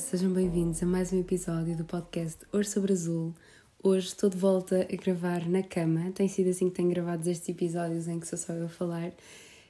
Sejam 0.00 0.32
bem-vindos 0.32 0.82
a 0.82 0.86
mais 0.86 1.12
um 1.12 1.20
episódio 1.20 1.76
do 1.76 1.84
podcast 1.84 2.38
Hoje 2.50 2.70
sobre 2.70 2.94
Azul. 2.94 3.34
Hoje 3.82 4.06
estou 4.06 4.30
de 4.30 4.36
volta 4.36 4.88
a 4.90 4.96
gravar 4.96 5.46
na 5.46 5.62
cama. 5.62 6.10
Tem 6.12 6.26
sido 6.26 6.48
assim 6.48 6.70
que 6.70 6.76
tenho 6.76 6.88
gravado 6.88 7.28
estes 7.28 7.50
episódios 7.50 8.08
em 8.08 8.18
que 8.18 8.26
sou 8.26 8.38
só 8.38 8.54
eu 8.54 8.64
a 8.64 8.68
falar. 8.68 9.12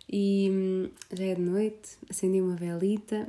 E 0.09 0.49
hum, 0.49 0.91
já 1.13 1.25
é 1.25 1.35
de 1.35 1.41
noite, 1.43 1.99
acendi 2.09 2.41
uma 2.41 2.55
velita, 2.55 3.29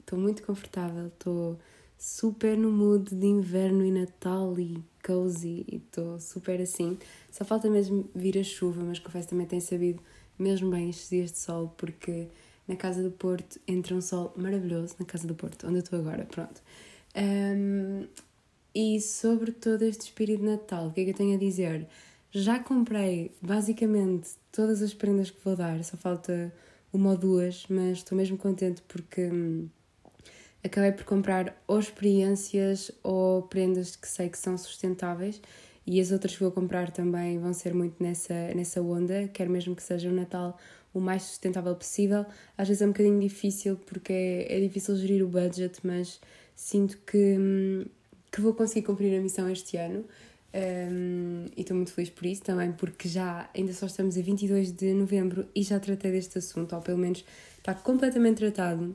estou 0.00 0.18
muito 0.18 0.42
confortável, 0.42 1.06
estou 1.06 1.58
super 1.96 2.58
no 2.58 2.72
mood 2.72 3.14
de 3.14 3.26
inverno 3.26 3.84
e 3.86 3.92
Natal 3.92 4.58
e 4.58 4.82
cozy 5.06 5.64
e 5.68 5.76
estou 5.76 6.18
super 6.18 6.60
assim. 6.60 6.98
Só 7.30 7.44
falta 7.44 7.70
mesmo 7.70 8.10
vir 8.14 8.36
a 8.36 8.42
chuva, 8.42 8.82
mas 8.82 8.98
confesso 8.98 9.28
também 9.28 9.46
tenho 9.46 9.62
sabido 9.62 10.02
mesmo 10.36 10.72
bem 10.72 10.90
estes 10.90 11.08
dias 11.08 11.30
de 11.30 11.38
sol 11.38 11.72
porque 11.78 12.26
na 12.72 12.76
Casa 12.76 13.02
do 13.02 13.10
Porto 13.10 13.60
entra 13.68 13.94
um 13.94 14.00
sol 14.00 14.32
maravilhoso, 14.36 14.96
na 14.98 15.04
Casa 15.04 15.26
do 15.26 15.34
Porto, 15.34 15.66
onde 15.66 15.76
eu 15.76 15.82
estou 15.82 15.98
agora, 15.98 16.24
pronto. 16.24 16.62
Um, 17.14 18.06
e 18.74 18.98
sobre 19.00 19.52
todo 19.52 19.82
este 19.82 20.06
espírito 20.06 20.40
de 20.40 20.48
Natal, 20.48 20.86
o 20.86 20.92
que 20.92 21.02
é 21.02 21.04
que 21.04 21.10
eu 21.10 21.14
tenho 21.14 21.34
a 21.34 21.38
dizer? 21.38 21.86
Já 22.30 22.58
comprei 22.58 23.30
basicamente 23.42 24.30
todas 24.50 24.80
as 24.80 24.94
prendas 24.94 25.30
que 25.30 25.44
vou 25.44 25.54
dar, 25.54 25.84
só 25.84 25.98
falta 25.98 26.52
uma 26.90 27.10
ou 27.10 27.16
duas, 27.16 27.66
mas 27.68 27.98
estou 27.98 28.16
mesmo 28.16 28.38
contente 28.38 28.82
porque 28.88 29.26
hum, 29.26 29.68
acabei 30.64 30.92
por 30.92 31.04
comprar 31.04 31.54
ou 31.66 31.78
experiências 31.78 32.90
ou 33.02 33.42
prendas 33.42 33.96
que 33.96 34.08
sei 34.08 34.30
que 34.30 34.38
são 34.38 34.56
sustentáveis 34.56 35.42
e 35.86 36.00
as 36.00 36.10
outras 36.10 36.34
que 36.34 36.42
vou 36.42 36.52
comprar 36.52 36.90
também 36.90 37.38
vão 37.38 37.52
ser 37.52 37.74
muito 37.74 38.02
nessa, 38.02 38.54
nessa 38.54 38.80
onda, 38.80 39.28
quero 39.28 39.50
mesmo 39.50 39.76
que 39.76 39.82
seja 39.82 40.08
o 40.08 40.12
Natal 40.12 40.58
o 40.94 41.00
mais 41.00 41.22
sustentável 41.22 41.74
possível. 41.74 42.26
Às 42.56 42.68
vezes 42.68 42.82
é 42.82 42.86
um 42.86 42.90
bocadinho 42.90 43.20
difícil 43.20 43.76
porque 43.86 44.12
é, 44.12 44.56
é 44.56 44.60
difícil 44.60 44.96
gerir 44.96 45.24
o 45.24 45.28
budget, 45.28 45.78
mas 45.82 46.20
sinto 46.54 46.98
que, 47.06 47.36
hum, 47.38 47.84
que 48.30 48.40
vou 48.40 48.54
conseguir 48.54 48.86
cumprir 48.86 49.16
a 49.18 49.20
missão 49.20 49.48
este 49.50 49.76
ano. 49.76 50.04
Um, 50.54 51.46
e 51.56 51.62
estou 51.62 51.74
muito 51.74 51.92
feliz 51.92 52.10
por 52.10 52.26
isso 52.26 52.42
também, 52.42 52.72
porque 52.72 53.08
já 53.08 53.48
ainda 53.56 53.72
só 53.72 53.86
estamos 53.86 54.18
a 54.18 54.20
22 54.20 54.72
de 54.72 54.92
novembro 54.92 55.46
e 55.54 55.62
já 55.62 55.80
tratei 55.80 56.12
deste 56.12 56.36
assunto, 56.38 56.76
ou 56.76 56.82
pelo 56.82 56.98
menos 56.98 57.24
está 57.56 57.74
completamente 57.74 58.38
tratado. 58.38 58.94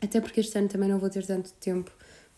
Até 0.00 0.20
porque 0.20 0.40
este 0.40 0.56
ano 0.58 0.68
também 0.68 0.88
não 0.88 0.98
vou 0.98 1.10
ter 1.10 1.26
tanto 1.26 1.52
tempo, 1.54 1.90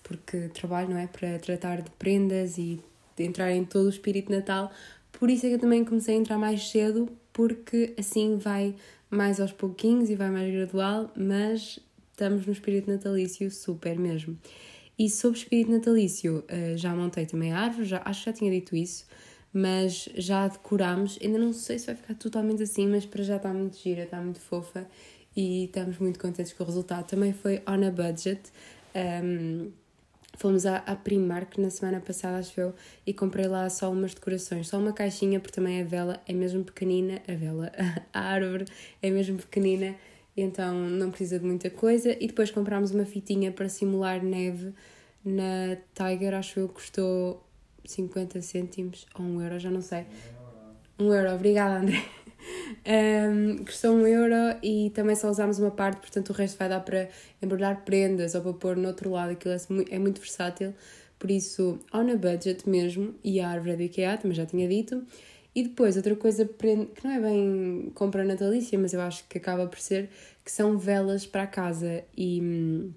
porque 0.02 0.48
trabalho, 0.48 0.91
não 0.91 0.97
é? 0.97 1.06
Para 1.06 1.38
tratar 1.38 1.82
de 1.82 1.91
prendas 1.91 2.58
e 2.58 2.80
de 3.16 3.25
entrar 3.25 3.52
em 3.52 3.64
todo 3.64 3.86
o 3.86 3.91
espírito 3.91 4.32
Natal. 4.32 4.72
Por 5.12 5.30
isso 5.30 5.47
é 5.47 5.50
que 5.50 5.54
eu 5.56 5.60
também 5.60 5.84
comecei 5.84 6.16
a 6.16 6.19
entrar 6.19 6.38
mais 6.38 6.69
cedo, 6.70 7.08
porque 7.41 7.94
assim 7.98 8.36
vai 8.36 8.74
mais 9.08 9.41
aos 9.41 9.50
pouquinhos 9.50 10.10
e 10.10 10.14
vai 10.14 10.28
mais 10.28 10.52
gradual, 10.52 11.10
mas 11.16 11.80
estamos 12.10 12.44
no 12.44 12.52
espírito 12.52 12.91
natalício 12.91 13.50
super 13.50 13.98
mesmo. 13.98 14.36
E 14.98 15.08
sobre 15.08 15.38
espírito 15.38 15.70
natalício, 15.70 16.44
eh, 16.48 16.74
já 16.77 16.94
montei 16.94 17.24
também 17.24 17.50
a 17.50 17.60
árvore, 17.60 17.86
já, 17.86 18.02
acho 18.05 18.24
que 18.24 18.30
já 18.30 18.36
tinha 18.36 18.50
dito 18.50 18.77
isso, 18.77 19.06
mas 19.55 20.06
já 20.16 20.48
decorámos, 20.48 21.19
ainda 21.22 21.38
não 21.38 21.55
sei 21.55 21.78
se 21.78 21.86
vai 21.86 21.94
ficar 21.94 22.12
totalmente 22.16 22.62
assim, 22.62 22.86
mas 22.86 23.06
para 23.06 23.22
já 23.22 23.36
está 23.36 23.54
muito 23.54 23.78
gira, 23.78 24.02
está 24.02 24.20
muito 24.20 24.38
fofa 24.38 24.86
e 25.34 25.64
estamos 25.64 25.97
muito 25.97 26.19
contentes 26.20 26.52
com 26.52 26.62
o 26.62 26.66
resultado. 26.66 27.06
Também 27.06 27.32
foi 27.32 27.62
on 27.66 27.86
a 27.86 27.91
budget. 27.91 28.52
Um, 28.94 29.72
Fomos 30.41 30.64
à, 30.64 30.78
à 30.86 30.96
Primark 30.96 31.58
na 31.58 31.69
semana 31.69 32.00
passada, 32.00 32.38
acho 32.38 32.58
eu, 32.58 32.72
e 33.06 33.12
comprei 33.12 33.46
lá 33.46 33.69
só 33.69 33.92
umas 33.92 34.14
decorações, 34.14 34.69
só 34.69 34.78
uma 34.78 34.91
caixinha, 34.91 35.38
porque 35.38 35.55
também 35.55 35.82
a 35.82 35.84
vela 35.84 36.19
é 36.27 36.32
mesmo 36.32 36.64
pequenina, 36.64 37.20
a 37.28 37.34
vela, 37.34 37.70
a 38.10 38.20
árvore 38.20 38.64
é 39.03 39.10
mesmo 39.10 39.37
pequenina, 39.37 39.94
então 40.34 40.72
não 40.75 41.10
precisa 41.10 41.38
de 41.38 41.44
muita 41.44 41.69
coisa. 41.69 42.16
E 42.19 42.26
depois 42.26 42.50
comprámos 42.50 42.91
uma 42.91 43.04
fitinha 43.04 43.53
para 43.53 43.69
simular 43.69 44.25
neve 44.25 44.72
na 45.22 45.76
Tiger, 45.92 46.32
acho 46.32 46.60
eu, 46.60 46.70
custou 46.70 47.47
50 47.84 48.41
cêntimos 48.41 49.04
ou 49.14 49.22
1 49.22 49.43
euro, 49.43 49.59
já 49.59 49.70
não 49.70 49.82
sei. 49.82 50.06
1 50.98 51.12
euro, 51.12 51.34
obrigada 51.34 51.81
André. 51.82 52.03
Um, 52.86 53.64
custou 53.64 53.92
um 53.92 54.06
euro 54.06 54.58
e 54.62 54.90
também 54.90 55.14
só 55.14 55.28
usámos 55.30 55.58
uma 55.58 55.70
parte, 55.70 56.00
portanto 56.00 56.30
o 56.30 56.32
resto 56.32 56.58
vai 56.58 56.68
dar 56.68 56.80
para 56.80 57.08
embrulhar 57.42 57.84
prendas 57.84 58.34
ou 58.34 58.42
para 58.42 58.52
pôr 58.54 58.76
no 58.76 58.88
outro 58.88 59.10
lado, 59.10 59.32
aquilo 59.32 59.54
é 59.54 59.58
muito, 59.68 59.92
é 59.92 59.98
muito 59.98 60.20
versátil, 60.20 60.74
por 61.18 61.30
isso 61.30 61.78
on 61.92 62.10
a 62.10 62.16
budget 62.16 62.68
mesmo, 62.68 63.14
e 63.22 63.40
a 63.40 63.48
árvore 63.48 63.72
é 63.72 63.76
do 63.76 63.82
IKEA, 63.82 64.16
também 64.16 64.34
já 64.34 64.46
tinha 64.46 64.66
dito. 64.68 65.04
E 65.54 65.64
depois, 65.64 65.96
outra 65.96 66.14
coisa 66.14 66.46
que 66.46 67.04
não 67.04 67.10
é 67.10 67.20
bem 67.20 67.90
compra 67.94 68.24
natalícia, 68.24 68.78
mas 68.78 68.92
eu 68.92 69.00
acho 69.00 69.26
que 69.28 69.36
acaba 69.36 69.66
por 69.66 69.80
ser, 69.80 70.08
que 70.44 70.50
são 70.50 70.78
velas 70.78 71.26
para 71.26 71.42
a 71.42 71.46
casa. 71.46 72.04
E 72.16 72.40
hum, 72.40 72.92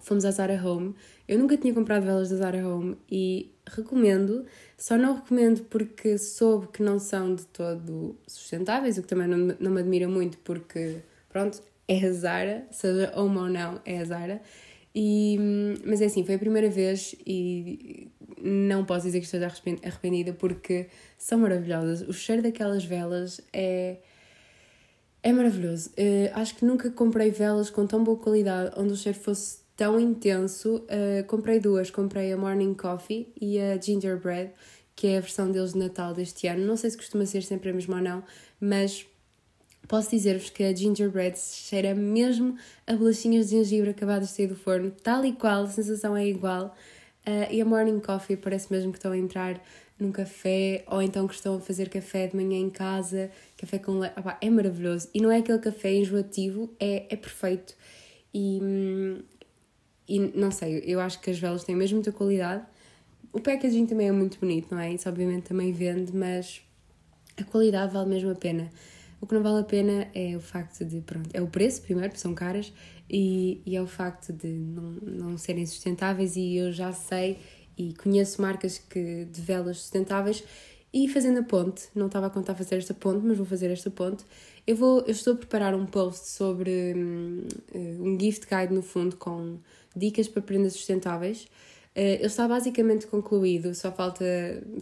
fomos 0.00 0.24
à 0.24 0.30
Zara 0.30 0.54
Home. 0.64 0.94
Eu 1.26 1.38
nunca 1.38 1.56
tinha 1.56 1.74
comprado 1.74 2.04
velas 2.04 2.30
da 2.30 2.36
Zara 2.36 2.66
Home 2.66 2.96
e 3.10 3.52
recomendo, 3.68 4.44
só 4.76 4.96
não 4.96 5.16
recomendo 5.16 5.64
porque 5.64 6.18
soube 6.18 6.68
que 6.68 6.82
não 6.82 6.98
são 6.98 7.34
de 7.34 7.46
todo 7.46 8.16
sustentáveis, 8.26 8.98
o 8.98 9.02
que 9.02 9.08
também 9.08 9.26
não, 9.26 9.56
não 9.58 9.70
me 9.70 9.80
admira 9.80 10.08
muito 10.08 10.38
porque, 10.38 10.96
pronto, 11.28 11.60
é 11.86 12.04
a 12.06 12.12
Zara, 12.12 12.66
seja 12.70 13.12
home 13.16 13.38
ou 13.38 13.48
não, 13.48 13.80
é 13.84 13.98
a 13.98 14.04
Zara. 14.04 14.42
E, 14.94 15.38
mas 15.84 16.00
é 16.00 16.06
assim, 16.06 16.24
foi 16.24 16.34
a 16.34 16.38
primeira 16.38 16.68
vez 16.68 17.14
e 17.26 18.10
não 18.42 18.84
posso 18.84 19.06
dizer 19.06 19.20
que 19.20 19.26
esteja 19.26 19.46
arrependida 19.84 20.32
porque 20.32 20.88
são 21.16 21.38
maravilhosas. 21.38 22.02
O 22.08 22.12
cheiro 22.12 22.42
daquelas 22.42 22.84
velas 22.84 23.40
é. 23.52 23.98
É 25.20 25.32
maravilhoso. 25.32 25.90
Uh, 25.90 26.30
acho 26.32 26.54
que 26.54 26.64
nunca 26.64 26.90
comprei 26.90 27.30
velas 27.30 27.70
com 27.70 27.86
tão 27.86 28.04
boa 28.04 28.16
qualidade, 28.16 28.72
onde 28.76 28.92
o 28.92 28.96
cheiro 28.96 29.18
fosse 29.18 29.58
tão 29.78 29.98
intenso. 29.98 30.84
Uh, 30.84 31.24
comprei 31.28 31.60
duas, 31.60 31.88
comprei 31.88 32.32
a 32.32 32.36
Morning 32.36 32.74
Coffee 32.74 33.32
e 33.40 33.58
a 33.60 33.80
Gingerbread, 33.80 34.50
que 34.94 35.06
é 35.06 35.18
a 35.18 35.20
versão 35.20 35.50
deles 35.50 35.72
de 35.72 35.78
Natal 35.78 36.12
deste 36.12 36.48
ano. 36.48 36.66
Não 36.66 36.76
sei 36.76 36.90
se 36.90 36.96
costuma 36.96 37.24
ser 37.24 37.42
sempre 37.44 37.70
a 37.70 37.72
mesma 37.72 37.96
ou 37.96 38.02
não, 38.02 38.24
mas 38.60 39.06
posso 39.86 40.10
dizer-vos 40.10 40.50
que 40.50 40.64
a 40.64 40.74
Gingerbread 40.74 41.38
cheira 41.38 41.94
mesmo 41.94 42.58
a 42.86 42.94
bolachinhas 42.94 43.48
de 43.48 43.56
gengibre 43.56 43.90
acabadas 43.90 44.30
de 44.30 44.34
sair 44.34 44.48
do 44.48 44.56
forno, 44.56 44.90
tal 44.90 45.24
e 45.24 45.32
qual, 45.32 45.62
a 45.62 45.68
sensação 45.68 46.16
é 46.16 46.26
igual. 46.26 46.74
Uh, 47.24 47.52
e 47.52 47.60
a 47.60 47.64
Morning 47.64 48.00
Coffee 48.00 48.36
parece 48.36 48.72
mesmo 48.72 48.90
que 48.90 48.98
estão 48.98 49.12
a 49.12 49.16
entrar 49.16 49.62
num 49.96 50.10
café 50.10 50.82
ou 50.88 51.00
então 51.00 51.28
que 51.28 51.34
estão 51.34 51.56
a 51.56 51.60
fazer 51.60 51.88
café 51.88 52.26
de 52.26 52.34
manhã 52.34 52.58
em 52.58 52.70
casa, 52.70 53.30
café 53.56 53.78
com 53.78 54.00
leite. 54.00 54.14
é 54.40 54.50
maravilhoso. 54.50 55.08
E 55.14 55.20
não 55.20 55.30
é 55.30 55.38
aquele 55.38 55.58
café 55.60 55.92
enjoativo, 55.94 56.68
é, 56.80 57.06
é 57.08 57.16
perfeito. 57.16 57.74
E, 58.34 58.58
hum, 58.60 59.22
e 60.08 60.18
não 60.18 60.50
sei, 60.50 60.82
eu 60.86 61.00
acho 61.00 61.20
que 61.20 61.30
as 61.30 61.38
velas 61.38 61.64
têm 61.64 61.76
mesmo 61.76 61.96
muita 61.96 62.12
qualidade. 62.12 62.64
O 63.32 63.40
packaging 63.40 63.86
também 63.86 64.08
é 64.08 64.12
muito 64.12 64.38
bonito, 64.40 64.68
não 64.74 64.80
é? 64.80 64.92
Isso 64.92 65.08
obviamente 65.08 65.44
também 65.44 65.70
vende, 65.72 66.16
mas 66.16 66.62
a 67.36 67.44
qualidade 67.44 67.92
vale 67.92 68.08
mesmo 68.08 68.30
a 68.30 68.34
pena. 68.34 68.70
O 69.20 69.26
que 69.26 69.34
não 69.34 69.42
vale 69.42 69.60
a 69.60 69.64
pena 69.64 70.08
é 70.14 70.36
o 70.36 70.40
facto 70.40 70.84
de, 70.84 71.00
pronto, 71.00 71.28
é 71.32 71.42
o 71.42 71.48
preço 71.48 71.82
primeiro, 71.82 72.10
porque 72.10 72.20
são 72.20 72.34
caras, 72.34 72.72
e, 73.10 73.60
e 73.66 73.76
é 73.76 73.82
o 73.82 73.86
facto 73.86 74.32
de 74.32 74.48
não, 74.48 74.92
não 75.02 75.38
serem 75.38 75.66
sustentáveis 75.66 76.36
e 76.36 76.56
eu 76.56 76.70
já 76.72 76.92
sei 76.92 77.38
e 77.76 77.94
conheço 77.94 78.40
marcas 78.40 78.78
que, 78.78 79.24
de 79.24 79.40
velas 79.40 79.78
sustentáveis 79.78 80.44
e 80.92 81.06
fazendo 81.08 81.40
a 81.40 81.42
ponte, 81.42 81.88
não 81.94 82.06
estava 82.06 82.26
a 82.26 82.30
contar 82.30 82.54
fazer 82.54 82.76
esta 82.76 82.94
ponte, 82.94 83.24
mas 83.24 83.36
vou 83.36 83.46
fazer 83.46 83.70
esta 83.70 83.90
ponte. 83.90 84.24
Eu, 84.66 84.74
vou, 84.74 85.00
eu 85.00 85.10
estou 85.10 85.34
a 85.34 85.36
preparar 85.36 85.74
um 85.74 85.86
post 85.86 86.28
sobre 86.28 86.94
um, 86.94 87.46
um 87.74 88.18
gift 88.18 88.46
guide 88.46 88.72
no 88.72 88.82
fundo 88.82 89.16
com 89.16 89.58
dicas 89.98 90.28
para 90.28 90.42
prendas 90.42 90.72
sustentáveis. 90.74 91.44
Uh, 91.96 92.16
ele 92.18 92.26
está 92.26 92.46
basicamente 92.46 93.06
concluído, 93.06 93.74
só 93.74 93.90
falta 93.90 94.24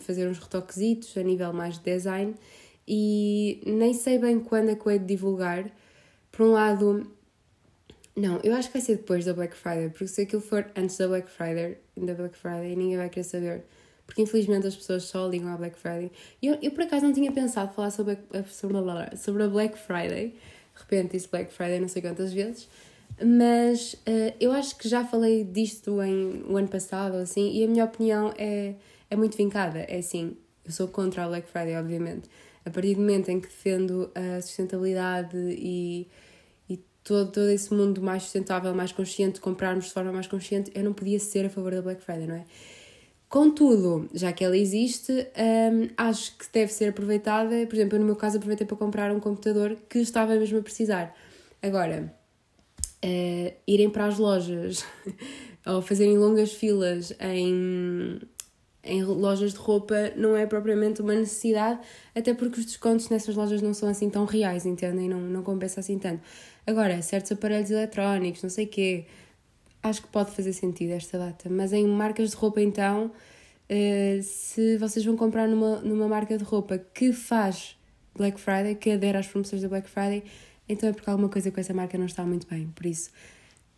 fazer 0.01 0.29
uns 0.29 0.39
retoquezitos 0.39 1.17
a 1.17 1.23
nível 1.23 1.53
mais 1.53 1.79
de 1.79 1.85
design 1.85 2.35
e 2.87 3.63
nem 3.67 3.93
sei 3.95 4.19
bem 4.19 4.39
quando 4.39 4.71
é 4.71 4.77
que 4.77 4.87
eu 4.87 4.93
hei 4.93 4.99
de 4.99 5.07
divulgar. 5.07 5.71
Por 6.31 6.47
um 6.47 6.53
lado, 6.53 7.11
não, 8.15 8.41
eu 8.45 8.55
acho 8.55 8.69
que 8.69 8.75
vai 8.75 8.83
ser 8.83 8.97
depois 8.97 9.25
da 9.25 9.35
Black 9.35 9.57
Friday, 9.57 9.89
porque 9.91 10.09
se 10.09 10.23
aquilo 10.23 10.43
for 10.43 10.71
antes 10.77 10.97
da 10.97 11.09
Black 11.09 11.31
Friday, 11.31 11.79
da 11.97 12.15
Black 12.15 12.37
Friday, 12.37 12.77
ninguém 12.77 12.97
vai 12.97 13.09
querer 13.09 13.25
saber. 13.25 13.65
Porque 14.07 14.23
infelizmente 14.23 14.67
as 14.67 14.77
pessoas 14.77 15.03
só 15.05 15.27
ligam 15.27 15.49
à 15.49 15.57
Black 15.57 15.77
Friday. 15.77 16.13
Eu, 16.41 16.57
eu 16.63 16.71
por 16.71 16.83
acaso 16.85 17.05
não 17.05 17.13
tinha 17.13 17.33
pensado 17.33 17.75
falar 17.75 17.91
sobre, 17.91 18.17
a, 18.33 19.17
sobre 19.17 19.43
a 19.43 19.49
Black 19.49 19.77
Friday. 19.77 20.29
De 20.29 20.81
repente 20.81 21.13
disse 21.13 21.29
Black 21.29 21.53
Friday 21.53 21.81
não 21.81 21.89
sei 21.89 22.03
quantas 22.03 22.33
vezes. 22.33 22.69
Mas 23.25 23.95
uh, 23.95 24.35
eu 24.39 24.53
acho 24.53 24.77
que 24.77 24.89
já 24.89 25.05
falei 25.05 25.43
disto 25.43 26.03
em 26.03 26.45
o 26.49 26.57
ano 26.57 26.69
passado, 26.69 27.17
assim, 27.17 27.51
e 27.53 27.65
a 27.65 27.69
minha 27.69 27.85
opinião 27.85 28.33
é, 28.37 28.75
é 29.11 29.17
muito 29.17 29.37
vincada. 29.37 29.79
É 29.81 29.99
assim, 29.99 30.37
eu 30.65 30.71
sou 30.71 30.89
contra 30.89 31.25
a 31.25 31.29
Black 31.29 31.49
Friday, 31.49 31.77
obviamente. 31.77 32.29
A 32.65 32.71
partir 32.71 32.95
do 32.95 33.01
momento 33.01 33.29
em 33.31 33.41
que 33.41 33.47
defendo 33.47 34.11
a 34.15 34.43
sustentabilidade 34.43 35.37
e, 35.37 36.09
e 36.69 36.77
todo, 37.03 37.31
todo 37.31 37.49
esse 37.49 37.73
mundo 37.73 38.03
mais 38.03 38.25
sustentável, 38.25 38.75
mais 38.75 38.93
consciente, 38.93 39.41
comprarmos 39.41 39.87
de 39.87 39.93
forma 39.93 40.13
mais 40.13 40.27
consciente, 40.27 40.71
eu 40.75 40.85
não 40.85 40.93
podia 40.93 41.21
ser 41.21 41.47
a 41.47 41.51
favor 41.51 41.73
da 41.73 41.81
Black 41.81 42.03
Friday, 42.03 42.27
não 42.27 42.35
é? 42.35 42.45
Contudo, 43.29 44.09
já 44.15 44.33
que 44.33 44.45
ela 44.45 44.57
existe, 44.57 45.13
um, 45.13 45.89
acho 45.97 46.37
que 46.39 46.45
deve 46.53 46.73
ser 46.73 46.91
aproveitada. 46.91 47.67
Por 47.67 47.75
exemplo, 47.75 47.97
eu 47.97 48.01
no 48.01 48.07
meu 48.07 48.17
caso 48.17 48.37
aproveitei 48.37 48.67
para 48.67 48.77
comprar 48.77 49.11
um 49.13 49.21
computador 49.21 49.77
que 49.89 49.99
estava 49.99 50.35
mesmo 50.35 50.59
a 50.59 50.63
precisar. 50.63 51.15
Agora, 51.63 52.15
uh, 53.05 53.55
irem 53.67 53.91
para 53.91 54.07
as 54.07 54.19
lojas 54.19 54.85
ou 55.67 55.83
fazerem 55.83 56.17
longas 56.19 56.53
filas 56.53 57.13
em, 57.21 58.21
em 58.85 59.03
lojas 59.03 59.53
de 59.53 59.59
roupa 59.59 60.13
não 60.17 60.37
é 60.37 60.47
propriamente 60.47 61.03
uma 61.03 61.15
necessidade, 61.15 61.81
até 62.15 62.33
porque 62.35 62.61
os 62.61 62.67
descontos 62.67 63.09
nessas 63.09 63.35
lojas 63.35 63.61
não 63.61 63.75
são 63.75 63.89
assim 63.89 64.09
tão 64.09 64.25
reais, 64.25 64.65
entendem? 64.65 65.09
Não, 65.09 65.21
não 65.21 65.43
compensa 65.43 65.81
assim 65.81 65.99
tanto. 65.99 66.23
Agora, 66.67 67.01
certos 67.03 67.33
aparelhos 67.33 67.71
eletrónicos, 67.71 68.43
não 68.43 68.51
sei 68.51 68.65
o 68.65 68.69
quê, 68.69 69.07
acho 69.83 70.03
que 70.03 70.09
pode 70.09 70.31
fazer 70.33 70.53
sentido 70.53 70.93
esta 70.93 71.19
data. 71.19 71.49
Mas 71.49 71.73
em 71.73 71.87
marcas 71.87 72.31
de 72.31 72.37
roupa, 72.37 72.61
então, 72.61 73.07
uh, 73.71 74.23
se 74.23 74.77
vocês 74.79 75.05
vão 75.05 75.17
comprar 75.17 75.49
numa, 75.49 75.77
numa 75.81 76.09
marca 76.09 76.37
de 76.37 76.45
roupa 76.45 76.79
que 76.79 77.13
faz 77.13 77.77
Black 78.17 78.41
Friday, 78.41 78.75
que 78.75 78.91
adere 78.91 79.19
às 79.19 79.27
promoções 79.27 79.63
da 79.63 79.69
Black 79.69 79.89
Friday, 79.89 80.25
então 80.69 80.89
é 80.89 80.93
porque 80.93 81.09
alguma 81.09 81.29
coisa 81.29 81.51
com 81.51 81.61
essa 81.61 81.75
marca 81.75 81.97
não 81.97 82.07
está 82.07 82.25
muito 82.25 82.47
bem. 82.47 82.69
Por 82.75 82.87
isso, 82.87 83.11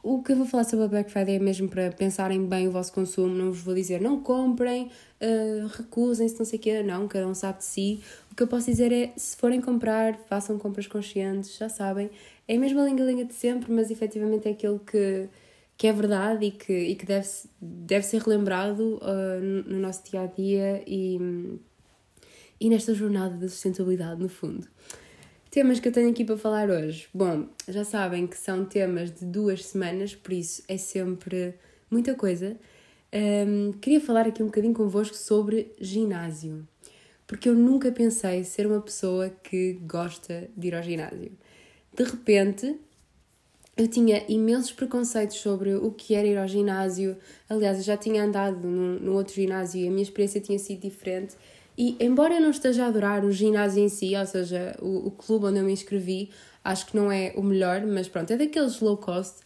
o 0.03 0.23
que 0.23 0.33
eu 0.33 0.37
vou 0.37 0.47
falar 0.47 0.65
sobre 0.65 0.85
a 0.85 0.89
Black 0.89 1.11
Friday 1.11 1.37
é 1.37 1.39
mesmo 1.39 1.69
para 1.69 1.91
pensarem 1.91 2.47
bem 2.47 2.69
o 2.69 2.71
vosso 2.71 2.93
consumo. 2.93 3.35
Não 3.35 3.53
vos 3.53 3.61
vou 3.61 3.75
dizer 3.75 4.01
não 4.01 4.21
comprem, 4.21 4.87
uh, 5.21 5.67
recusem-se, 5.67 6.39
não 6.39 6.47
sei 6.47 6.59
o 6.59 6.63
quê. 6.63 6.83
Não, 6.83 7.09
cada 7.09 7.27
um 7.27 7.35
sabe 7.35 7.59
de 7.59 7.65
si. 7.65 8.01
O 8.31 8.35
que 8.35 8.43
eu 8.43 8.47
posso 8.47 8.71
dizer 8.71 8.93
é, 8.93 9.13
se 9.17 9.37
forem 9.37 9.61
comprar, 9.61 10.17
façam 10.29 10.59
compras 10.59 10.87
conscientes, 10.87 11.57
já 11.57 11.69
sabem. 11.69 12.11
É 12.47 12.57
a 12.57 12.59
mesma 12.59 12.85
linha-linha 12.85 13.25
de 13.25 13.35
sempre, 13.35 13.73
mas 13.73 13.91
efetivamente 13.91 14.49
é 14.49 14.53
aquilo 14.53 14.79
que, 14.79 15.29
que 15.77 15.87
é 15.87 15.93
verdade 15.93 16.47
e 16.47 16.51
que, 16.53 16.73
e 16.73 16.95
que 16.95 17.05
deve, 17.05 17.29
deve 17.61 18.07
ser 18.07 18.23
relembrado 18.23 18.99
uh, 19.03 19.41
no, 19.43 19.63
no 19.65 19.79
nosso 19.81 20.05
dia-a-dia 20.09 20.79
-dia 20.79 20.85
e, 20.87 21.59
e 22.61 22.71
nesta 22.71 22.95
jornada 22.95 23.37
da 23.37 23.49
sustentabilidade, 23.49 24.23
no 24.23 24.29
fundo. 24.29 24.67
Temas 25.51 25.81
que 25.81 25.89
eu 25.89 25.93
tenho 25.93 26.11
aqui 26.11 26.27
para 26.27 26.37
falar 26.37 26.69
hoje. 26.69 27.09
Bom, 27.13 27.47
já 27.67 27.83
sabem 27.83 28.27
que 28.27 28.37
são 28.37 28.67
temas 28.67 29.11
de 29.11 29.25
duas 29.25 29.65
semanas, 29.65 30.15
por 30.15 30.35
isso 30.35 30.63
é 30.69 30.77
sempre 30.77 31.55
muita 31.91 32.15
coisa. 32.15 32.55
Um, 33.11 33.73
queria 33.73 33.99
falar 33.99 34.27
aqui 34.27 34.43
um 34.43 34.47
bocadinho 34.47 34.75
convosco 34.75 35.17
sobre 35.17 35.73
ginásio, 35.81 36.69
porque 37.27 37.49
eu 37.49 37.55
nunca 37.55 37.91
pensei 37.91 38.45
ser 38.45 38.67
uma 38.67 38.83
pessoa 38.83 39.31
que 39.43 39.79
gosta 39.87 40.51
de 40.55 40.69
ir 40.69 40.75
ao 40.75 40.83
ginásio. 40.83 41.33
De 41.95 42.05
repente, 42.05 42.79
eu 43.75 43.89
tinha 43.89 44.23
imensos 44.29 44.73
preconceitos 44.73 45.39
sobre 45.39 45.77
o 45.77 45.91
que 45.91 46.15
era 46.15 46.29
ir 46.29 46.37
ao 46.37 46.47
ginásio. 46.47 47.17
Aliás, 47.49 47.79
eu 47.79 47.85
já 47.85 47.97
tinha 47.97 48.23
andado 48.23 48.69
no, 48.69 49.01
no 49.01 49.15
outro 49.15 49.35
ginásio 49.35 49.81
e 49.81 49.89
a 49.89 49.91
minha 49.91 50.03
experiência 50.03 50.43
tinha 50.43 50.59
sido 50.59 50.83
diferente. 50.83 51.37
E 51.79 51.97
embora 52.01 52.35
eu 52.35 52.41
não 52.41 52.51
esteja 52.51 52.87
a 52.87 52.89
adorar 52.89 53.25
o 53.25 53.31
ginásio 53.31 53.85
em 53.85 53.89
si, 53.89 54.17
ou 54.17 54.27
seja, 54.27 54.77
o, 54.83 55.07
o 55.07 55.11
clube 55.13 55.47
onde 55.47 55.61
eu 55.61 55.65
me 55.65 55.73
inscrevi, 55.73 56.29
acho 56.65 56.87
que 56.87 56.97
não 56.97 57.11
é 57.11 57.33
o 57.37 57.43
melhor, 57.43 57.87
mas 57.87 58.09
pronto, 58.09 58.33
é 58.33 58.37
daqueles 58.37 58.81
low 58.81 58.97
cost 58.97 59.37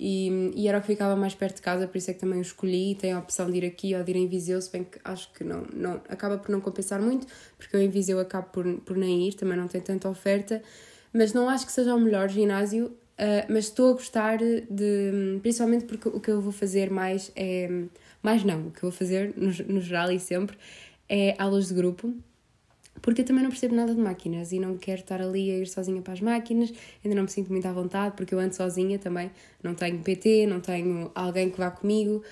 e, 0.00 0.50
e 0.56 0.66
era 0.66 0.78
o 0.78 0.80
que 0.80 0.86
ficava 0.86 1.14
mais 1.14 1.34
perto 1.34 1.56
de 1.56 1.62
casa, 1.62 1.86
por 1.86 1.98
isso 1.98 2.10
é 2.10 2.14
que 2.14 2.20
também 2.20 2.38
o 2.38 2.42
escolhi. 2.42 2.94
Tenho 2.94 3.18
a 3.18 3.20
opção 3.20 3.50
de 3.50 3.58
ir 3.58 3.66
aqui 3.66 3.94
ou 3.94 4.02
de 4.02 4.10
ir 4.10 4.16
em 4.16 4.26
Viseu, 4.26 4.58
se 4.62 4.72
bem 4.72 4.84
que 4.84 4.98
acho 5.04 5.30
que 5.34 5.44
não, 5.44 5.66
não 5.70 6.00
acaba 6.08 6.38
por 6.38 6.50
não 6.50 6.62
compensar 6.62 6.98
muito, 6.98 7.26
porque 7.58 7.76
eu 7.76 7.82
em 7.82 7.90
Viseu 7.90 8.18
acabo 8.18 8.48
por, 8.48 8.64
por 8.80 8.96
nem 8.96 9.28
ir, 9.28 9.34
também 9.34 9.58
não 9.58 9.68
tem 9.68 9.82
tanta 9.82 10.08
oferta, 10.08 10.62
mas 11.12 11.34
não 11.34 11.46
acho 11.46 11.66
que 11.66 11.72
seja 11.72 11.94
o 11.94 12.00
melhor 12.00 12.30
ginásio. 12.30 12.86
Uh, 13.12 13.44
mas 13.50 13.66
estou 13.66 13.90
a 13.90 13.92
gostar 13.92 14.38
de. 14.38 15.38
Principalmente 15.42 15.84
porque 15.84 16.08
o 16.08 16.18
que 16.18 16.30
eu 16.30 16.40
vou 16.40 16.50
fazer 16.50 16.90
mais 16.90 17.30
é. 17.36 17.68
Mais 18.22 18.42
não, 18.42 18.68
o 18.68 18.70
que 18.70 18.78
eu 18.78 18.90
vou 18.90 18.92
fazer 18.92 19.34
no, 19.36 19.52
no 19.74 19.80
geral 19.80 20.10
e 20.10 20.18
sempre 20.18 20.56
é 21.14 21.34
aulas 21.38 21.68
de 21.68 21.74
grupo, 21.74 22.14
porque 23.02 23.20
eu 23.20 23.24
também 23.26 23.42
não 23.42 23.50
percebo 23.50 23.74
nada 23.74 23.94
de 23.94 24.00
máquinas 24.00 24.50
e 24.50 24.58
não 24.58 24.78
quero 24.78 25.02
estar 25.02 25.20
ali 25.20 25.50
a 25.50 25.58
ir 25.58 25.66
sozinha 25.66 26.00
para 26.00 26.14
as 26.14 26.22
máquinas, 26.22 26.72
ainda 27.04 27.14
não 27.14 27.24
me 27.24 27.28
sinto 27.28 27.52
muito 27.52 27.66
à 27.68 27.72
vontade, 27.72 28.16
porque 28.16 28.34
eu 28.34 28.38
ando 28.38 28.54
sozinha 28.54 28.98
também, 28.98 29.30
não 29.62 29.74
tenho 29.74 29.98
PT, 29.98 30.46
não 30.46 30.60
tenho 30.60 31.10
alguém 31.14 31.50
que 31.50 31.58
vá 31.58 31.70
comigo. 31.70 32.22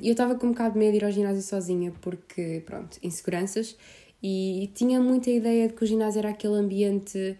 E 0.00 0.08
eu 0.08 0.12
estava 0.12 0.34
com 0.36 0.46
um 0.46 0.50
bocado 0.52 0.72
de 0.72 0.78
medo 0.78 0.92
de 0.92 0.98
ir 0.98 1.04
ao 1.04 1.10
ginásio 1.10 1.42
sozinha, 1.42 1.92
porque, 2.00 2.62
pronto, 2.64 2.98
inseguranças, 3.02 3.76
e 4.22 4.70
tinha 4.74 4.98
muita 4.98 5.30
ideia 5.30 5.68
de 5.68 5.74
que 5.74 5.84
o 5.84 5.86
ginásio 5.86 6.20
era 6.20 6.30
aquele 6.30 6.54
ambiente 6.54 7.36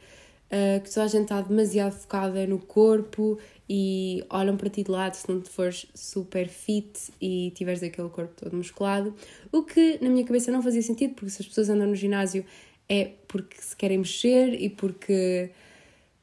uh, 0.52 0.82
que 0.82 0.90
toda 0.90 1.06
a 1.06 1.08
gente 1.08 1.22
está 1.22 1.40
demasiado 1.40 1.92
focada 1.92 2.46
no 2.46 2.58
corpo 2.58 3.38
e 3.74 4.22
olham 4.28 4.54
para 4.54 4.68
ti 4.68 4.82
de 4.82 4.90
lado 4.90 5.14
se 5.14 5.26
não 5.26 5.40
te 5.40 5.48
fores 5.48 5.86
super 5.94 6.46
fit 6.46 7.10
e 7.18 7.52
tiveres 7.54 7.82
aquele 7.82 8.10
corpo 8.10 8.34
todo 8.36 8.54
musculado. 8.54 9.14
O 9.50 9.62
que 9.62 9.98
na 10.02 10.10
minha 10.10 10.26
cabeça 10.26 10.52
não 10.52 10.62
fazia 10.62 10.82
sentido, 10.82 11.14
porque 11.14 11.30
se 11.30 11.40
as 11.40 11.48
pessoas 11.48 11.70
andam 11.70 11.86
no 11.86 11.94
ginásio 11.94 12.44
é 12.86 13.12
porque 13.26 13.56
se 13.58 13.74
querem 13.74 13.96
mexer 13.96 14.52
e 14.60 14.68
porque. 14.68 15.48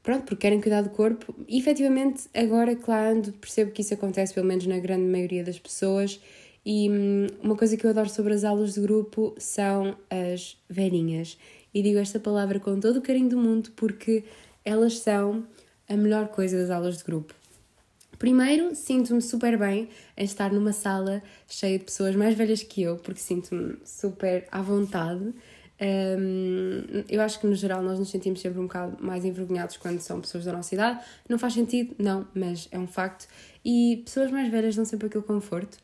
Pronto, 0.04 0.26
porque 0.26 0.44
querem 0.44 0.62
cuidar 0.62 0.84
do 0.84 0.92
corpo. 0.92 1.34
E 1.48 1.58
efetivamente, 1.58 2.30
agora 2.36 2.78
ando, 3.10 3.34
percebo 3.34 3.72
que 3.72 3.82
isso 3.82 3.96
acontece, 3.96 4.32
pelo 4.32 4.46
menos 4.46 4.68
na 4.68 4.78
grande 4.78 5.06
maioria 5.06 5.44
das 5.44 5.58
pessoas. 5.58 6.22
E 6.64 6.88
hum, 6.88 7.26
uma 7.42 7.56
coisa 7.56 7.76
que 7.76 7.84
eu 7.84 7.90
adoro 7.90 8.10
sobre 8.10 8.36
as 8.36 8.44
aulas 8.44 8.76
de 8.76 8.82
grupo 8.82 9.34
são 9.40 9.98
as 10.08 10.56
velhinhas. 10.70 11.36
E 11.74 11.82
digo 11.82 11.98
esta 11.98 12.20
palavra 12.20 12.60
com 12.60 12.80
todo 12.80 12.98
o 12.98 13.02
carinho 13.02 13.30
do 13.30 13.38
mundo 13.38 13.72
porque 13.76 14.24
elas 14.64 15.00
são 15.00 15.48
a 15.88 15.98
melhor 15.98 16.28
coisa 16.28 16.56
das 16.56 16.70
aulas 16.70 17.00
de 17.00 17.04
grupo. 17.04 17.39
Primeiro, 18.20 18.76
sinto-me 18.76 19.22
super 19.22 19.58
bem 19.58 19.88
em 20.18 20.26
estar 20.26 20.52
numa 20.52 20.74
sala 20.74 21.24
cheia 21.48 21.80
de 21.80 21.86
pessoas 21.86 22.14
mais 22.18 22.36
velhas 22.36 22.62
que 22.62 22.84
eu, 22.84 22.98
porque 22.98 23.22
sinto-me 23.22 23.78
super 23.86 24.46
à 24.52 24.62
vontade. 24.62 25.34
Um, 25.82 26.84
eu 27.08 27.22
acho 27.22 27.40
que 27.40 27.48
no 27.48 27.56
geral 27.56 27.82
nós 27.82 27.98
nos 27.98 28.10
sentimos 28.10 28.42
sempre 28.42 28.60
um 28.60 28.64
bocado 28.64 28.98
mais 29.00 29.24
envergonhados 29.24 29.78
quando 29.78 30.02
são 30.02 30.20
pessoas 30.20 30.44
da 30.44 30.52
nossa 30.52 30.76
idade. 30.76 31.00
Não 31.30 31.40
faz 31.40 31.54
sentido, 31.54 31.96
não, 31.98 32.28
mas 32.36 32.68
é 32.72 32.78
um 32.78 32.88
facto. 32.88 33.26
E 33.64 34.02
pessoas 34.04 34.30
mais 34.30 34.52
velhas 34.52 34.76
dão 34.76 34.84
sempre 34.84 35.08
aquele 35.08 35.24
conforto. 35.24 35.78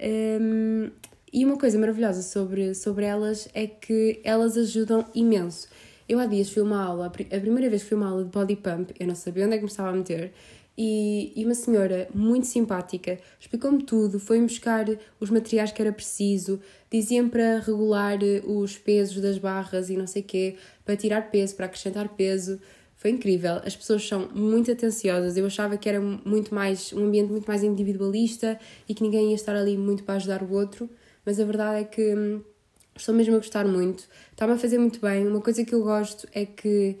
Um, 0.00 0.88
e 1.32 1.44
uma 1.44 1.56
coisa 1.56 1.76
maravilhosa 1.80 2.22
sobre, 2.22 2.76
sobre 2.76 3.06
elas 3.06 3.48
é 3.54 3.66
que 3.66 4.20
elas 4.22 4.56
ajudam 4.56 5.04
imenso. 5.12 5.68
Eu 6.08 6.18
há 6.18 6.26
dias 6.26 6.50
fui 6.50 6.62
uma 6.62 6.82
aula, 6.82 7.06
a 7.06 7.10
primeira 7.10 7.70
vez 7.70 7.82
que 7.82 7.88
fui 7.88 7.96
uma 7.96 8.08
aula 8.08 8.22
de 8.22 8.30
body 8.30 8.56
pump, 8.56 8.92
eu 9.00 9.06
não 9.06 9.14
sabia 9.14 9.46
onde 9.46 9.54
é 9.54 9.56
que 9.56 9.64
me 9.64 9.70
estava 9.70 9.88
a 9.88 9.92
meter, 9.92 10.32
e, 10.76 11.32
e 11.36 11.44
uma 11.44 11.54
senhora 11.54 12.08
muito 12.14 12.46
simpática 12.46 13.18
explicou-me 13.38 13.82
tudo, 13.82 14.18
foi-me 14.18 14.46
buscar 14.46 14.86
os 15.20 15.28
materiais 15.28 15.70
que 15.70 15.82
era 15.82 15.92
preciso, 15.92 16.60
dizia-me 16.90 17.28
para 17.28 17.58
regular 17.58 18.18
os 18.46 18.78
pesos 18.78 19.20
das 19.20 19.38
barras 19.38 19.90
e 19.90 19.96
não 19.96 20.06
sei 20.06 20.22
quê, 20.22 20.56
para 20.84 20.96
tirar 20.96 21.30
peso, 21.30 21.54
para 21.56 21.66
acrescentar 21.66 22.08
peso. 22.10 22.58
Foi 22.96 23.10
incrível, 23.10 23.60
as 23.64 23.74
pessoas 23.74 24.06
são 24.06 24.28
muito 24.32 24.70
atenciosas. 24.70 25.36
Eu 25.36 25.44
achava 25.44 25.76
que 25.76 25.88
era 25.88 26.00
muito 26.00 26.54
mais 26.54 26.92
um 26.92 27.06
ambiente 27.06 27.30
muito 27.30 27.46
mais 27.46 27.62
individualista 27.62 28.58
e 28.88 28.94
que 28.94 29.02
ninguém 29.02 29.30
ia 29.30 29.34
estar 29.34 29.56
ali 29.56 29.76
muito 29.76 30.04
para 30.04 30.14
ajudar 30.14 30.42
o 30.42 30.52
outro, 30.52 30.88
mas 31.26 31.40
a 31.40 31.44
verdade 31.44 31.80
é 31.80 31.84
que 31.84 32.14
hum, 32.14 32.40
estou 32.96 33.14
mesmo 33.14 33.34
a 33.34 33.38
gostar 33.38 33.66
muito, 33.66 34.08
está-me 34.30 34.52
a 34.52 34.56
fazer 34.56 34.78
muito 34.78 35.00
bem. 35.00 35.26
Uma 35.26 35.40
coisa 35.40 35.64
que 35.64 35.74
eu 35.74 35.82
gosto 35.82 36.28
é 36.32 36.46
que 36.46 36.98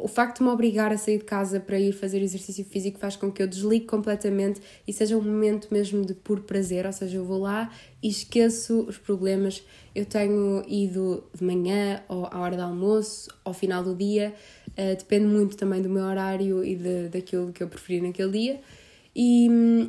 o 0.00 0.06
facto 0.06 0.38
de 0.38 0.44
me 0.44 0.50
obrigar 0.50 0.92
a 0.92 0.96
sair 0.96 1.18
de 1.18 1.24
casa 1.24 1.58
para 1.58 1.78
ir 1.78 1.92
fazer 1.92 2.22
exercício 2.22 2.64
físico 2.64 2.98
faz 2.98 3.16
com 3.16 3.32
que 3.32 3.42
eu 3.42 3.48
desligue 3.48 3.84
completamente 3.84 4.60
e 4.86 4.92
seja 4.92 5.16
um 5.16 5.22
momento 5.22 5.68
mesmo 5.72 6.04
de 6.04 6.14
puro 6.14 6.42
prazer, 6.42 6.86
ou 6.86 6.92
seja, 6.92 7.16
eu 7.16 7.24
vou 7.24 7.40
lá 7.40 7.70
e 8.02 8.08
esqueço 8.08 8.82
os 8.82 8.96
problemas. 8.96 9.62
Eu 9.94 10.06
tenho 10.06 10.62
ido 10.68 11.24
de 11.34 11.44
manhã 11.44 12.02
ou 12.08 12.26
à 12.26 12.38
hora 12.38 12.56
do 12.56 12.62
almoço, 12.62 13.28
ao 13.44 13.52
final 13.52 13.82
do 13.82 13.94
dia, 13.94 14.32
uh, 14.68 14.96
depende 14.96 15.26
muito 15.26 15.56
também 15.56 15.82
do 15.82 15.88
meu 15.88 16.04
horário 16.04 16.64
e 16.64 16.76
de, 16.76 17.08
daquilo 17.08 17.52
que 17.52 17.62
eu 17.62 17.68
preferi 17.68 18.00
naquele 18.00 18.30
dia. 18.30 18.60
E, 19.16 19.48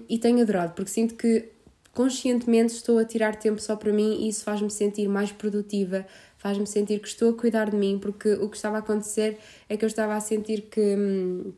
e 0.10 0.18
tenho 0.18 0.42
adorado, 0.42 0.74
porque 0.74 0.90
sinto 0.90 1.14
que 1.14 1.50
conscientemente 1.94 2.74
estou 2.74 2.98
a 2.98 3.06
tirar 3.06 3.36
tempo 3.36 3.62
só 3.62 3.76
para 3.76 3.92
mim 3.92 4.24
e 4.24 4.30
isso 4.30 4.44
faz-me 4.44 4.72
sentir 4.72 5.08
mais 5.08 5.32
produtiva, 5.32 6.06
faz-me 6.40 6.66
sentir 6.66 7.00
que 7.00 7.08
estou 7.08 7.30
a 7.30 7.34
cuidar 7.34 7.70
de 7.70 7.76
mim, 7.76 8.00
porque 8.02 8.34
o 8.34 8.50
que 8.50 8.56
estava 8.56 8.78
a 8.78 8.80
acontecer 8.80 9.38
é 9.68 9.78
que 9.78 9.86
eu 9.86 9.88
estava 9.88 10.16
a 10.16 10.20
sentir 10.20 10.62
que, 10.72 10.80
hum, 10.80 11.54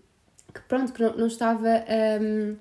que 0.53 0.59
pronto, 0.67 0.91
que 0.91 1.01
não, 1.01 1.15
não 1.15 1.27
estava 1.27 1.85
um, 2.21 2.55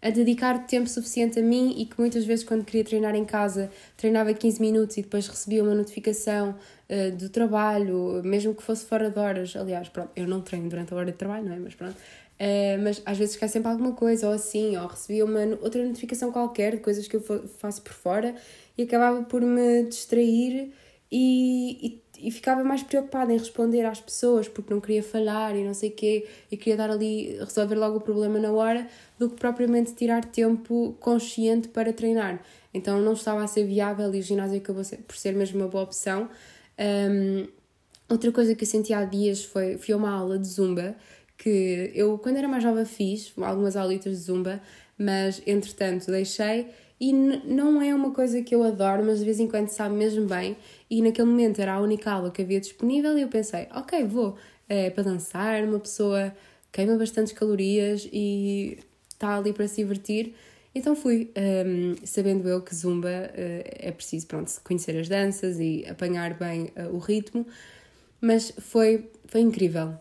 a 0.00 0.10
dedicar 0.10 0.64
tempo 0.66 0.88
suficiente 0.88 1.40
a 1.40 1.42
mim 1.42 1.74
e 1.76 1.84
que 1.84 1.98
muitas 1.98 2.24
vezes 2.24 2.44
quando 2.44 2.64
queria 2.64 2.84
treinar 2.84 3.16
em 3.16 3.24
casa 3.24 3.68
treinava 3.96 4.32
15 4.32 4.60
minutos 4.60 4.96
e 4.96 5.02
depois 5.02 5.26
recebia 5.26 5.62
uma 5.64 5.74
notificação 5.74 6.54
uh, 6.88 7.16
do 7.16 7.28
trabalho, 7.28 8.22
mesmo 8.22 8.54
que 8.54 8.62
fosse 8.62 8.86
fora 8.86 9.10
de 9.10 9.18
horas. 9.18 9.56
Aliás, 9.56 9.88
pronto, 9.88 10.10
eu 10.14 10.28
não 10.28 10.40
treino 10.40 10.68
durante 10.68 10.94
a 10.94 10.96
hora 10.96 11.10
de 11.10 11.18
trabalho, 11.18 11.46
não 11.46 11.54
é? 11.54 11.58
Mas 11.58 11.74
pronto. 11.74 11.96
Uh, 12.38 12.78
mas 12.84 13.02
às 13.04 13.18
vezes 13.18 13.34
cai 13.34 13.48
sempre 13.48 13.68
alguma 13.70 13.92
coisa, 13.92 14.28
ou 14.28 14.34
assim, 14.34 14.76
ou 14.76 14.86
recebia 14.86 15.24
uma 15.24 15.40
outra 15.60 15.84
notificação 15.84 16.30
qualquer 16.30 16.76
de 16.76 16.82
coisas 16.82 17.08
que 17.08 17.16
eu 17.16 17.48
faço 17.58 17.82
por 17.82 17.94
fora 17.94 18.36
e 18.78 18.82
acabava 18.84 19.24
por 19.24 19.40
me 19.40 19.84
distrair 19.84 20.72
e, 21.10 22.00
e, 22.18 22.26
e, 22.28 22.30
ficava 22.30 22.64
mais 22.64 22.82
preocupada 22.82 23.32
em 23.32 23.38
responder 23.38 23.84
às 23.84 24.00
pessoas 24.00 24.48
porque 24.48 24.72
não 24.74 24.80
queria 24.80 25.02
falhar 25.02 25.54
e 25.54 25.62
não 25.62 25.72
sei 25.72 25.90
o 25.90 25.92
quê 25.92 26.26
e 26.50 26.56
queria 26.56 26.76
dar 26.76 26.90
ali, 26.90 27.36
resolver 27.38 27.76
logo 27.76 27.98
o 27.98 28.00
problema 28.00 28.38
na 28.38 28.50
hora 28.50 28.88
do 29.18 29.30
que 29.30 29.36
propriamente 29.36 29.94
tirar 29.94 30.24
tempo 30.24 30.96
consciente 30.98 31.68
para 31.68 31.92
treinar. 31.92 32.42
Então 32.74 33.00
não 33.00 33.12
estava 33.12 33.42
a 33.42 33.46
ser 33.46 33.64
viável 33.64 34.12
e 34.14 34.18
o 34.18 34.22
ginásio 34.22 34.58
acabou 34.58 34.82
por 35.06 35.16
ser 35.16 35.32
mesmo 35.34 35.60
uma 35.60 35.68
boa 35.68 35.84
opção. 35.84 36.28
Um, 36.78 37.46
outra 38.08 38.32
coisa 38.32 38.54
que 38.54 38.64
eu 38.64 38.68
senti 38.68 38.92
há 38.92 39.04
dias 39.04 39.44
foi, 39.44 39.78
fui 39.78 39.94
a 39.94 39.96
uma 39.96 40.10
aula 40.10 40.38
de 40.38 40.48
zumba 40.48 40.96
que 41.38 41.92
eu, 41.94 42.18
quando 42.18 42.38
era 42.38 42.48
mais 42.48 42.62
jovem, 42.62 42.84
fiz 42.84 43.32
algumas 43.36 43.76
aulitas 43.76 44.12
de 44.12 44.24
zumba, 44.24 44.60
mas 44.98 45.42
entretanto 45.46 46.10
deixei 46.10 46.68
e 46.98 47.12
não 47.12 47.82
é 47.82 47.94
uma 47.94 48.10
coisa 48.10 48.42
que 48.42 48.54
eu 48.54 48.62
adoro, 48.62 49.04
mas 49.04 49.18
de 49.18 49.24
vez 49.24 49.38
em 49.38 49.46
quando 49.46 49.68
sabe 49.68 49.94
mesmo 49.94 50.26
bem. 50.26 50.56
E 50.88 51.02
naquele 51.02 51.28
momento 51.28 51.60
era 51.60 51.74
a 51.74 51.80
única 51.80 52.10
aula 52.10 52.30
que 52.30 52.42
havia 52.42 52.60
disponível 52.60 53.18
e 53.18 53.22
eu 53.22 53.28
pensei, 53.28 53.66
ok, 53.74 54.04
vou. 54.04 54.36
É 54.68 54.90
para 54.90 55.04
dançar, 55.04 55.62
uma 55.64 55.78
pessoa 55.78 56.34
queima 56.72 56.96
bastantes 56.96 57.32
calorias 57.32 58.08
e 58.12 58.78
está 59.08 59.36
ali 59.36 59.52
para 59.52 59.68
se 59.68 59.76
divertir. 59.76 60.34
Então 60.74 60.94
fui, 60.94 61.30
um, 61.66 61.94
sabendo 62.04 62.46
eu 62.48 62.60
que 62.60 62.74
zumba 62.74 63.08
uh, 63.08 63.64
é 63.78 63.90
preciso, 63.90 64.26
pronto, 64.26 64.52
conhecer 64.62 64.94
as 64.98 65.08
danças 65.08 65.58
e 65.58 65.86
apanhar 65.88 66.34
bem 66.34 66.70
uh, 66.76 66.94
o 66.94 66.98
ritmo, 66.98 67.46
mas 68.20 68.52
foi, 68.58 69.08
foi 69.24 69.40
incrível. 69.40 69.94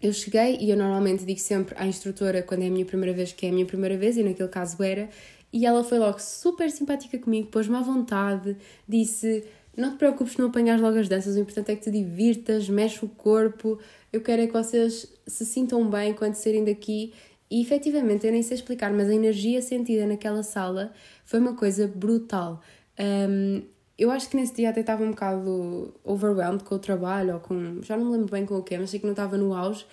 Eu 0.00 0.12
cheguei 0.12 0.58
e 0.60 0.70
eu 0.70 0.76
normalmente 0.76 1.24
digo 1.24 1.40
sempre 1.40 1.74
à 1.76 1.86
instrutora 1.86 2.40
quando 2.40 2.62
é 2.62 2.68
a 2.68 2.70
minha 2.70 2.84
primeira 2.84 3.12
vez 3.12 3.32
que 3.32 3.46
é 3.46 3.48
a 3.48 3.52
minha 3.52 3.66
primeira 3.66 3.96
vez, 3.96 4.16
e 4.16 4.22
naquele 4.22 4.48
caso 4.48 4.80
era, 4.80 5.08
e 5.56 5.64
ela 5.64 5.82
foi 5.82 5.98
logo 5.98 6.18
super 6.18 6.70
simpática 6.70 7.18
comigo, 7.18 7.48
pôs-me 7.48 7.76
à 7.76 7.80
vontade, 7.80 8.58
disse: 8.86 9.42
Não 9.74 9.92
te 9.92 9.96
preocupes, 9.96 10.36
não 10.36 10.48
apanhas 10.48 10.78
logo 10.78 10.98
as 10.98 11.08
danças, 11.08 11.34
o 11.34 11.38
importante 11.38 11.72
é 11.72 11.76
que 11.76 11.82
te 11.82 11.90
divirtas, 11.90 12.68
mexe 12.68 13.02
o 13.02 13.08
corpo. 13.08 13.78
Eu 14.12 14.20
quero 14.20 14.42
é 14.42 14.46
que 14.46 14.52
vocês 14.52 15.10
se 15.26 15.46
sintam 15.46 15.88
bem 15.88 16.12
quando 16.12 16.34
saírem 16.34 16.62
daqui. 16.62 17.14
E 17.50 17.62
efetivamente, 17.62 18.26
eu 18.26 18.32
nem 18.32 18.42
sei 18.42 18.56
explicar, 18.56 18.92
mas 18.92 19.08
a 19.08 19.14
energia 19.14 19.62
sentida 19.62 20.06
naquela 20.06 20.42
sala 20.42 20.92
foi 21.24 21.40
uma 21.40 21.54
coisa 21.54 21.88
brutal. 21.88 22.60
Um, 23.00 23.62
eu 23.96 24.10
acho 24.10 24.28
que 24.28 24.36
nesse 24.36 24.56
dia 24.56 24.68
até 24.68 24.80
estava 24.80 25.02
um 25.04 25.10
bocado 25.10 25.94
overwhelmed 26.04 26.64
com 26.64 26.74
o 26.74 26.78
trabalho, 26.78 27.32
ou 27.34 27.40
com. 27.40 27.80
já 27.82 27.96
não 27.96 28.04
me 28.04 28.12
lembro 28.12 28.30
bem 28.30 28.44
com 28.44 28.58
o 28.58 28.62
quê, 28.62 28.76
mas 28.76 28.90
sei 28.90 29.00
que 29.00 29.06
não 29.06 29.14
estava 29.14 29.38
no 29.38 29.54
auge. 29.54 29.86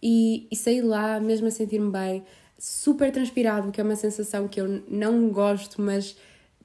E, 0.00 0.46
e 0.48 0.54
saí 0.54 0.80
lá 0.80 1.18
mesmo 1.18 1.48
a 1.48 1.50
sentir-me 1.50 1.90
bem, 1.90 2.22
super 2.58 3.12
transpirado, 3.12 3.70
que 3.70 3.80
é 3.80 3.84
uma 3.84 3.96
sensação 3.96 4.48
que 4.48 4.60
eu 4.60 4.82
não 4.88 5.28
gosto, 5.30 5.80
mas 5.80 6.16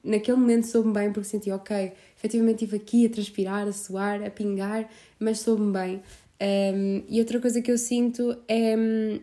naquele 0.02 0.36
momento 0.36 0.66
soube-me 0.66 0.94
bem 0.94 1.12
porque 1.12 1.28
senti, 1.28 1.50
ok, 1.50 1.92
efetivamente 2.16 2.64
estive 2.64 2.76
aqui 2.76 3.06
a 3.06 3.10
transpirar, 3.10 3.68
a 3.68 3.72
suar, 3.72 4.22
a 4.22 4.30
pingar, 4.30 4.88
mas 5.18 5.40
soube-me 5.40 5.72
bem. 5.72 6.02
Um, 6.42 7.02
e 7.08 7.20
outra 7.20 7.40
coisa 7.40 7.62
que 7.62 7.70
eu 7.70 7.78
sinto 7.78 8.36
é 8.48 8.76
hum, 8.76 9.20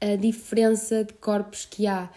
a 0.00 0.16
diferença 0.16 1.04
de 1.04 1.12
corpos 1.14 1.64
que 1.64 1.86
há. 1.86 2.10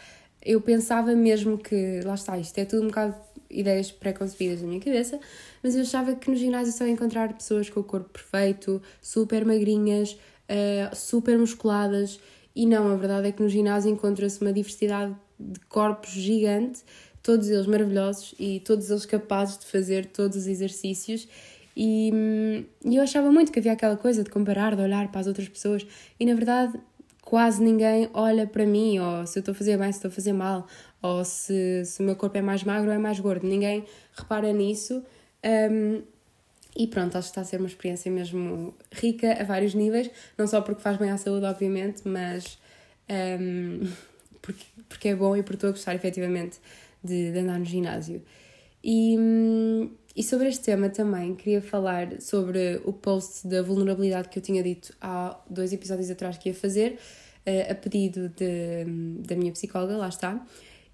Eu 0.44 0.60
pensava 0.60 1.16
mesmo 1.16 1.58
que, 1.58 2.02
lá 2.04 2.16
está, 2.16 2.38
isto 2.38 2.58
é 2.58 2.66
tudo 2.66 2.84
um 2.84 2.88
bocado 2.88 3.16
ideias 3.50 3.92
pré-concebidas 3.92 4.62
na 4.62 4.68
minha 4.68 4.80
cabeça, 4.80 5.20
mas 5.62 5.76
eu 5.76 5.82
achava 5.82 6.16
que 6.16 6.30
no 6.30 6.38
ginásio 6.38 6.74
só 6.74 6.86
ia 6.86 6.92
encontrar 6.92 7.34
pessoas 7.34 7.70
com 7.70 7.82
o 7.82 7.84
corpo 7.84 8.10
perfeito, 8.10 8.82
super 9.02 9.46
magrinhas, 9.46 10.14
uh, 10.14 10.96
super 10.96 11.38
musculadas, 11.38 12.20
e 12.56 12.66
não, 12.66 12.92
a 12.92 12.96
verdade 12.96 13.28
é 13.28 13.32
que 13.32 13.42
no 13.42 13.50
ginásio 13.50 13.92
encontra-se 13.92 14.42
uma 14.42 14.52
diversidade 14.52 15.16
de 15.40 15.60
corpos 15.62 16.12
gigante, 16.12 16.82
todos 17.24 17.50
eles 17.50 17.66
maravilhosos 17.66 18.34
e 18.40 18.60
todos 18.60 18.90
eles 18.90 19.06
capazes 19.06 19.58
de 19.58 19.66
fazer 19.66 20.08
todos 20.08 20.38
os 20.38 20.48
exercícios. 20.48 21.28
E, 21.76 22.12
hum, 22.14 22.66
e 22.84 22.98
eu 22.98 23.04
achava 23.04 23.32
muito 23.32 23.52
que 23.52 23.60
havia 23.60 23.72
aquela 23.72 23.96
coisa 23.96 24.24
de 24.24 24.30
comparar, 24.30 24.76
de 24.76 24.82
olhar 24.82 25.10
para 25.10 25.22
as 25.22 25.28
outras 25.28 25.48
pessoas, 25.48 25.86
e 26.20 26.26
na 26.26 26.34
verdade 26.34 26.78
quase 27.22 27.64
ninguém 27.64 28.10
olha 28.14 28.46
para 28.46 28.66
mim, 28.66 29.00
ou 29.00 29.26
se 29.26 29.40
eu 29.40 29.42
estou 29.42 29.54
a 29.54 29.56
fazer 29.56 29.78
bem, 29.78 29.92
se 29.92 30.00
estou 30.00 30.10
a 30.10 30.12
fazer 30.12 30.34
mal, 30.34 30.68
ou 31.02 31.24
se, 31.24 31.84
se 31.86 32.02
o 32.02 32.04
meu 32.04 32.16
corpo 32.16 32.38
é 32.38 32.42
mais 32.42 32.64
magro 32.64 32.90
ou 32.90 32.96
é 32.96 33.00
mais 33.00 33.20
gordo. 33.20 33.48
Ninguém 33.48 33.86
repara 34.14 34.52
nisso. 34.52 35.02
Um, 35.72 36.02
e 36.76 36.88
pronto, 36.88 37.18
acho 37.18 37.28
que 37.28 37.32
está 37.32 37.42
a 37.42 37.44
ser 37.44 37.58
uma 37.58 37.68
experiência 37.68 38.12
mesmo 38.12 38.74
rica 38.92 39.34
a 39.40 39.44
vários 39.44 39.74
níveis, 39.74 40.10
não 40.38 40.48
só 40.48 40.62
porque 40.62 40.82
faz 40.82 40.98
bem 40.98 41.10
à 41.10 41.18
saúde, 41.18 41.46
obviamente, 41.46 42.02
mas 42.06 42.58
um, 43.40 43.88
porque, 44.42 44.64
porque 44.88 45.10
é 45.10 45.16
bom 45.16 45.36
e 45.36 45.44
porque 45.44 45.56
estou 45.56 45.70
a 45.70 45.72
gostar 45.72 45.96
efetivamente 45.96 46.60
de, 47.04 47.32
de 47.32 47.40
andar 47.40 47.60
no 47.60 47.66
ginásio. 47.66 48.22
E, 48.84 49.16
hum, 49.18 49.92
e 50.16 50.24
sobre 50.24 50.48
este 50.48 50.64
tema 50.64 50.90
também 50.90 51.36
queria 51.36 51.62
falar 51.62 52.20
sobre 52.22 52.82
o 52.84 52.92
post 52.92 53.48
da 53.48 53.62
vulnerabilidade 53.62 54.30
que 54.30 54.40
eu 54.40 54.44
tinha 54.44 54.64
dito 54.64 54.94
há 55.00 55.40
dois 55.50 55.72
episódios 55.72 56.10
atrás 56.10 56.38
que 56.38 56.50
ia 56.50 56.56
fazer, 56.56 56.98
uh, 57.46 57.72
a 57.72 57.76
pedido 57.76 58.30
de, 58.30 58.86
da 59.28 59.36
minha 59.36 59.52
psicóloga, 59.52 59.96
lá 59.98 60.10
está. 60.10 60.46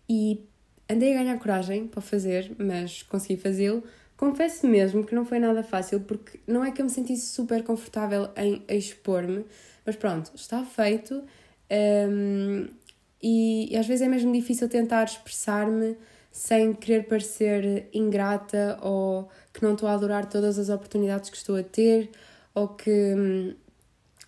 E 0.10 0.44
andei 0.90 1.14
a 1.14 1.18
ganhar 1.18 1.40
coragem 1.40 1.88
para 1.88 2.02
fazer, 2.02 2.56
mas 2.58 3.04
consegui 3.04 3.38
fazê-lo. 3.38 3.84
Confesso 4.18 4.68
mesmo 4.68 5.06
que 5.06 5.14
não 5.14 5.24
foi 5.24 5.38
nada 5.38 5.64
fácil, 5.64 6.02
porque 6.02 6.40
não 6.48 6.66
é 6.66 6.72
que 6.72 6.82
eu 6.82 6.86
me 6.86 6.92
sentisse 6.92 7.28
super 7.28 7.64
confortável 7.64 8.30
em 8.36 8.64
expor-me, 8.68 9.46
mas 9.86 9.96
pronto, 9.96 10.32
está 10.34 10.66
feito. 10.66 11.24
Um, 11.70 12.66
ehm, 12.66 12.68
e, 13.22 13.74
e 13.74 13.78
às 13.78 13.88
vezes 13.88 14.06
é 14.06 14.10
mesmo 14.10 14.32
difícil 14.34 14.68
tentar 14.68 15.04
expressar-me 15.04 15.96
sem 16.32 16.74
querer 16.74 17.08
parecer 17.08 17.88
ingrata 17.94 18.78
ou 18.82 19.30
que 19.54 19.64
não 19.64 19.74
estou 19.74 19.90
a 19.90 19.94
adorar 19.94 20.30
todas 20.30 20.60
as 20.60 20.70
oportunidades 20.70 21.30
que 21.30 21.38
estou 21.38 21.56
a 21.56 21.64
ter 21.64 22.12
ou 22.54 22.70
que, 22.70 23.56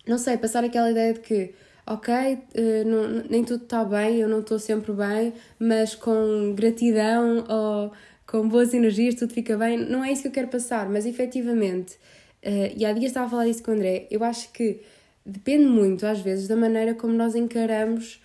não 0.06 0.18
sei, 0.18 0.36
passar 0.36 0.64
aquela 0.64 0.90
ideia 0.90 1.14
de 1.14 1.20
que, 1.20 1.54
ok, 1.86 2.12
eh, 2.54 2.84
não, 2.84 3.24
nem 3.28 3.44
tudo 3.44 3.64
está 3.64 3.84
bem, 3.84 4.18
eu 4.18 4.28
não 4.28 4.40
estou 4.40 4.58
sempre 4.58 4.92
bem, 4.92 5.32
mas 5.58 5.94
com 5.94 6.52
gratidão 6.54 7.44
ou 7.48 7.92
com 8.30 8.48
boas 8.48 8.72
energias 8.72 9.16
tudo 9.16 9.34
fica 9.34 9.56
bem. 9.56 9.76
Não 9.76 10.04
é 10.04 10.12
isso 10.12 10.22
que 10.22 10.28
eu 10.28 10.32
quero 10.32 10.46
passar, 10.46 10.88
mas 10.88 11.04
efetivamente, 11.04 11.98
eh, 12.40 12.72
e 12.76 12.84
há 12.86 12.92
dias 12.92 13.06
estava 13.06 13.26
a 13.26 13.30
falar 13.30 13.48
isso 13.48 13.60
com 13.60 13.72
o 13.72 13.74
André, 13.74 14.06
eu 14.08 14.22
acho 14.22 14.52
que 14.52 14.80
depende 15.26 15.64
muito, 15.66 16.06
às 16.06 16.20
vezes, 16.20 16.46
da 16.46 16.54
maneira 16.54 16.94
como 16.94 17.12
nós 17.12 17.34
encaramos 17.34 18.22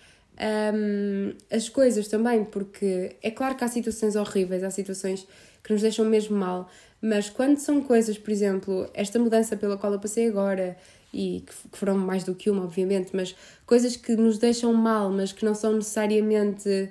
um, 0.74 1.32
as 1.50 1.68
coisas 1.68 2.06
também, 2.06 2.44
porque 2.44 3.16
é 3.20 3.30
claro 3.32 3.56
que 3.56 3.64
há 3.64 3.68
situações 3.68 4.14
horríveis, 4.14 4.62
há 4.62 4.70
situações 4.70 5.26
que 5.62 5.72
nos 5.72 5.82
deixam 5.82 6.04
mesmo 6.04 6.36
mal, 6.36 6.70
mas 7.02 7.28
quando 7.28 7.58
são 7.58 7.82
coisas, 7.82 8.16
por 8.16 8.30
exemplo, 8.30 8.88
esta 8.94 9.18
mudança 9.18 9.56
pela 9.56 9.76
qual 9.76 9.92
eu 9.92 9.98
passei 9.98 10.28
agora, 10.28 10.76
e 11.12 11.42
que 11.46 11.76
foram 11.76 11.98
mais 11.98 12.22
do 12.24 12.34
que 12.34 12.48
uma, 12.48 12.62
obviamente, 12.62 13.10
mas 13.12 13.34
coisas 13.66 13.96
que 13.96 14.14
nos 14.14 14.38
deixam 14.38 14.72
mal, 14.72 15.10
mas 15.10 15.32
que 15.32 15.44
não 15.44 15.54
são 15.54 15.72
necessariamente 15.72 16.90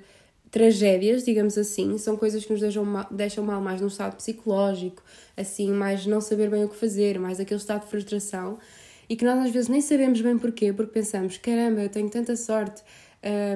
tragédias, 0.56 1.22
digamos 1.22 1.58
assim, 1.58 1.98
são 1.98 2.16
coisas 2.16 2.42
que 2.42 2.50
nos 2.50 2.62
deixam 2.62 2.82
mal, 2.82 3.06
deixam 3.10 3.44
mal 3.44 3.60
mais 3.60 3.78
num 3.78 3.88
estado 3.88 4.16
psicológico, 4.16 5.02
assim, 5.36 5.70
mais 5.70 6.06
não 6.06 6.18
saber 6.18 6.48
bem 6.48 6.64
o 6.64 6.68
que 6.70 6.76
fazer, 6.76 7.18
mais 7.18 7.38
aquele 7.38 7.60
estado 7.60 7.82
de 7.82 7.90
frustração, 7.90 8.58
e 9.06 9.14
que 9.16 9.22
nós 9.22 9.38
às 9.44 9.50
vezes 9.50 9.68
nem 9.68 9.82
sabemos 9.82 10.18
bem 10.22 10.38
porquê, 10.38 10.72
porque 10.72 10.92
pensamos, 10.92 11.36
caramba, 11.36 11.82
eu 11.82 11.90
tenho 11.90 12.08
tanta 12.08 12.34
sorte, 12.36 12.82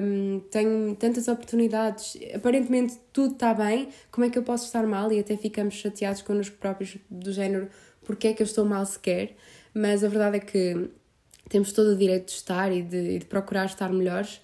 um, 0.03 0.41
tenho 0.51 0.95
tantas 0.95 1.27
oportunidades, 1.27 2.19
aparentemente 2.35 2.99
tudo 3.11 3.33
está 3.33 3.51
bem, 3.51 3.89
como 4.11 4.27
é 4.27 4.29
que 4.29 4.37
eu 4.37 4.43
posso 4.43 4.67
estar 4.67 4.85
mal? 4.85 5.11
E 5.11 5.19
até 5.19 5.35
ficamos 5.35 5.73
chateados 5.73 6.21
connosco 6.21 6.55
próprios, 6.57 6.99
do 7.09 7.33
género, 7.33 7.67
porque 8.03 8.27
é 8.27 8.33
que 8.33 8.43
eu 8.43 8.45
estou 8.45 8.63
mal 8.63 8.85
sequer? 8.85 9.35
Mas 9.73 10.03
a 10.03 10.07
verdade 10.07 10.37
é 10.37 10.39
que 10.39 10.87
temos 11.49 11.71
todo 11.71 11.93
o 11.93 11.97
direito 11.97 12.27
de 12.27 12.33
estar 12.33 12.71
e 12.71 12.83
de, 12.83 13.17
de 13.17 13.25
procurar 13.25 13.65
estar 13.65 13.91
melhores. 13.91 14.39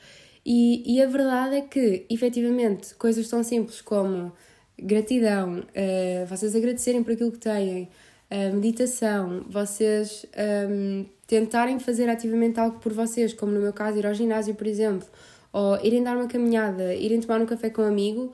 E, 0.49 0.95
e, 0.95 1.01
a 1.01 1.05
verdade 1.05 1.57
é 1.57 1.61
que, 1.61 2.05
efetivamente, 2.09 2.95
coisas 2.95 3.27
tão 3.27 3.43
simples 3.43 3.81
como 3.81 4.31
gratidão, 4.79 5.59
uh, 5.59 6.25
vocês 6.25 6.55
agradecerem 6.55 7.03
por 7.03 7.11
aquilo 7.11 7.33
que 7.33 7.39
têm, 7.39 7.89
uh, 8.31 8.55
meditação, 8.55 9.43
vocês 9.49 10.25
um, 10.69 11.05
tentarem 11.27 11.79
fazer 11.79 12.07
ativamente 12.07 12.61
algo 12.61 12.79
por 12.79 12.93
vocês, 12.93 13.33
como 13.33 13.51
no 13.51 13.59
meu 13.59 13.73
caso, 13.73 13.99
ir 13.99 14.07
ao 14.07 14.13
ginásio, 14.13 14.55
por 14.55 14.65
exemplo, 14.67 15.05
ou 15.51 15.77
irem 15.83 16.01
dar 16.01 16.15
uma 16.15 16.27
caminhada, 16.27 16.95
irem 16.95 17.19
tomar 17.19 17.41
um 17.41 17.45
café 17.45 17.69
com 17.69 17.81
um 17.81 17.85
amigo, 17.85 18.31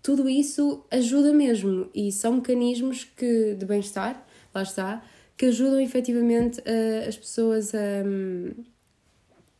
tudo 0.00 0.28
isso 0.28 0.86
ajuda 0.92 1.32
mesmo. 1.32 1.90
E 1.92 2.12
são 2.12 2.34
mecanismos 2.34 3.02
que, 3.02 3.56
de 3.56 3.66
bem-estar, 3.66 4.24
lá 4.54 4.62
está, 4.62 5.02
que 5.36 5.46
ajudam 5.46 5.80
efetivamente 5.80 6.60
uh, 6.60 7.08
as 7.08 7.16
pessoas 7.16 7.74
a, 7.74 7.78